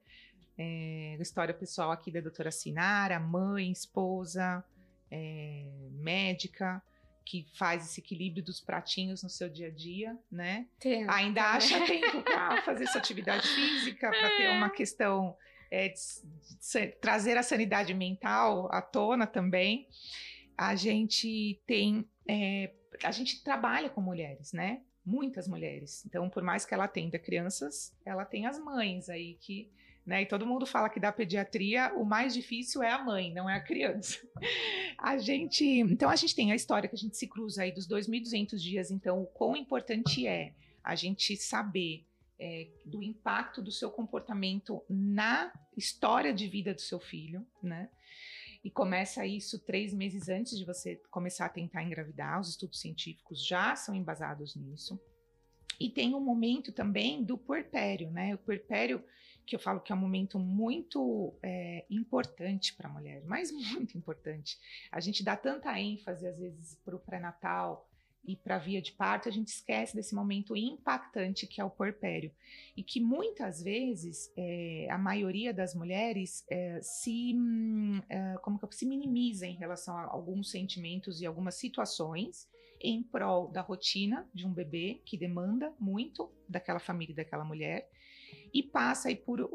É, 0.57 1.17
história 1.21 1.55
pessoal 1.55 1.91
aqui 1.91 2.11
da 2.11 2.21
doutora 2.21 2.51
Sinara, 2.51 3.19
mãe, 3.19 3.71
esposa, 3.71 4.65
é, 5.11 5.67
médica, 5.93 6.83
que 7.25 7.47
faz 7.55 7.85
esse 7.85 8.01
equilíbrio 8.01 8.45
dos 8.45 8.61
pratinhos 8.61 9.23
no 9.23 9.31
seu 9.31 9.49
dia 9.49 9.69
a 9.69 9.71
dia, 9.71 10.17
né? 10.31 10.67
Tem, 10.79 11.09
Ainda 11.09 11.41
tá, 11.41 11.53
acha 11.53 11.81
né? 11.81 11.87
tempo 11.87 12.23
para 12.23 12.63
fazer 12.63 12.87
sua 12.87 13.01
atividade 13.01 13.47
física, 13.47 14.11
para 14.11 14.29
ter 14.37 14.51
uma 14.51 14.69
questão 14.69 15.37
é, 15.71 15.89
de, 15.89 15.95
de, 15.95 16.87
de, 16.87 16.87
trazer 17.01 17.37
a 17.39 17.43
sanidade 17.43 17.95
mental 17.95 18.69
à 18.71 18.83
tona 18.83 19.27
também. 19.27 19.89
A 20.57 20.77
gente 20.77 21.61
tem, 21.67 22.07
é, 22.29 22.73
a 23.03 23.11
gente 23.11 23.43
trabalha 23.43 23.89
com 23.89 24.01
mulheres, 24.01 24.53
né? 24.53 24.83
Muitas 25.05 25.49
mulheres. 25.49 26.05
Então, 26.07 26.29
por 26.29 26.43
mais 26.43 26.65
que 26.65 26.75
ela 26.75 26.85
atenda 26.85 27.19
crianças, 27.19 27.97
ela 28.05 28.25
tem 28.25 28.47
as 28.47 28.59
mães 28.59 29.09
aí 29.09 29.35
que 29.41 29.71
né? 30.07 30.23
E 30.23 30.27
todo 30.27 30.47
mundo 30.47 30.67
fala 30.67 30.89
que 30.89 31.01
da 31.01 31.11
pediatria 31.11 31.93
o 31.95 32.05
mais 32.05 32.35
difícil 32.35 32.83
é 32.83 32.91
a 32.91 33.03
mãe, 33.03 33.33
não 33.33 33.49
é 33.49 33.57
a 33.57 33.61
criança. 33.61 34.19
A 34.99 35.17
gente, 35.19 35.65
então 35.65 36.11
a 36.11 36.17
gente 36.17 36.35
tem 36.35 36.53
a 36.53 36.55
história 36.55 36.89
que 36.89 36.95
a 36.95 36.99
gente 36.99 37.17
se 37.17 37.27
cruza 37.27 37.63
aí 37.63 37.73
dos 37.73 37.89
2.200 37.89 38.57
dias, 38.57 38.91
então 38.91 39.23
o 39.23 39.27
quão 39.27 39.57
importante 39.57 40.27
é 40.27 40.53
a 40.83 40.95
gente 40.95 41.37
saber 41.37 42.05
é, 42.39 42.69
do 42.85 43.03
impacto 43.03 43.63
do 43.63 43.71
seu 43.71 43.91
comportamento 43.91 44.83
na 44.89 45.53
história 45.77 46.33
de 46.33 46.47
vida 46.47 46.75
do 46.75 46.81
seu 46.81 47.01
filho, 47.01 47.47
né? 47.63 47.89
E 48.63 48.71
começa 48.71 49.27
isso 49.27 49.59
três 49.59 49.93
meses 49.93 50.29
antes 50.29 50.57
de 50.59 50.65
você 50.65 50.97
começar 51.11 51.47
a 51.47 51.51
tentar 51.51 51.83
engravidar. 51.83 52.41
Os 52.41 52.49
estudos 52.49 52.81
científicos 52.81 53.47
já 53.47 53.77
são 53.77 53.95
embasados 53.95 54.57
nisso. 54.57 54.99
E 55.79 55.91
tem 55.91 56.15
um 56.15 56.21
momento 56.21 56.73
também 56.73 57.23
do 57.23 57.37
puerpério, 57.37 58.11
né? 58.11 58.35
O 58.35 58.39
puerpério 58.39 59.05
que 59.47 59.55
eu 59.55 59.61
falo 59.61 59.81
que 59.81 59.93
é 59.93 59.95
um 59.95 59.99
momento 59.99 60.39
muito 60.39 61.35
é, 61.43 61.85
importante 61.91 62.75
para 62.75 62.89
a 62.89 62.93
mulher, 62.93 63.23
mas 63.27 63.51
muito 63.53 63.97
importante. 63.97 64.59
A 64.91 65.01
gente 65.01 65.23
dá 65.23 65.37
tanta 65.37 65.79
ênfase, 65.79 66.27
às 66.27 66.39
vezes, 66.39 66.79
para 66.85 66.97
o 66.97 66.99
pré-natal 66.99 67.89
e 68.27 68.35
para 68.37 68.57
a 68.57 68.59
via 68.59 68.81
de 68.81 68.93
parto, 68.93 69.29
a 69.29 69.33
gente 69.33 69.49
esquece 69.49 69.95
desse 69.95 70.15
momento 70.15 70.57
impactante 70.57 71.47
que 71.47 71.61
é 71.61 71.65
o 71.65 71.69
porpério. 71.69 72.33
E 72.75 72.83
que 72.83 72.99
muitas 72.99 73.63
vezes 73.63 74.33
é, 74.37 74.89
a 74.91 74.97
maioria 74.97 75.53
das 75.53 75.75
mulheres 75.75 76.45
é, 76.49 76.81
se, 76.81 77.35
hum, 77.35 78.01
é, 78.09 78.35
como 78.41 78.59
que 78.59 78.75
se 78.75 78.87
minimiza 78.87 79.47
em 79.47 79.55
relação 79.55 79.97
a 79.97 80.05
alguns 80.05 80.51
sentimentos 80.51 81.21
e 81.21 81.27
algumas 81.27 81.57
situações 81.57 82.49
em 82.81 83.03
prol 83.03 83.49
da 83.49 83.61
rotina 83.61 84.29
de 84.33 84.47
um 84.47 84.53
bebê 84.53 85.01
que 85.05 85.17
demanda 85.17 85.73
muito 85.79 86.31
daquela 86.49 86.79
família 86.79 87.13
e 87.13 87.17
daquela 87.17 87.45
mulher 87.45 87.91
e 88.55 88.63
passa 88.63 89.09
aí 89.09 89.17
por, 89.17 89.49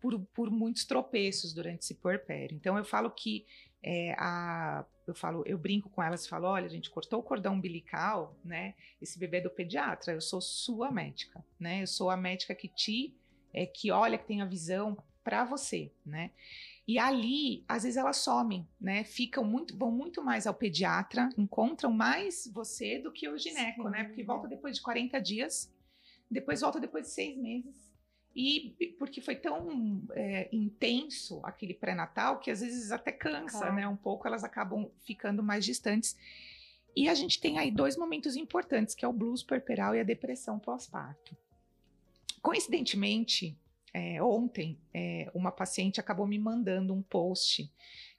por, 0.00 0.18
por 0.34 0.50
muitos 0.50 0.86
tropeços 0.86 1.52
durante 1.52 1.82
esse 1.82 1.94
puerpério. 1.94 2.56
Então 2.56 2.78
eu 2.78 2.84
falo 2.84 3.10
que 3.10 3.46
é, 3.82 4.14
a, 4.18 4.82
eu 5.06 5.14
falo, 5.14 5.44
eu 5.46 5.58
brinco 5.58 5.90
com 5.90 6.02
elas 6.02 6.24
e 6.24 6.28
falo, 6.28 6.46
olha, 6.48 6.64
a 6.64 6.70
gente 6.70 6.88
cortou 6.88 7.20
o 7.20 7.22
cordão 7.22 7.52
umbilical, 7.52 8.34
né? 8.42 8.74
Esse 9.00 9.18
bebê 9.18 9.36
é 9.36 9.40
do 9.42 9.50
pediatra, 9.50 10.14
eu 10.14 10.22
sou 10.22 10.40
sua 10.40 10.90
médica, 10.90 11.44
né? 11.60 11.82
Eu 11.82 11.86
sou 11.86 12.08
a 12.08 12.16
médica 12.16 12.54
que 12.54 12.66
te, 12.66 13.14
é, 13.52 13.66
que 13.66 13.90
olha, 13.90 14.16
que 14.16 14.26
tem 14.26 14.40
a 14.40 14.46
visão 14.46 14.96
para 15.22 15.44
você, 15.44 15.92
né? 16.04 16.30
E 16.88 16.98
ali, 16.98 17.62
às 17.68 17.82
vezes 17.82 17.98
elas 17.98 18.16
somem, 18.16 18.66
né? 18.80 19.04
Ficam 19.04 19.44
muito, 19.44 19.76
vão 19.76 19.90
muito 19.90 20.24
mais 20.24 20.46
ao 20.46 20.54
pediatra, 20.54 21.28
encontram 21.36 21.92
mais 21.92 22.50
você 22.54 22.98
do 22.98 23.12
que 23.12 23.28
o 23.28 23.36
gineco, 23.36 23.82
Sim. 23.82 23.90
né? 23.90 24.04
Porque 24.04 24.22
volta 24.24 24.48
depois 24.48 24.76
de 24.76 24.82
40 24.82 25.20
dias, 25.20 25.70
depois 26.30 26.62
volta 26.62 26.80
depois 26.80 27.06
de 27.06 27.12
seis 27.12 27.36
meses. 27.36 27.95
E 28.38 28.94
porque 28.98 29.22
foi 29.22 29.34
tão 29.34 30.02
é, 30.12 30.46
intenso 30.52 31.40
aquele 31.42 31.72
pré-natal 31.72 32.38
que 32.38 32.50
às 32.50 32.60
vezes 32.60 32.92
até 32.92 33.10
cansa, 33.10 33.60
claro. 33.60 33.74
né? 33.74 33.88
Um 33.88 33.96
pouco 33.96 34.28
elas 34.28 34.44
acabam 34.44 34.90
ficando 35.06 35.42
mais 35.42 35.64
distantes. 35.64 36.14
E 36.94 37.08
a 37.08 37.14
gente 37.14 37.40
tem 37.40 37.58
aí 37.58 37.70
dois 37.70 37.96
momentos 37.96 38.36
importantes, 38.36 38.94
que 38.94 39.06
é 39.06 39.08
o 39.08 39.12
blues 39.12 39.42
puerperal 39.42 39.94
e 39.94 40.00
a 40.00 40.04
depressão 40.04 40.58
pós-parto. 40.58 41.34
Coincidentemente, 42.42 43.58
é, 43.94 44.22
ontem, 44.22 44.78
é, 44.92 45.30
uma 45.34 45.50
paciente 45.50 45.98
acabou 45.98 46.26
me 46.26 46.38
mandando 46.38 46.92
um 46.92 47.00
post 47.00 47.72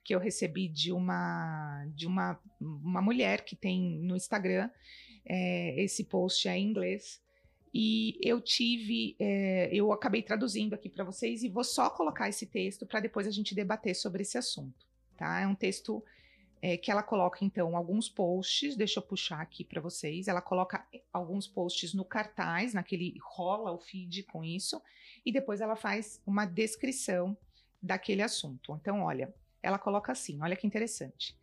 que 0.03 0.15
eu 0.15 0.19
recebi 0.19 0.67
de 0.67 0.91
uma 0.91 1.85
de 1.93 2.07
uma, 2.07 2.39
uma 2.59 3.03
mulher 3.03 3.45
que 3.45 3.55
tem 3.55 3.99
no 3.99 4.15
Instagram. 4.15 4.67
É, 5.23 5.79
esse 5.79 6.05
post 6.05 6.47
é 6.47 6.57
em 6.57 6.69
inglês 6.69 7.21
e 7.79 8.17
eu 8.23 8.41
tive, 8.41 9.15
é, 9.19 9.69
eu 9.71 9.91
acabei 9.91 10.23
traduzindo 10.23 10.73
aqui 10.73 10.89
para 10.89 11.03
vocês 11.03 11.43
e 11.43 11.47
vou 11.47 11.63
só 11.63 11.91
colocar 11.91 12.27
esse 12.27 12.47
texto 12.47 12.87
para 12.87 12.99
depois 12.99 13.27
a 13.27 13.29
gente 13.29 13.53
debater 13.53 13.95
sobre 13.95 14.23
esse 14.23 14.35
assunto, 14.35 14.87
tá? 15.15 15.41
É 15.41 15.45
um 15.45 15.53
texto 15.53 16.03
é, 16.59 16.75
que 16.75 16.89
ela 16.89 17.03
coloca 17.03 17.45
então 17.45 17.77
alguns 17.77 18.09
posts, 18.09 18.75
deixa 18.75 18.97
eu 18.97 19.03
puxar 19.03 19.41
aqui 19.41 19.63
para 19.63 19.79
vocês. 19.79 20.27
Ela 20.27 20.41
coloca 20.41 20.87
alguns 21.13 21.47
posts 21.47 21.93
no 21.93 22.03
cartaz, 22.03 22.73
naquele 22.73 23.13
rola 23.21 23.71
o 23.71 23.77
feed 23.77 24.23
com 24.23 24.43
isso, 24.43 24.81
e 25.23 25.31
depois 25.31 25.61
ela 25.61 25.75
faz 25.75 26.19
uma 26.25 26.47
descrição 26.47 27.37
daquele 27.79 28.23
assunto. 28.23 28.73
Então, 28.81 29.03
olha, 29.03 29.31
ela 29.61 29.77
coloca 29.77 30.11
assim: 30.11 30.41
olha 30.41 30.55
que 30.55 30.65
interessante. 30.65 31.37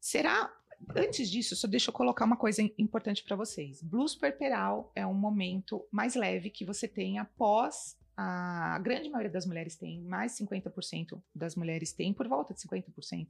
Será 0.00 0.52
Antes 0.94 1.30
disso, 1.30 1.56
só 1.56 1.66
deixa 1.66 1.90
eu 1.90 1.94
colocar 1.94 2.24
uma 2.24 2.36
coisa 2.36 2.62
importante 2.78 3.22
para 3.22 3.36
vocês. 3.36 3.82
Blues 3.82 4.14
perperal 4.14 4.90
é 4.94 5.06
um 5.06 5.14
momento 5.14 5.84
mais 5.90 6.14
leve 6.14 6.50
que 6.50 6.64
você 6.64 6.86
tem 6.86 7.18
após 7.18 7.96
a, 8.16 8.78
grande 8.78 9.10
maioria 9.10 9.30
das 9.30 9.44
mulheres 9.44 9.76
tem, 9.76 10.00
mais 10.00 10.32
50% 10.38 11.20
das 11.34 11.54
mulheres 11.54 11.92
tem, 11.92 12.12
por 12.12 12.26
volta 12.26 12.54
de 12.54 12.60
50% 12.60 13.28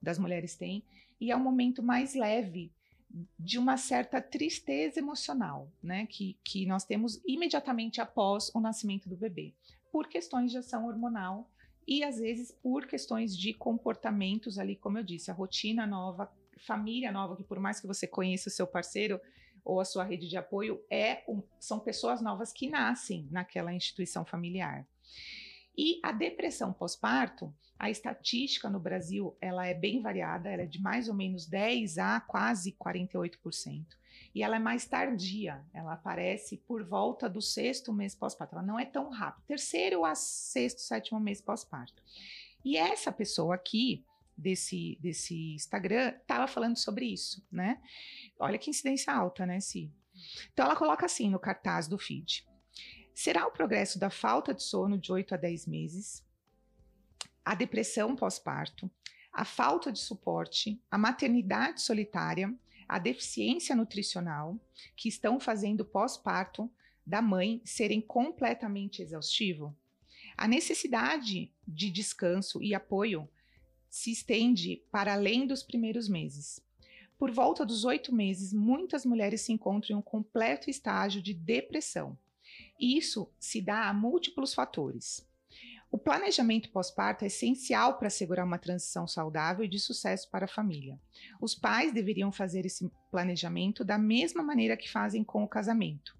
das 0.00 0.18
mulheres 0.18 0.54
tem, 0.54 0.84
e 1.20 1.30
é 1.30 1.36
um 1.36 1.42
momento 1.42 1.82
mais 1.82 2.14
leve 2.14 2.70
de 3.38 3.58
uma 3.58 3.76
certa 3.76 4.20
tristeza 4.20 4.98
emocional, 4.98 5.70
né, 5.82 6.06
que, 6.06 6.36
que 6.44 6.66
nós 6.66 6.84
temos 6.84 7.20
imediatamente 7.26 8.00
após 8.00 8.50
o 8.54 8.60
nascimento 8.60 9.08
do 9.08 9.16
bebê, 9.16 9.54
por 9.90 10.08
questões 10.08 10.50
de 10.50 10.58
ação 10.58 10.86
hormonal 10.86 11.48
e 11.86 12.02
às 12.02 12.18
vezes 12.18 12.50
por 12.62 12.86
questões 12.86 13.34
de 13.34 13.54
comportamentos 13.54 14.58
ali, 14.58 14.76
como 14.76 14.98
eu 14.98 15.04
disse, 15.04 15.30
a 15.30 15.34
rotina 15.34 15.86
nova 15.86 16.30
família 16.58 17.12
nova, 17.12 17.36
que 17.36 17.44
por 17.44 17.58
mais 17.58 17.80
que 17.80 17.86
você 17.86 18.06
conheça 18.06 18.48
o 18.48 18.52
seu 18.52 18.66
parceiro 18.66 19.20
ou 19.64 19.80
a 19.80 19.84
sua 19.84 20.04
rede 20.04 20.28
de 20.28 20.36
apoio, 20.36 20.82
é 20.90 21.24
um, 21.28 21.42
são 21.58 21.80
pessoas 21.80 22.20
novas 22.20 22.52
que 22.52 22.68
nascem 22.68 23.26
naquela 23.30 23.72
instituição 23.72 24.24
familiar. 24.24 24.86
E 25.76 26.00
a 26.02 26.12
depressão 26.12 26.72
pós-parto, 26.72 27.52
a 27.78 27.90
estatística 27.90 28.70
no 28.70 28.80
Brasil, 28.80 29.36
ela 29.40 29.66
é 29.66 29.74
bem 29.74 30.00
variada, 30.00 30.48
ela 30.48 30.62
é 30.62 30.66
de 30.66 30.80
mais 30.80 31.08
ou 31.08 31.14
menos 31.14 31.46
10 31.46 31.98
a 31.98 32.20
quase 32.20 32.72
48%. 32.72 33.84
E 34.34 34.42
ela 34.42 34.56
é 34.56 34.58
mais 34.58 34.86
tardia, 34.86 35.62
ela 35.74 35.92
aparece 35.92 36.56
por 36.58 36.82
volta 36.84 37.28
do 37.28 37.42
sexto 37.42 37.92
mês 37.92 38.14
pós-parto, 38.14 38.54
ela 38.54 38.64
não 38.64 38.78
é 38.78 38.84
tão 38.84 39.10
rápida, 39.10 39.44
terceiro 39.46 40.04
a 40.04 40.14
sexto, 40.14 40.80
sétimo 40.80 41.20
mês 41.20 41.40
pós-parto. 41.40 42.02
E 42.64 42.76
essa 42.76 43.12
pessoa 43.12 43.54
aqui, 43.54 44.04
desse, 44.36 44.98
desse 45.00 45.54
Instagram 45.54 46.14
estava 46.20 46.46
falando 46.46 46.76
sobre 46.76 47.06
isso, 47.06 47.46
né? 47.50 47.80
Olha 48.38 48.58
que 48.58 48.70
incidência 48.70 49.12
alta, 49.12 49.46
né, 49.46 49.60
Si? 49.60 49.90
Então 50.52 50.64
ela 50.64 50.76
coloca 50.76 51.06
assim 51.06 51.30
no 51.30 51.38
cartaz 51.38 51.86
do 51.86 51.98
feed. 51.98 52.46
Será 53.14 53.46
o 53.46 53.50
progresso 53.50 53.98
da 53.98 54.10
falta 54.10 54.52
de 54.52 54.62
sono 54.62 54.98
de 54.98 55.12
8 55.12 55.34
a 55.34 55.36
10 55.36 55.66
meses, 55.66 56.24
a 57.44 57.54
depressão 57.54 58.16
pós-parto, 58.16 58.90
a 59.32 59.44
falta 59.44 59.92
de 59.92 59.98
suporte, 59.98 60.80
a 60.90 60.98
maternidade 60.98 61.82
solitária, 61.82 62.54
a 62.88 62.98
deficiência 62.98 63.74
nutricional 63.74 64.58
que 64.96 65.08
estão 65.08 65.38
fazendo 65.40 65.84
pós-parto 65.84 66.70
da 67.06 67.22
mãe 67.22 67.60
serem 67.64 68.00
completamente 68.00 69.02
exaustivo? 69.02 69.76
A 70.36 70.46
necessidade 70.46 71.52
de 71.66 71.90
descanso 71.90 72.62
e 72.62 72.74
apoio 72.74 73.28
se 73.88 74.10
estende 74.10 74.82
para 74.90 75.14
além 75.14 75.46
dos 75.46 75.62
primeiros 75.62 76.08
meses. 76.08 76.60
Por 77.18 77.30
volta 77.30 77.64
dos 77.64 77.84
oito 77.84 78.14
meses, 78.14 78.52
muitas 78.52 79.06
mulheres 79.06 79.40
se 79.40 79.52
encontram 79.52 79.96
em 79.96 79.98
um 79.98 80.02
completo 80.02 80.68
estágio 80.68 81.22
de 81.22 81.32
depressão. 81.32 82.16
Isso 82.78 83.30
se 83.38 83.60
dá 83.60 83.88
a 83.88 83.94
múltiplos 83.94 84.52
fatores. 84.52 85.26
O 85.90 85.96
planejamento 85.96 86.70
pós-parto 86.70 87.24
é 87.24 87.28
essencial 87.28 87.96
para 87.96 88.08
assegurar 88.08 88.44
uma 88.44 88.58
transição 88.58 89.06
saudável 89.06 89.64
e 89.64 89.68
de 89.68 89.78
sucesso 89.78 90.28
para 90.30 90.44
a 90.44 90.48
família. 90.48 91.00
Os 91.40 91.54
pais 91.54 91.92
deveriam 91.92 92.30
fazer 92.30 92.66
esse 92.66 92.90
planejamento 93.10 93.84
da 93.84 93.96
mesma 93.96 94.42
maneira 94.42 94.76
que 94.76 94.90
fazem 94.90 95.24
com 95.24 95.42
o 95.42 95.48
casamento. 95.48 96.14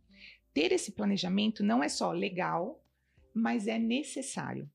Ter 0.55 0.73
esse 0.73 0.93
planejamento 0.93 1.63
não 1.63 1.83
é 1.83 1.89
só 1.89 2.13
legal, 2.13 2.83
mas 3.35 3.67
é 3.67 3.79
necessário. 3.79 4.71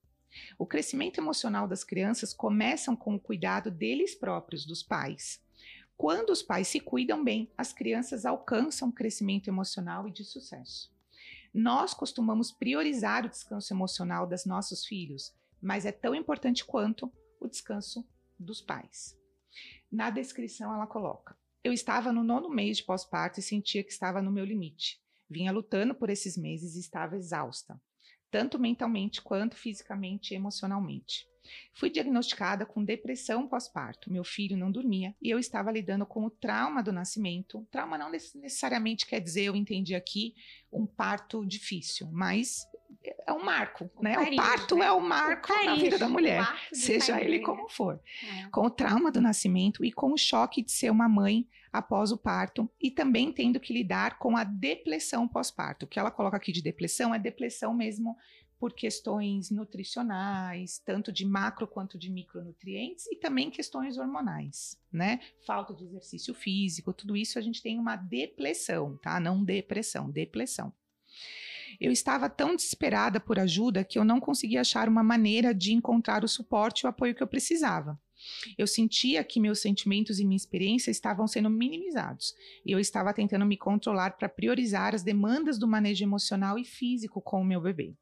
O 0.58 0.66
crescimento 0.66 1.20
emocional 1.20 1.68
das 1.68 1.84
crianças 1.84 2.34
começa 2.34 2.96
com 2.96 3.16
o 3.16 3.20
cuidado 3.20 3.70
deles 3.70 4.16
próprios, 4.16 4.66
dos 4.66 4.84
pais. 4.84 5.42
Quando 5.98 6.32
os 6.32 6.42
pais 6.42 6.68
se 6.68 6.80
cuidam 6.80 7.24
bem, 7.24 7.52
as 7.58 7.72
crianças 7.74 8.26
alcançam 8.26 8.92
crescimento 8.92 9.48
emocional 9.48 10.08
e 10.08 10.12
de 10.12 10.24
sucesso. 10.24 10.92
Nós 11.54 11.94
costumamos 11.94 12.52
priorizar 12.52 13.26
o 13.26 13.30
descanso 13.30 13.74
emocional 13.74 14.26
dos 14.26 14.46
nossos 14.46 14.86
filhos, 14.86 15.34
mas 15.62 15.86
é 15.86 15.92
tão 15.92 16.16
importante 16.16 16.66
quanto 16.66 17.12
o 17.40 17.48
descanso 17.48 18.08
dos 18.40 18.62
pais. 18.62 19.18
Na 19.92 20.10
descrição, 20.10 20.74
ela 20.74 20.88
coloca: 20.88 21.38
Eu 21.64 21.74
estava 21.74 22.12
no 22.12 22.24
nono 22.24 22.50
mês 22.50 22.78
de 22.78 22.84
pós-parto 22.84 23.40
e 23.40 23.44
sentia 23.44 23.84
que 23.84 23.92
estava 23.92 24.22
no 24.22 24.32
meu 24.32 24.46
limite. 24.46 25.00
Vinha 25.30 25.52
lutando 25.52 25.94
por 25.94 26.10
esses 26.10 26.38
meses 26.38 26.76
e 26.76 26.80
estava 26.80 27.16
exausta 27.16 27.80
tanto 28.32 28.58
mentalmente 28.58 29.22
quanto 29.22 29.56
fisicamente 29.56 30.34
e 30.34 30.36
emocionalmente. 30.36 31.30
Fui 31.74 31.90
diagnosticada 31.90 32.66
com 32.66 32.84
depressão 32.84 33.48
pós-parto. 33.48 34.12
Meu 34.12 34.24
filho 34.24 34.58
não 34.58 34.72
dormia 34.72 35.16
e 35.22 35.30
eu 35.30 35.38
estava 35.38 35.72
lidando 35.72 36.06
com 36.06 36.26
o 36.26 36.30
trauma 36.30 36.82
do 36.82 36.92
nascimento. 36.92 37.68
Trauma 37.72 37.98
não 37.98 38.10
necessariamente 38.10 39.06
quer 39.06 39.20
dizer, 39.20 39.44
eu 39.44 39.56
entendi 39.56 39.96
aqui, 39.96 40.34
um 40.72 40.86
parto 40.86 41.46
difícil, 41.46 42.10
mas 42.12 42.66
é 43.26 43.34
um 43.34 43.44
marco, 43.44 43.90
o 43.96 44.04
né? 44.04 44.18
O 44.18 44.36
parto 44.36 44.76
né? 44.76 44.86
é 44.86 44.92
o 44.92 45.00
marco 45.00 45.52
o 45.52 45.66
na 45.66 45.76
vida 45.76 45.98
da 45.98 46.08
mulher, 46.08 46.46
seja 46.74 47.22
ele 47.22 47.40
como 47.40 47.68
for. 47.70 48.00
É. 48.24 48.50
Com 48.50 48.66
o 48.66 48.70
trauma 48.70 49.12
do 49.12 49.22
nascimento 49.22 49.84
e 49.84 49.92
com 49.92 50.14
o 50.14 50.18
choque 50.18 50.62
de 50.62 50.72
ser 50.72 50.90
uma 50.90 51.08
mãe 51.08 51.48
após 51.72 52.12
o 52.12 52.18
parto 52.18 52.70
e 52.80 52.92
também 52.92 53.32
tendo 53.32 53.60
que 53.60 53.74
lidar 53.74 54.20
com 54.20 54.36
a 54.36 54.44
depressão 54.44 55.28
pós-parto. 55.28 55.86
O 55.86 55.88
que 55.88 56.00
ela 56.00 56.12
coloca 56.12 56.38
aqui 56.38 56.52
de 56.52 56.62
depressão 56.62 57.16
é 57.16 57.20
depressão 57.20 57.74
mesmo 57.74 58.18
por 58.62 58.74
questões 58.74 59.50
nutricionais, 59.50 60.80
tanto 60.86 61.12
de 61.12 61.26
macro 61.26 61.66
quanto 61.66 61.98
de 61.98 62.12
micronutrientes 62.12 63.08
e 63.08 63.16
também 63.16 63.50
questões 63.50 63.98
hormonais, 63.98 64.80
né? 64.94 65.20
Falta 65.48 65.74
de 65.74 65.84
exercício 65.84 66.32
físico, 66.36 66.94
tudo 66.94 67.18
isso 67.18 67.40
a 67.40 67.42
gente 67.42 67.60
tem 67.60 67.80
uma 67.80 67.96
depressão, 67.96 68.98
tá? 68.98 69.20
Não 69.20 69.44
depressão, 69.44 70.12
depressão. 70.12 70.72
Eu 71.82 71.92
estava 71.92 72.30
tão 72.30 72.56
desesperada 72.56 73.20
por 73.20 73.40
ajuda 73.40 73.84
que 73.84 73.98
eu 73.98 74.06
não 74.06 74.20
conseguia 74.20 74.62
achar 74.62 74.88
uma 74.88 75.02
maneira 75.02 75.52
de 75.52 75.74
encontrar 75.74 76.24
o 76.24 76.28
suporte 76.28 76.82
e 76.82 76.86
o 76.86 76.90
apoio 76.90 77.16
que 77.16 77.24
eu 77.24 77.28
precisava. 77.28 78.00
Eu 78.56 78.68
sentia 78.68 79.24
que 79.24 79.40
meus 79.40 79.62
sentimentos 79.62 80.20
e 80.20 80.24
minha 80.24 80.38
experiência 80.38 80.92
estavam 80.92 81.28
sendo 81.28 81.50
minimizados. 81.50 82.36
Eu 82.64 82.80
estava 82.80 83.12
tentando 83.16 83.48
me 83.48 83.58
controlar 83.58 84.12
para 84.12 84.30
priorizar 84.30 84.94
as 84.94 85.02
demandas 85.02 85.58
do 85.58 85.68
manejo 85.68 86.04
emocional 86.04 86.60
e 86.60 86.64
físico 86.64 87.20
com 87.20 87.42
o 87.42 87.46
meu 87.46 87.60
bebê. 87.60 87.96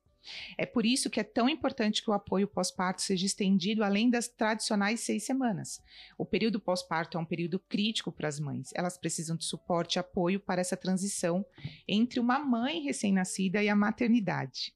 É 0.57 0.65
por 0.65 0.85
isso 0.85 1.09
que 1.09 1.19
é 1.19 1.23
tão 1.23 1.47
importante 1.49 2.03
que 2.03 2.09
o 2.09 2.13
apoio 2.13 2.47
pós-parto 2.47 3.01
seja 3.01 3.25
estendido 3.25 3.83
além 3.83 4.09
das 4.09 4.27
tradicionais 4.27 5.01
seis 5.01 5.23
semanas. 5.23 5.81
O 6.17 6.25
período 6.25 6.59
pós-parto 6.59 7.17
é 7.17 7.21
um 7.21 7.25
período 7.25 7.59
crítico 7.59 8.11
para 8.11 8.27
as 8.27 8.39
mães. 8.39 8.71
Elas 8.75 8.97
precisam 8.97 9.35
de 9.35 9.45
suporte 9.45 9.95
e 9.95 9.99
apoio 9.99 10.39
para 10.39 10.61
essa 10.61 10.77
transição 10.77 11.45
entre 11.87 12.19
uma 12.19 12.39
mãe 12.39 12.81
recém-nascida 12.81 13.63
e 13.63 13.69
a 13.69 13.75
maternidade. 13.75 14.73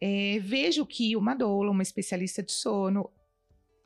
É, 0.00 0.38
vejo 0.40 0.84
que 0.84 1.16
uma 1.16 1.34
doula, 1.34 1.70
uma 1.70 1.82
especialista 1.82 2.42
de 2.42 2.52
sono, 2.52 3.10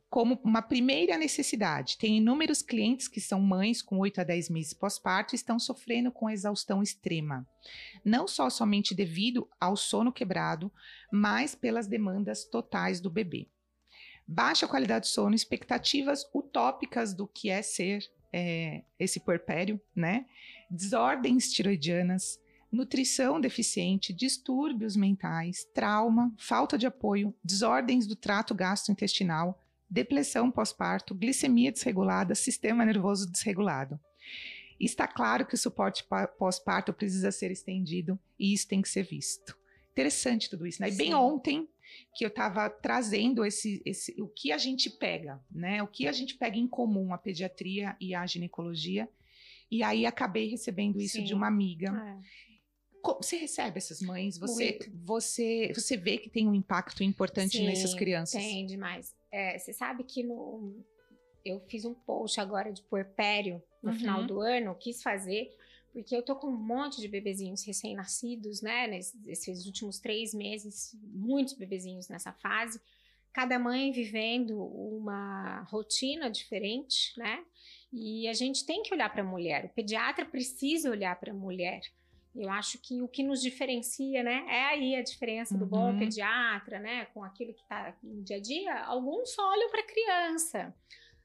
como 0.09 0.39
uma 0.43 0.61
primeira 0.61 1.17
necessidade. 1.17 1.97
Tem 1.97 2.17
inúmeros 2.17 2.61
clientes 2.61 3.07
que 3.07 3.19
são 3.19 3.41
mães 3.41 3.81
com 3.81 3.99
8 3.99 4.21
a 4.21 4.23
10 4.23 4.49
meses 4.49 4.73
pós-parto 4.73 5.33
e 5.33 5.37
estão 5.37 5.59
sofrendo 5.59 6.11
com 6.11 6.29
exaustão 6.29 6.81
extrema. 6.81 7.45
Não 8.05 8.27
só 8.27 8.49
somente 8.49 8.95
devido 8.95 9.49
ao 9.59 9.75
sono 9.75 10.11
quebrado, 10.11 10.71
mas 11.11 11.55
pelas 11.55 11.87
demandas 11.87 12.45
totais 12.45 13.01
do 13.01 13.09
bebê. 13.09 13.47
Baixa 14.25 14.67
qualidade 14.67 15.05
de 15.05 15.11
sono, 15.11 15.35
expectativas 15.35 16.23
utópicas 16.33 17.13
do 17.13 17.27
que 17.27 17.49
é 17.49 17.61
ser 17.61 18.03
é, 18.31 18.83
esse 18.99 19.19
puerpério, 19.19 19.79
né? 19.95 20.25
Desordens 20.69 21.51
tiroidianas, 21.51 22.39
nutrição 22.71 23.39
deficiente, 23.39 24.13
distúrbios 24.13 24.95
mentais, 24.97 25.65
trauma, 25.73 26.33
falta 26.37 26.77
de 26.77 26.85
apoio, 26.85 27.33
desordens 27.43 28.05
do 28.05 28.15
trato 28.15 28.53
gastrointestinal, 28.53 29.63
depressão 29.89 30.51
pós-parto, 30.51 31.15
glicemia 31.15 31.71
desregulada, 31.71 32.35
sistema 32.35 32.85
nervoso 32.85 33.29
desregulado. 33.31 33.99
Está 34.79 35.07
claro 35.07 35.45
que 35.45 35.55
o 35.55 35.57
suporte 35.57 36.05
pós-parto 36.37 36.93
precisa 36.93 37.31
ser 37.31 37.51
estendido 37.51 38.19
e 38.37 38.53
isso 38.53 38.67
tem 38.67 38.81
que 38.81 38.89
ser 38.89 39.03
visto. 39.03 39.57
Interessante 39.91 40.49
tudo 40.49 40.67
isso, 40.67 40.81
né? 40.81 40.89
E 40.89 40.95
bem 40.95 41.15
ontem 41.15 41.67
que 42.15 42.23
eu 42.23 42.27
estava 42.27 42.69
trazendo 42.69 43.43
esse, 43.43 43.81
esse, 43.83 44.21
o 44.21 44.27
que 44.27 44.51
a 44.51 44.57
gente 44.57 44.89
pega, 44.89 45.41
né? 45.49 45.81
O 45.81 45.87
que 45.87 46.07
a 46.07 46.11
gente 46.11 46.35
pega 46.35 46.57
em 46.57 46.67
comum 46.67 47.13
a 47.13 47.17
pediatria 47.17 47.95
e 47.99 48.13
a 48.13 48.25
ginecologia. 48.25 49.09
E 49.71 49.81
aí 49.81 50.05
acabei 50.05 50.47
recebendo 50.47 51.01
isso 51.01 51.17
Sim. 51.17 51.23
de 51.23 51.33
uma 51.33 51.47
amiga. 51.47 51.89
É. 51.89 52.46
Você 53.15 53.37
recebe 53.37 53.77
essas 53.77 54.01
mães? 54.01 54.37
Você, 54.37 54.79
você, 54.93 55.71
você 55.73 55.97
vê 55.97 56.17
que 56.17 56.29
tem 56.29 56.47
um 56.47 56.53
impacto 56.53 57.03
importante 57.03 57.57
Sim, 57.57 57.65
nessas 57.65 57.93
crianças? 57.93 58.41
Tem 58.41 58.65
demais. 58.65 59.15
É, 59.31 59.57
você 59.57 59.73
sabe 59.73 60.03
que 60.03 60.23
no, 60.23 60.83
eu 61.45 61.59
fiz 61.67 61.85
um 61.85 61.93
post 61.93 62.39
agora 62.39 62.71
de 62.71 62.81
puerpério 62.83 63.61
no 63.81 63.91
uhum. 63.91 63.97
final 63.97 64.25
do 64.25 64.41
ano, 64.41 64.75
quis 64.75 65.01
fazer, 65.01 65.55
porque 65.93 66.15
eu 66.15 66.21
tô 66.21 66.35
com 66.35 66.47
um 66.47 66.57
monte 66.57 66.99
de 67.01 67.07
bebezinhos 67.07 67.63
recém-nascidos, 67.63 68.61
né? 68.61 68.87
Nesses 68.87 69.65
últimos 69.65 69.99
três 69.99 70.33
meses, 70.33 70.95
muitos 71.01 71.53
bebezinhos 71.53 72.07
nessa 72.07 72.31
fase. 72.33 72.79
Cada 73.33 73.57
mãe 73.57 73.91
vivendo 73.91 74.59
uma 74.59 75.61
rotina 75.69 76.29
diferente, 76.29 77.17
né? 77.17 77.43
E 77.91 78.27
a 78.27 78.33
gente 78.33 78.65
tem 78.65 78.83
que 78.83 78.93
olhar 78.93 79.11
para 79.11 79.21
a 79.21 79.25
mulher. 79.25 79.65
O 79.65 79.69
pediatra 79.69 80.25
precisa 80.25 80.89
olhar 80.89 81.19
para 81.19 81.31
a 81.31 81.35
mulher. 81.35 81.81
Eu 82.37 82.49
acho 82.51 82.77
que 82.79 83.01
o 83.01 83.07
que 83.07 83.23
nos 83.23 83.41
diferencia, 83.41 84.21
né, 84.21 84.45
é 84.47 84.65
aí 84.65 84.95
a 84.95 85.01
diferença 85.01 85.57
do 85.57 85.63
uhum. 85.63 85.69
bom 85.69 85.97
pediatra, 85.97 86.79
né, 86.79 87.05
com 87.13 87.23
aquilo 87.23 87.53
que 87.53 87.61
está 87.61 87.95
no 88.03 88.21
dia 88.21 88.37
a 88.37 88.41
dia. 88.41 88.79
Alguns 88.83 89.33
só 89.33 89.49
olham 89.49 89.69
para 89.69 89.81
a 89.81 89.85
criança. 89.85 90.73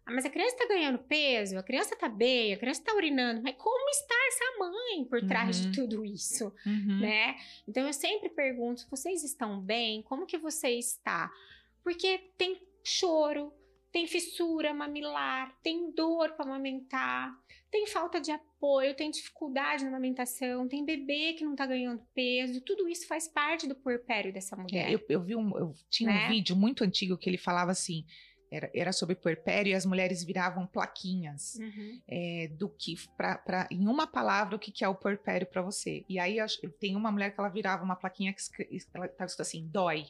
Ah, 0.04 0.12
mas 0.12 0.24
a 0.24 0.30
criança 0.30 0.56
está 0.56 0.66
ganhando 0.66 0.98
peso, 0.98 1.56
a 1.56 1.62
criança 1.62 1.94
está 1.94 2.08
bem, 2.08 2.52
a 2.52 2.56
criança 2.56 2.80
está 2.80 2.94
urinando, 2.94 3.40
mas 3.40 3.54
como 3.56 3.88
está 3.90 4.14
essa 4.26 4.58
mãe 4.58 5.04
por 5.04 5.24
trás 5.26 5.64
uhum. 5.64 5.70
de 5.70 5.80
tudo 5.80 6.04
isso, 6.04 6.52
uhum. 6.66 7.00
né? 7.00 7.36
Então 7.68 7.86
eu 7.86 7.92
sempre 7.92 8.28
pergunto: 8.28 8.86
vocês 8.90 9.22
estão 9.22 9.60
bem? 9.60 10.02
Como 10.02 10.26
que 10.26 10.36
você 10.36 10.70
está? 10.70 11.30
Porque 11.84 12.18
tem 12.36 12.60
choro, 12.82 13.52
tem 13.92 14.06
fissura 14.06 14.72
mamilar, 14.72 15.54
tem 15.62 15.92
dor 15.92 16.32
para 16.32 16.46
amamentar, 16.46 17.30
tem 17.70 17.86
falta 17.86 18.20
de 18.20 18.30
apoio, 18.30 18.96
tem 18.96 19.10
dificuldade 19.10 19.84
na 19.84 19.90
amamentação, 19.90 20.66
tem 20.66 20.84
bebê 20.84 21.34
que 21.34 21.44
não 21.44 21.54
tá 21.54 21.66
ganhando 21.66 22.02
peso, 22.14 22.62
tudo 22.62 22.88
isso 22.88 23.06
faz 23.06 23.28
parte 23.28 23.68
do 23.68 23.74
puerpério 23.74 24.32
dessa 24.32 24.56
mulher. 24.56 24.88
É, 24.88 24.94
eu, 24.94 25.00
eu, 25.08 25.22
vi 25.22 25.36
um, 25.36 25.56
eu 25.58 25.74
tinha 25.90 26.10
né? 26.10 26.26
um 26.26 26.28
vídeo 26.30 26.56
muito 26.56 26.82
antigo 26.82 27.18
que 27.18 27.28
ele 27.28 27.36
falava 27.36 27.70
assim, 27.70 28.06
era, 28.50 28.70
era 28.74 28.92
sobre 28.92 29.14
puerpério 29.14 29.70
e 29.70 29.74
as 29.74 29.84
mulheres 29.84 30.24
viravam 30.24 30.66
plaquinhas 30.66 31.54
uhum. 31.54 32.00
é, 32.08 32.48
do 32.48 32.68
que, 32.68 32.94
pra, 33.16 33.38
pra, 33.38 33.68
em 33.70 33.86
uma 33.86 34.06
palavra, 34.06 34.56
o 34.56 34.58
que, 34.58 34.70
que 34.70 34.84
é 34.84 34.88
o 34.88 34.94
puerpério 34.94 35.46
para 35.46 35.62
você. 35.62 36.04
E 36.08 36.18
aí 36.18 36.36
tem 36.78 36.94
uma 36.96 37.10
mulher 37.10 37.34
que 37.34 37.40
ela 37.40 37.48
virava 37.48 37.82
uma 37.82 37.96
plaquinha 37.96 38.32
que 38.32 38.40
ela 38.94 39.08
tá 39.08 39.24
escrito 39.24 39.42
assim, 39.42 39.66
dói. 39.68 40.06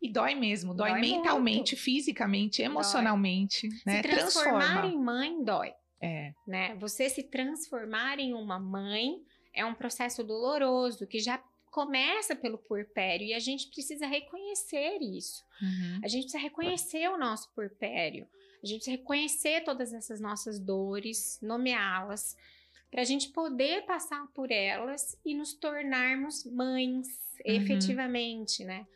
E 0.00 0.10
dói 0.10 0.34
mesmo, 0.34 0.74
dói, 0.74 0.90
dói 0.90 1.00
mentalmente, 1.00 1.72
muito. 1.72 1.76
fisicamente, 1.76 2.62
emocionalmente. 2.62 3.68
Dói. 3.68 3.80
Né? 3.86 3.96
Se 3.96 4.02
transformar 4.02 4.60
Transforma. 4.60 4.86
em 4.86 4.98
mãe 4.98 5.44
dói. 5.44 5.72
É. 6.00 6.32
Né? 6.46 6.74
Você 6.76 7.08
se 7.08 7.22
transformar 7.22 8.18
em 8.18 8.34
uma 8.34 8.58
mãe 8.58 9.22
é 9.54 9.64
um 9.64 9.74
processo 9.74 10.22
doloroso 10.22 11.06
que 11.06 11.18
já 11.18 11.42
começa 11.70 12.36
pelo 12.36 12.58
puerpério 12.58 13.26
e 13.26 13.34
a 13.34 13.40
gente 13.40 13.68
precisa 13.68 14.06
reconhecer 14.06 14.98
isso. 15.00 15.42
Uhum. 15.60 16.00
A 16.04 16.08
gente 16.08 16.22
precisa 16.24 16.38
reconhecer 16.38 17.08
o 17.08 17.18
nosso 17.18 17.50
puerpério. 17.52 18.28
A 18.62 18.66
gente 18.66 18.78
precisa 18.78 18.96
reconhecer 18.96 19.64
todas 19.64 19.92
essas 19.92 20.20
nossas 20.20 20.58
dores, 20.58 21.38
nomeá-las, 21.42 22.36
para 22.90 23.02
a 23.02 23.04
gente 23.04 23.30
poder 23.30 23.84
passar 23.86 24.24
por 24.28 24.52
elas 24.52 25.18
e 25.24 25.34
nos 25.34 25.52
tornarmos 25.52 26.44
mães 26.44 27.08
uhum. 27.44 27.54
efetivamente, 27.56 28.64
né? 28.64 28.86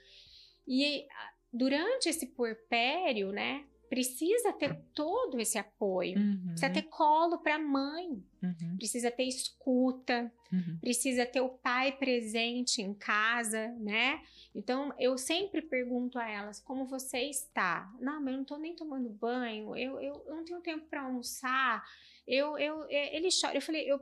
E 0.69 1.07
durante 1.51 2.11
esse 2.11 2.27
puerpério, 2.27 3.33
né, 3.33 3.65
precisa 3.89 4.53
ter 4.53 4.79
todo 4.95 5.41
esse 5.41 5.59
apoio, 5.59 6.19
uhum. 6.19 6.49
precisa 6.49 6.71
ter 6.71 6.83
colo 6.83 7.39
para 7.39 7.55
a 7.55 7.59
mãe, 7.59 8.23
uhum. 8.43 8.77
precisa 8.77 9.11
ter 9.11 9.25
escuta, 9.25 10.31
uhum. 10.53 10.79
precisa 10.79 11.25
ter 11.25 11.41
o 11.41 11.49
pai 11.49 11.93
presente 11.93 12.83
em 12.83 12.93
casa, 12.93 13.69
né? 13.79 14.23
Então 14.55 14.93
eu 14.99 15.17
sempre 15.17 15.63
pergunto 15.63 16.19
a 16.19 16.29
elas 16.29 16.61
como 16.61 16.87
você 16.87 17.21
está. 17.21 17.91
Não, 17.99 18.21
mas 18.21 18.33
eu 18.33 18.37
não 18.37 18.43
estou 18.43 18.59
nem 18.59 18.77
tomando 18.77 19.09
banho, 19.09 19.75
eu, 19.75 19.99
eu, 20.01 20.23
eu 20.27 20.37
não 20.37 20.45
tenho 20.45 20.61
tempo 20.61 20.87
para 20.87 21.03
almoçar. 21.03 21.83
Eu, 22.27 22.59
eu, 22.59 22.85
é, 22.91 23.17
ele 23.17 23.29
chora. 23.31 23.57
Eu 23.57 23.63
falei, 23.63 23.91
eu, 23.91 23.99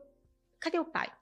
cadê 0.58 0.80
o 0.80 0.84
pai? 0.84 1.12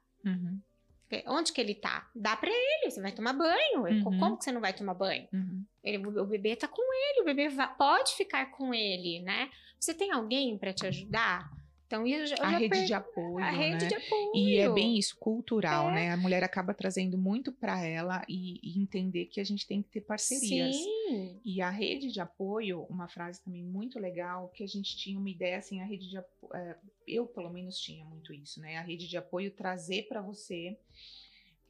Onde 1.27 1.53
que 1.53 1.61
ele 1.61 1.75
tá? 1.75 2.09
Dá 2.15 2.37
para 2.37 2.51
ele, 2.51 2.91
você 2.91 3.01
vai 3.01 3.13
tomar 3.13 3.33
banho. 3.33 3.83
Uhum. 3.83 4.19
Como 4.19 4.37
que 4.37 4.45
você 4.45 4.53
não 4.53 4.61
vai 4.61 4.73
tomar 4.73 4.95
banho? 4.95 5.29
Uhum. 5.33 5.65
Ele, 5.83 6.07
o 6.07 6.27
bebê 6.27 6.57
tá 6.57 6.67
com 6.67 6.83
ele, 6.83 7.23
o 7.23 7.25
bebê 7.25 7.49
pode 7.77 8.15
ficar 8.15 8.51
com 8.53 8.73
ele, 8.75 9.21
né? 9.21 9.51
Você 9.79 9.93
tem 9.93 10.11
alguém 10.11 10.57
para 10.57 10.73
te 10.73 10.87
ajudar? 10.87 11.51
Então, 11.87 12.07
eu, 12.07 12.25
eu 12.25 12.35
a 12.41 12.49
rede 12.49 12.71
per... 12.71 12.85
de 12.87 12.95
apoio. 12.95 13.45
A 13.45 13.53
né? 13.53 13.59
rede 13.59 13.89
de 13.89 13.95
apoio. 13.95 14.33
E 14.35 14.57
é 14.57 14.69
bem 14.73 14.99
isso, 14.99 15.17
cultural, 15.19 15.91
é. 15.91 15.95
né? 15.95 16.11
A 16.13 16.17
mulher 16.17 16.43
acaba 16.43 16.73
trazendo 16.73 17.19
muito 17.19 17.53
para 17.53 17.85
ela 17.85 18.25
e, 18.29 18.59
e, 18.63 18.81
entender 18.81 19.27
que 19.27 19.41
a 19.41 19.45
gente 19.45 19.67
tem 19.67 19.83
que 19.83 19.91
ter 19.91 20.01
parcerias. 20.01 20.75
Sim. 20.75 21.41
E 21.45 21.61
a 21.61 21.71
rede 21.71 22.11
de 22.11 22.21
apoio, 22.21 22.83
uma 22.89 23.07
frase 23.07 23.43
também 23.43 23.63
muito 23.63 23.99
legal, 23.99 24.49
que 24.49 24.65
a 24.65 24.67
gente 24.67 24.97
tinha 24.97 25.19
uma 25.19 25.29
ideia 25.29 25.59
assim, 25.59 25.81
a 25.81 25.85
rede 25.85 26.09
de 26.09 26.17
apoio, 26.17 26.55
é, 26.55 26.77
eu 27.07 27.27
pelo 27.27 27.51
menos 27.51 27.79
tinha 27.79 28.05
muito 28.05 28.33
isso, 28.33 28.61
né? 28.61 28.79
A 28.79 28.83
rede 28.83 29.07
de 29.07 29.17
apoio 29.17 29.51
trazer 29.51 30.09
para 30.09 30.21
você. 30.21 30.77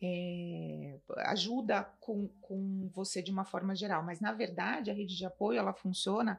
É, 0.06 0.98
ajuda 1.28 1.82
com, 1.98 2.28
com 2.42 2.90
você 2.92 3.22
de 3.22 3.30
uma 3.30 3.44
forma 3.44 3.74
geral, 3.74 4.02
mas 4.02 4.20
na 4.20 4.32
verdade 4.32 4.90
a 4.90 4.94
rede 4.94 5.16
de 5.16 5.24
apoio 5.24 5.58
ela 5.58 5.72
funciona 5.72 6.38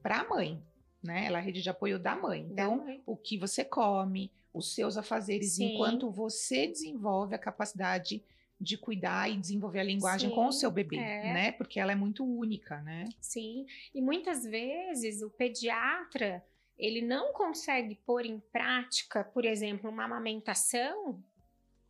para 0.00 0.20
a 0.20 0.28
mãe, 0.28 0.62
né? 1.02 1.26
Ela 1.26 1.38
é 1.38 1.40
a 1.40 1.44
rede 1.44 1.62
de 1.62 1.70
apoio 1.70 1.98
da 1.98 2.14
mãe. 2.14 2.46
Então, 2.50 2.78
da 2.78 2.84
mãe. 2.84 3.02
o 3.06 3.16
que 3.16 3.38
você 3.38 3.64
come, 3.64 4.30
os 4.52 4.74
seus 4.74 4.96
afazeres, 4.96 5.54
Sim. 5.54 5.74
enquanto 5.74 6.10
você 6.10 6.66
desenvolve 6.66 7.34
a 7.34 7.38
capacidade 7.38 8.22
de 8.60 8.78
cuidar 8.78 9.28
e 9.28 9.36
desenvolver 9.36 9.80
a 9.80 9.84
linguagem 9.84 10.30
Sim, 10.30 10.34
com 10.36 10.46
o 10.46 10.52
seu 10.52 10.70
bebê, 10.70 10.96
é. 10.96 11.32
né? 11.32 11.52
Porque 11.52 11.80
ela 11.80 11.90
é 11.90 11.96
muito 11.96 12.24
única, 12.24 12.80
né? 12.82 13.08
Sim. 13.20 13.66
E 13.92 14.00
muitas 14.00 14.44
vezes 14.44 15.20
o 15.20 15.30
pediatra 15.30 16.44
ele 16.78 17.02
não 17.02 17.32
consegue 17.32 17.96
pôr 18.06 18.24
em 18.24 18.40
prática, 18.52 19.24
por 19.24 19.44
exemplo, 19.44 19.90
uma 19.90 20.04
amamentação 20.04 21.22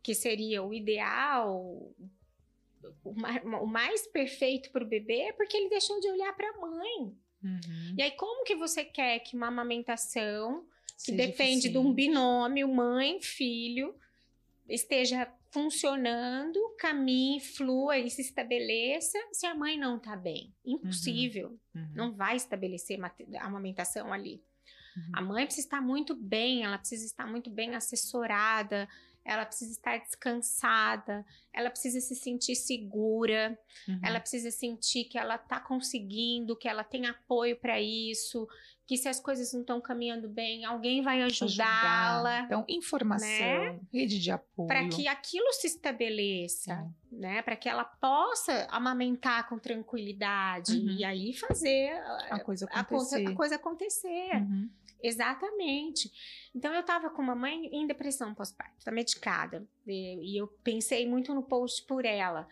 que 0.01 0.13
seria 0.13 0.61
o 0.61 0.73
ideal, 0.73 1.91
o 3.03 3.65
mais 3.65 4.05
perfeito 4.07 4.69
para 4.71 4.83
o 4.83 4.87
bebê, 4.87 5.33
porque 5.37 5.55
ele 5.55 5.69
deixou 5.69 5.99
de 5.99 6.09
olhar 6.09 6.35
para 6.35 6.49
a 6.49 6.59
mãe. 6.59 7.15
Uhum. 7.43 7.95
E 7.97 8.01
aí, 8.01 8.11
como 8.11 8.45
que 8.45 8.55
você 8.55 8.85
quer 8.85 9.19
que 9.19 9.35
uma 9.35 9.47
amamentação, 9.47 10.65
que 10.97 11.11
Seja 11.11 11.17
depende 11.17 11.69
de 11.69 11.77
um 11.77 11.93
binômio, 11.93 12.67
mãe, 12.67 13.21
filho, 13.21 13.95
esteja 14.67 15.27
funcionando, 15.51 16.59
caminhe, 16.79 17.39
flua 17.39 17.97
e 17.99 18.09
se 18.09 18.21
estabeleça 18.21 19.19
se 19.31 19.45
a 19.45 19.53
mãe 19.53 19.77
não 19.77 19.97
está 19.97 20.15
bem? 20.15 20.53
Impossível. 20.65 21.59
Uhum. 21.75 21.81
Uhum. 21.81 21.91
Não 21.93 22.13
vai 22.13 22.35
estabelecer 22.35 22.99
a 23.03 23.45
amamentação 23.45 24.11
ali. 24.11 24.41
Uhum. 24.95 25.11
A 25.13 25.21
mãe 25.21 25.45
precisa 25.45 25.67
estar 25.67 25.81
muito 25.81 26.15
bem, 26.15 26.63
ela 26.63 26.77
precisa 26.77 27.05
estar 27.05 27.27
muito 27.27 27.49
bem 27.49 27.75
assessorada, 27.75 28.87
ela 29.25 29.45
precisa 29.45 29.71
estar 29.71 29.97
descansada, 29.99 31.25
ela 31.53 31.69
precisa 31.69 31.99
se 32.01 32.15
sentir 32.15 32.55
segura, 32.55 33.57
uhum. 33.87 33.99
ela 34.03 34.19
precisa 34.19 34.51
sentir 34.51 35.05
que 35.05 35.17
ela 35.17 35.35
está 35.35 35.59
conseguindo, 35.59 36.55
que 36.55 36.67
ela 36.67 36.83
tem 36.83 37.05
apoio 37.05 37.55
para 37.55 37.79
isso, 37.79 38.47
que 38.85 38.97
se 38.97 39.07
as 39.07 39.19
coisas 39.19 39.53
não 39.53 39.61
estão 39.61 39.79
caminhando 39.79 40.27
bem, 40.27 40.65
alguém 40.65 41.01
vai 41.01 41.21
ajudá-la. 41.21 42.41
Então, 42.41 42.65
informação, 42.67 43.27
né? 43.27 43.79
rede 43.93 44.19
de 44.19 44.31
apoio. 44.31 44.67
Para 44.67 44.87
que 44.89 45.07
aquilo 45.07 45.51
se 45.53 45.67
estabeleça, 45.67 46.73
é. 46.73 47.15
né? 47.15 47.41
Para 47.41 47.55
que 47.55 47.69
ela 47.69 47.85
possa 47.85 48.67
amamentar 48.69 49.47
com 49.47 49.57
tranquilidade 49.57 50.73
uhum. 50.73 50.89
e 50.89 51.05
aí 51.05 51.33
fazer 51.33 51.93
a 52.29 52.39
coisa 52.39 52.65
acontecer. 52.71 53.27
A, 53.27 53.29
a 53.29 53.35
coisa 53.35 53.55
acontecer. 53.55 54.35
Uhum. 54.35 54.69
Exatamente. 55.01 56.11
Então 56.55 56.73
eu 56.73 56.79
estava 56.81 57.09
com 57.09 57.21
uma 57.21 57.35
mãe 57.35 57.65
em 57.73 57.85
depressão 57.85 58.33
pós-parto, 58.33 58.85
tá 58.85 58.91
medicada. 58.91 59.67
E 59.85 60.39
eu 60.39 60.47
pensei 60.63 61.07
muito 61.07 61.33
no 61.33 61.43
post 61.43 61.85
por 61.85 62.05
ela. 62.05 62.47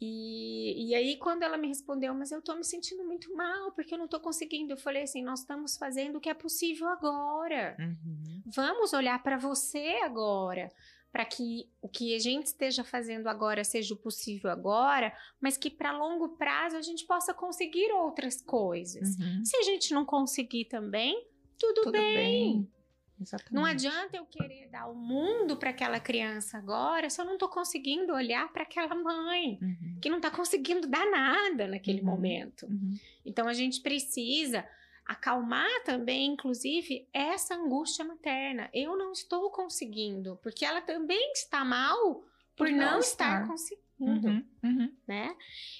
E, 0.00 0.88
e 0.88 0.94
aí, 0.94 1.16
quando 1.16 1.42
ela 1.42 1.56
me 1.56 1.68
respondeu, 1.68 2.12
mas 2.14 2.30
eu 2.30 2.42
tô 2.42 2.54
me 2.54 2.64
sentindo 2.64 3.02
muito 3.04 3.34
mal, 3.34 3.72
porque 3.72 3.94
eu 3.94 3.98
não 3.98 4.08
tô 4.08 4.20
conseguindo. 4.20 4.72
Eu 4.72 4.76
falei 4.76 5.02
assim: 5.02 5.22
nós 5.22 5.40
estamos 5.40 5.76
fazendo 5.76 6.16
o 6.16 6.20
que 6.20 6.28
é 6.28 6.34
possível 6.34 6.88
agora. 6.88 7.76
Uhum. 7.78 8.42
Vamos 8.46 8.92
olhar 8.92 9.22
para 9.22 9.38
você 9.38 10.00
agora. 10.02 10.70
Para 11.10 11.24
que 11.24 11.66
o 11.80 11.88
que 11.88 12.14
a 12.14 12.18
gente 12.18 12.46
esteja 12.46 12.84
fazendo 12.84 13.26
agora 13.26 13.64
seja 13.64 13.94
o 13.94 13.96
possível 13.96 14.50
agora, 14.50 15.16
mas 15.40 15.56
que 15.56 15.70
para 15.70 15.96
longo 15.96 16.36
prazo 16.36 16.76
a 16.76 16.82
gente 16.82 17.06
possa 17.06 17.32
conseguir 17.32 17.90
outras 17.90 18.42
coisas. 18.42 19.16
Uhum. 19.16 19.42
Se 19.42 19.56
a 19.56 19.62
gente 19.62 19.94
não 19.94 20.04
conseguir 20.04 20.66
também, 20.66 21.26
tudo, 21.58 21.84
tudo 21.84 21.92
bem. 21.92 22.14
bem. 22.14 22.72
Exatamente. 23.20 23.54
Não 23.54 23.64
adianta 23.64 24.16
eu 24.16 24.26
querer 24.26 24.68
dar 24.68 24.86
o 24.86 24.94
mundo 24.94 25.56
para 25.56 25.70
aquela 25.70 25.98
criança 25.98 26.58
agora 26.58 27.08
se 27.08 27.20
eu 27.20 27.24
não 27.24 27.34
estou 27.34 27.48
conseguindo 27.48 28.12
olhar 28.12 28.52
para 28.52 28.62
aquela 28.62 28.94
mãe 28.94 29.58
uhum. 29.60 29.98
que 30.00 30.10
não 30.10 30.18
está 30.18 30.30
conseguindo 30.30 30.86
dar 30.86 31.10
nada 31.10 31.66
naquele 31.66 32.00
uhum. 32.00 32.06
momento. 32.06 32.66
Uhum. 32.66 32.94
Então 33.24 33.48
a 33.48 33.54
gente 33.54 33.80
precisa 33.80 34.66
acalmar 35.06 35.84
também, 35.84 36.32
inclusive, 36.32 37.08
essa 37.12 37.54
angústia 37.54 38.04
materna. 38.04 38.68
Eu 38.74 38.96
não 38.96 39.12
estou 39.12 39.50
conseguindo, 39.50 40.38
porque 40.42 40.64
ela 40.64 40.80
também 40.80 41.32
está 41.32 41.64
mal 41.64 42.14
por, 42.56 42.66
por 42.66 42.70
não, 42.70 42.92
não, 42.92 42.98
estar, 42.98 43.42
estar 43.42 43.46
conseguindo. 43.46 43.86
Uhum, 43.98 44.44
uhum. 44.62 44.92
Né? 45.06 45.34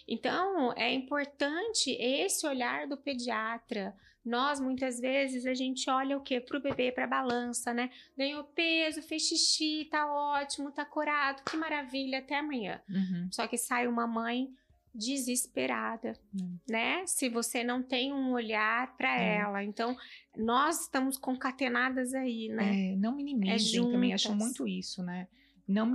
Então, 0.08 0.72
é 0.74 0.92
importante 0.94 1.90
esse 1.90 2.46
olhar 2.46 2.86
do 2.86 2.96
pediatra, 2.96 3.94
nós, 4.26 4.58
muitas 4.58 4.98
vezes, 4.98 5.46
a 5.46 5.54
gente 5.54 5.88
olha 5.88 6.18
o 6.18 6.20
quê? 6.20 6.40
Pro 6.40 6.60
bebê, 6.60 6.90
pra 6.90 7.06
balança, 7.06 7.72
né? 7.72 7.90
Ganhou 8.18 8.42
peso, 8.42 9.00
fez 9.00 9.22
xixi, 9.22 9.86
tá 9.88 10.12
ótimo, 10.12 10.72
tá 10.72 10.84
curado, 10.84 11.44
que 11.48 11.56
maravilha, 11.56 12.18
até 12.18 12.40
amanhã. 12.40 12.82
Uhum. 12.90 13.28
Só 13.30 13.46
que 13.46 13.56
sai 13.56 13.86
uma 13.86 14.04
mãe 14.04 14.52
desesperada, 14.92 16.18
uhum. 16.34 16.58
né? 16.68 17.06
Se 17.06 17.28
você 17.28 17.62
não 17.62 17.84
tem 17.84 18.12
um 18.12 18.32
olhar 18.32 18.96
para 18.96 19.16
é. 19.16 19.36
ela. 19.36 19.62
Então, 19.62 19.96
nós 20.36 20.82
estamos 20.82 21.16
concatenadas 21.16 22.12
aí, 22.12 22.48
né? 22.48 22.94
É, 22.94 22.96
não 22.96 23.14
minimizem 23.14 23.80
é 23.80 23.92
também, 23.92 24.12
acho 24.12 24.34
muito 24.34 24.66
isso, 24.66 25.04
né? 25.04 25.28
Não 25.68 25.86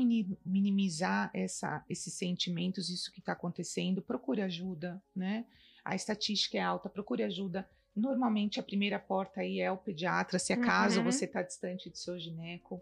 minimizar 0.45 1.29
essa, 1.33 1.83
esses 1.89 2.13
sentimentos, 2.13 2.89
isso 2.89 3.11
que 3.11 3.19
está 3.19 3.33
acontecendo. 3.33 4.01
Procure 4.01 4.41
ajuda, 4.41 5.03
né? 5.13 5.45
A 5.83 5.95
estatística 5.95 6.57
é 6.57 6.61
alta, 6.61 6.87
procure 6.87 7.23
ajuda 7.23 7.67
Normalmente 7.95 8.59
a 8.59 8.63
primeira 8.63 8.97
porta 8.97 9.41
aí 9.41 9.59
é 9.59 9.71
o 9.71 9.77
pediatra, 9.77 10.39
se 10.39 10.53
acaso 10.53 10.99
uhum. 10.99 11.05
você 11.05 11.25
está 11.25 11.41
distante 11.41 11.89
do 11.89 11.97
seu 11.97 12.17
gineco. 12.19 12.81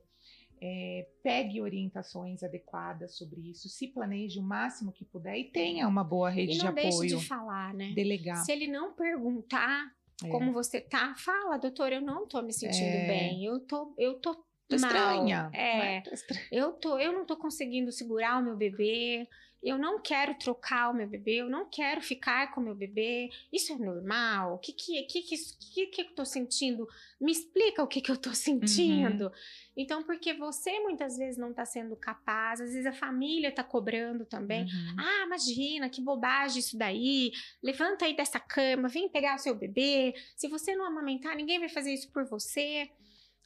É, 0.61 1.07
pegue 1.23 1.61
orientações 1.61 2.43
adequadas 2.43 3.15
sobre 3.15 3.49
isso, 3.49 3.69
se 3.69 3.87
planeje 3.87 4.39
o 4.39 4.43
máximo 4.43 4.91
que 4.91 5.05
puder 5.05 5.37
e 5.37 5.45
tenha 5.45 5.87
uma 5.87 6.03
boa 6.03 6.29
rede 6.29 6.57
de 6.57 6.67
apoio. 6.67 6.81
E 6.81 6.91
não 6.91 6.99
deixe 6.99 7.15
de 7.15 7.25
falar, 7.25 7.73
né? 7.73 7.93
Delegar. 7.95 8.43
Se 8.43 8.51
ele 8.51 8.67
não 8.67 8.93
perguntar 8.93 9.89
é. 10.21 10.27
como 10.27 10.51
você 10.51 10.81
tá, 10.81 11.15
fala, 11.15 11.57
doutor, 11.57 11.93
eu 11.93 12.01
não 12.01 12.27
tô 12.27 12.41
me 12.41 12.51
sentindo 12.51 12.83
é. 12.83 13.07
bem, 13.07 13.45
eu 13.45 13.61
tô, 13.61 13.95
eu 13.97 14.15
tô 14.15 14.43
Tô 14.69 14.75
estranha. 14.75 15.49
É. 15.51 16.01
Tô 16.01 16.11
estranha. 16.11 16.47
Eu, 16.51 16.73
tô, 16.73 16.99
eu 16.99 17.11
não 17.11 17.25
tô 17.25 17.35
conseguindo 17.35 17.91
segurar 17.91 18.39
o 18.39 18.43
meu 18.43 18.55
bebê 18.55 19.27
eu 19.61 19.77
não 19.77 19.99
quero 19.99 20.33
trocar 20.35 20.89
o 20.89 20.93
meu 20.93 21.07
bebê, 21.07 21.41
eu 21.41 21.49
não 21.49 21.69
quero 21.69 22.01
ficar 22.01 22.53
com 22.53 22.61
o 22.61 22.63
meu 22.63 22.75
bebê, 22.75 23.29
isso 23.51 23.73
é 23.73 23.77
normal? 23.77 24.55
O 24.55 24.57
que 24.57 24.71
que, 24.71 25.03
que, 25.03 25.21
que, 25.21 25.35
que, 25.73 25.85
que 25.87 26.01
eu 26.01 26.15
tô 26.15 26.23
sentindo? 26.23 26.87
Me 27.19 27.31
explica 27.31 27.83
o 27.83 27.87
que 27.87 27.99
que 27.99 28.09
eu 28.09 28.15
tô 28.15 28.31
sentindo. 28.33 29.25
Uhum. 29.25 29.31
Então, 29.75 30.03
porque 30.03 30.33
você 30.33 30.79
muitas 30.79 31.17
vezes 31.17 31.37
não 31.37 31.53
tá 31.53 31.65
sendo 31.65 31.95
capaz, 31.97 32.61
às 32.61 32.71
vezes 32.71 32.85
a 32.85 32.93
família 32.93 33.51
tá 33.51 33.63
cobrando 33.63 34.25
também. 34.25 34.63
Uhum. 34.63 34.95
Ah, 34.97 35.25
imagina, 35.25 35.89
que 35.89 36.01
bobagem 36.01 36.59
isso 36.59 36.77
daí. 36.77 37.31
Levanta 37.61 38.05
aí 38.05 38.15
dessa 38.15 38.39
cama, 38.39 38.87
vem 38.87 39.09
pegar 39.09 39.35
o 39.35 39.39
seu 39.39 39.55
bebê. 39.55 40.13
Se 40.37 40.47
você 40.47 40.73
não 40.73 40.85
amamentar, 40.85 41.35
ninguém 41.35 41.59
vai 41.59 41.69
fazer 41.69 41.93
isso 41.93 42.09
por 42.11 42.25
você. 42.25 42.89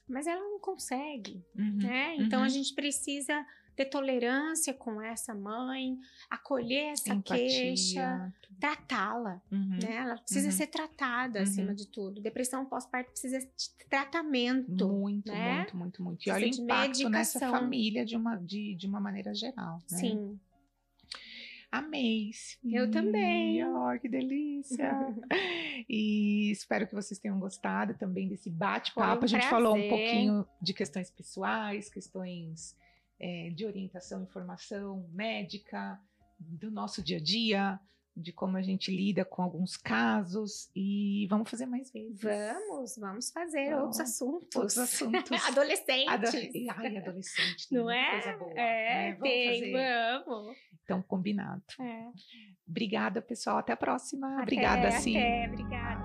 Mas 0.07 0.27
ela 0.27 0.41
não 0.41 0.59
consegue, 0.59 1.43
uhum. 1.57 1.77
né? 1.77 2.15
Então, 2.17 2.39
a 2.39 2.43
uhum. 2.43 2.49
gente 2.49 2.75
precisa 2.75 3.45
ter 3.75 3.85
tolerância 3.85 4.73
com 4.73 5.01
essa 5.01 5.33
mãe, 5.33 5.97
acolher 6.29 6.91
essa 6.91 7.13
Empatia. 7.13 7.37
queixa, 7.37 8.33
tratá-la, 8.59 9.41
uhum. 9.51 9.79
né? 9.81 9.95
Ela 9.95 10.17
precisa 10.17 10.47
uhum. 10.47 10.51
ser 10.51 10.67
tratada 10.67 11.39
uhum. 11.39 11.43
acima 11.43 11.73
de 11.73 11.87
tudo. 11.87 12.21
Depressão 12.21 12.65
pós-parto 12.65 13.11
precisa 13.11 13.39
de 13.39 13.85
tratamento. 13.89 14.87
Muito, 14.87 15.31
né? 15.31 15.57
muito, 15.57 15.77
muito, 15.77 16.03
muito. 16.03 16.27
E 16.27 16.31
olha 16.31 16.45
o 16.45 16.49
impacto 16.49 16.87
medicação. 16.87 17.09
nessa 17.09 17.39
família 17.49 18.05
de 18.05 18.15
uma, 18.15 18.35
de, 18.35 18.75
de 18.75 18.87
uma 18.87 18.99
maneira 18.99 19.33
geral. 19.33 19.79
Né? 19.91 19.97
Sim. 19.97 20.39
Amei. 21.73 22.29
Eu 22.63 22.91
também. 22.91 23.65
Oh, 23.65 23.99
que 23.99 24.07
delícia. 24.07 24.93
e 25.89 26.51
espero 26.51 26.87
que 26.87 26.93
vocês 26.93 27.19
tenham 27.19 27.39
gostado 27.39 27.95
também 27.95 28.27
desse 28.27 28.47
bate-papo. 28.47 29.21
Um 29.21 29.23
a 29.23 29.27
gente 29.27 29.47
prazer. 29.47 29.49
falou 29.49 29.75
um 29.75 29.89
pouquinho 29.89 30.47
de 30.61 30.71
questões 30.71 31.09
pessoais, 31.09 31.89
questões 31.89 32.77
é, 33.23 33.49
de 33.51 33.65
orientação, 33.65 34.21
informação 34.21 35.07
médica, 35.13 35.97
do 36.37 36.69
nosso 36.69 37.01
dia 37.01 37.17
a 37.17 37.21
dia, 37.21 37.79
de 38.15 38.33
como 38.33 38.57
a 38.57 38.61
gente 38.61 38.91
lida 38.91 39.23
com 39.23 39.41
alguns 39.41 39.77
casos 39.77 40.69
e 40.75 41.25
vamos 41.29 41.49
fazer 41.49 41.65
mais 41.65 41.89
vezes. 41.89 42.21
Vamos, 42.21 42.97
vamos 42.97 43.31
fazer 43.31 43.69
vamos. 43.69 43.81
outros 43.81 43.99
assuntos. 44.01 44.55
Outros 44.55 44.77
assuntos. 44.77 45.31
Adolescentes. 45.47 46.09
Ado 46.09 46.27
Ai, 46.77 46.97
adolescente. 46.97 47.67
Não 47.71 47.89
é? 47.89 48.11
Coisa 48.11 48.37
boa. 48.37 48.51
É, 48.51 48.55
né? 48.55 49.11
vamos 49.13 49.29
tem, 49.29 49.59
fazer. 49.59 50.23
vamos. 50.25 50.57
Então, 50.83 51.01
combinado. 51.01 51.63
É. 51.79 52.11
Obrigada, 52.67 53.21
pessoal. 53.21 53.57
Até 53.57 53.71
a 53.71 53.77
próxima. 53.77 54.33
Até, 54.33 54.43
obrigada, 54.43 54.91
sim. 54.91 55.17
Até, 55.17 55.47
obrigada. 55.47 56.02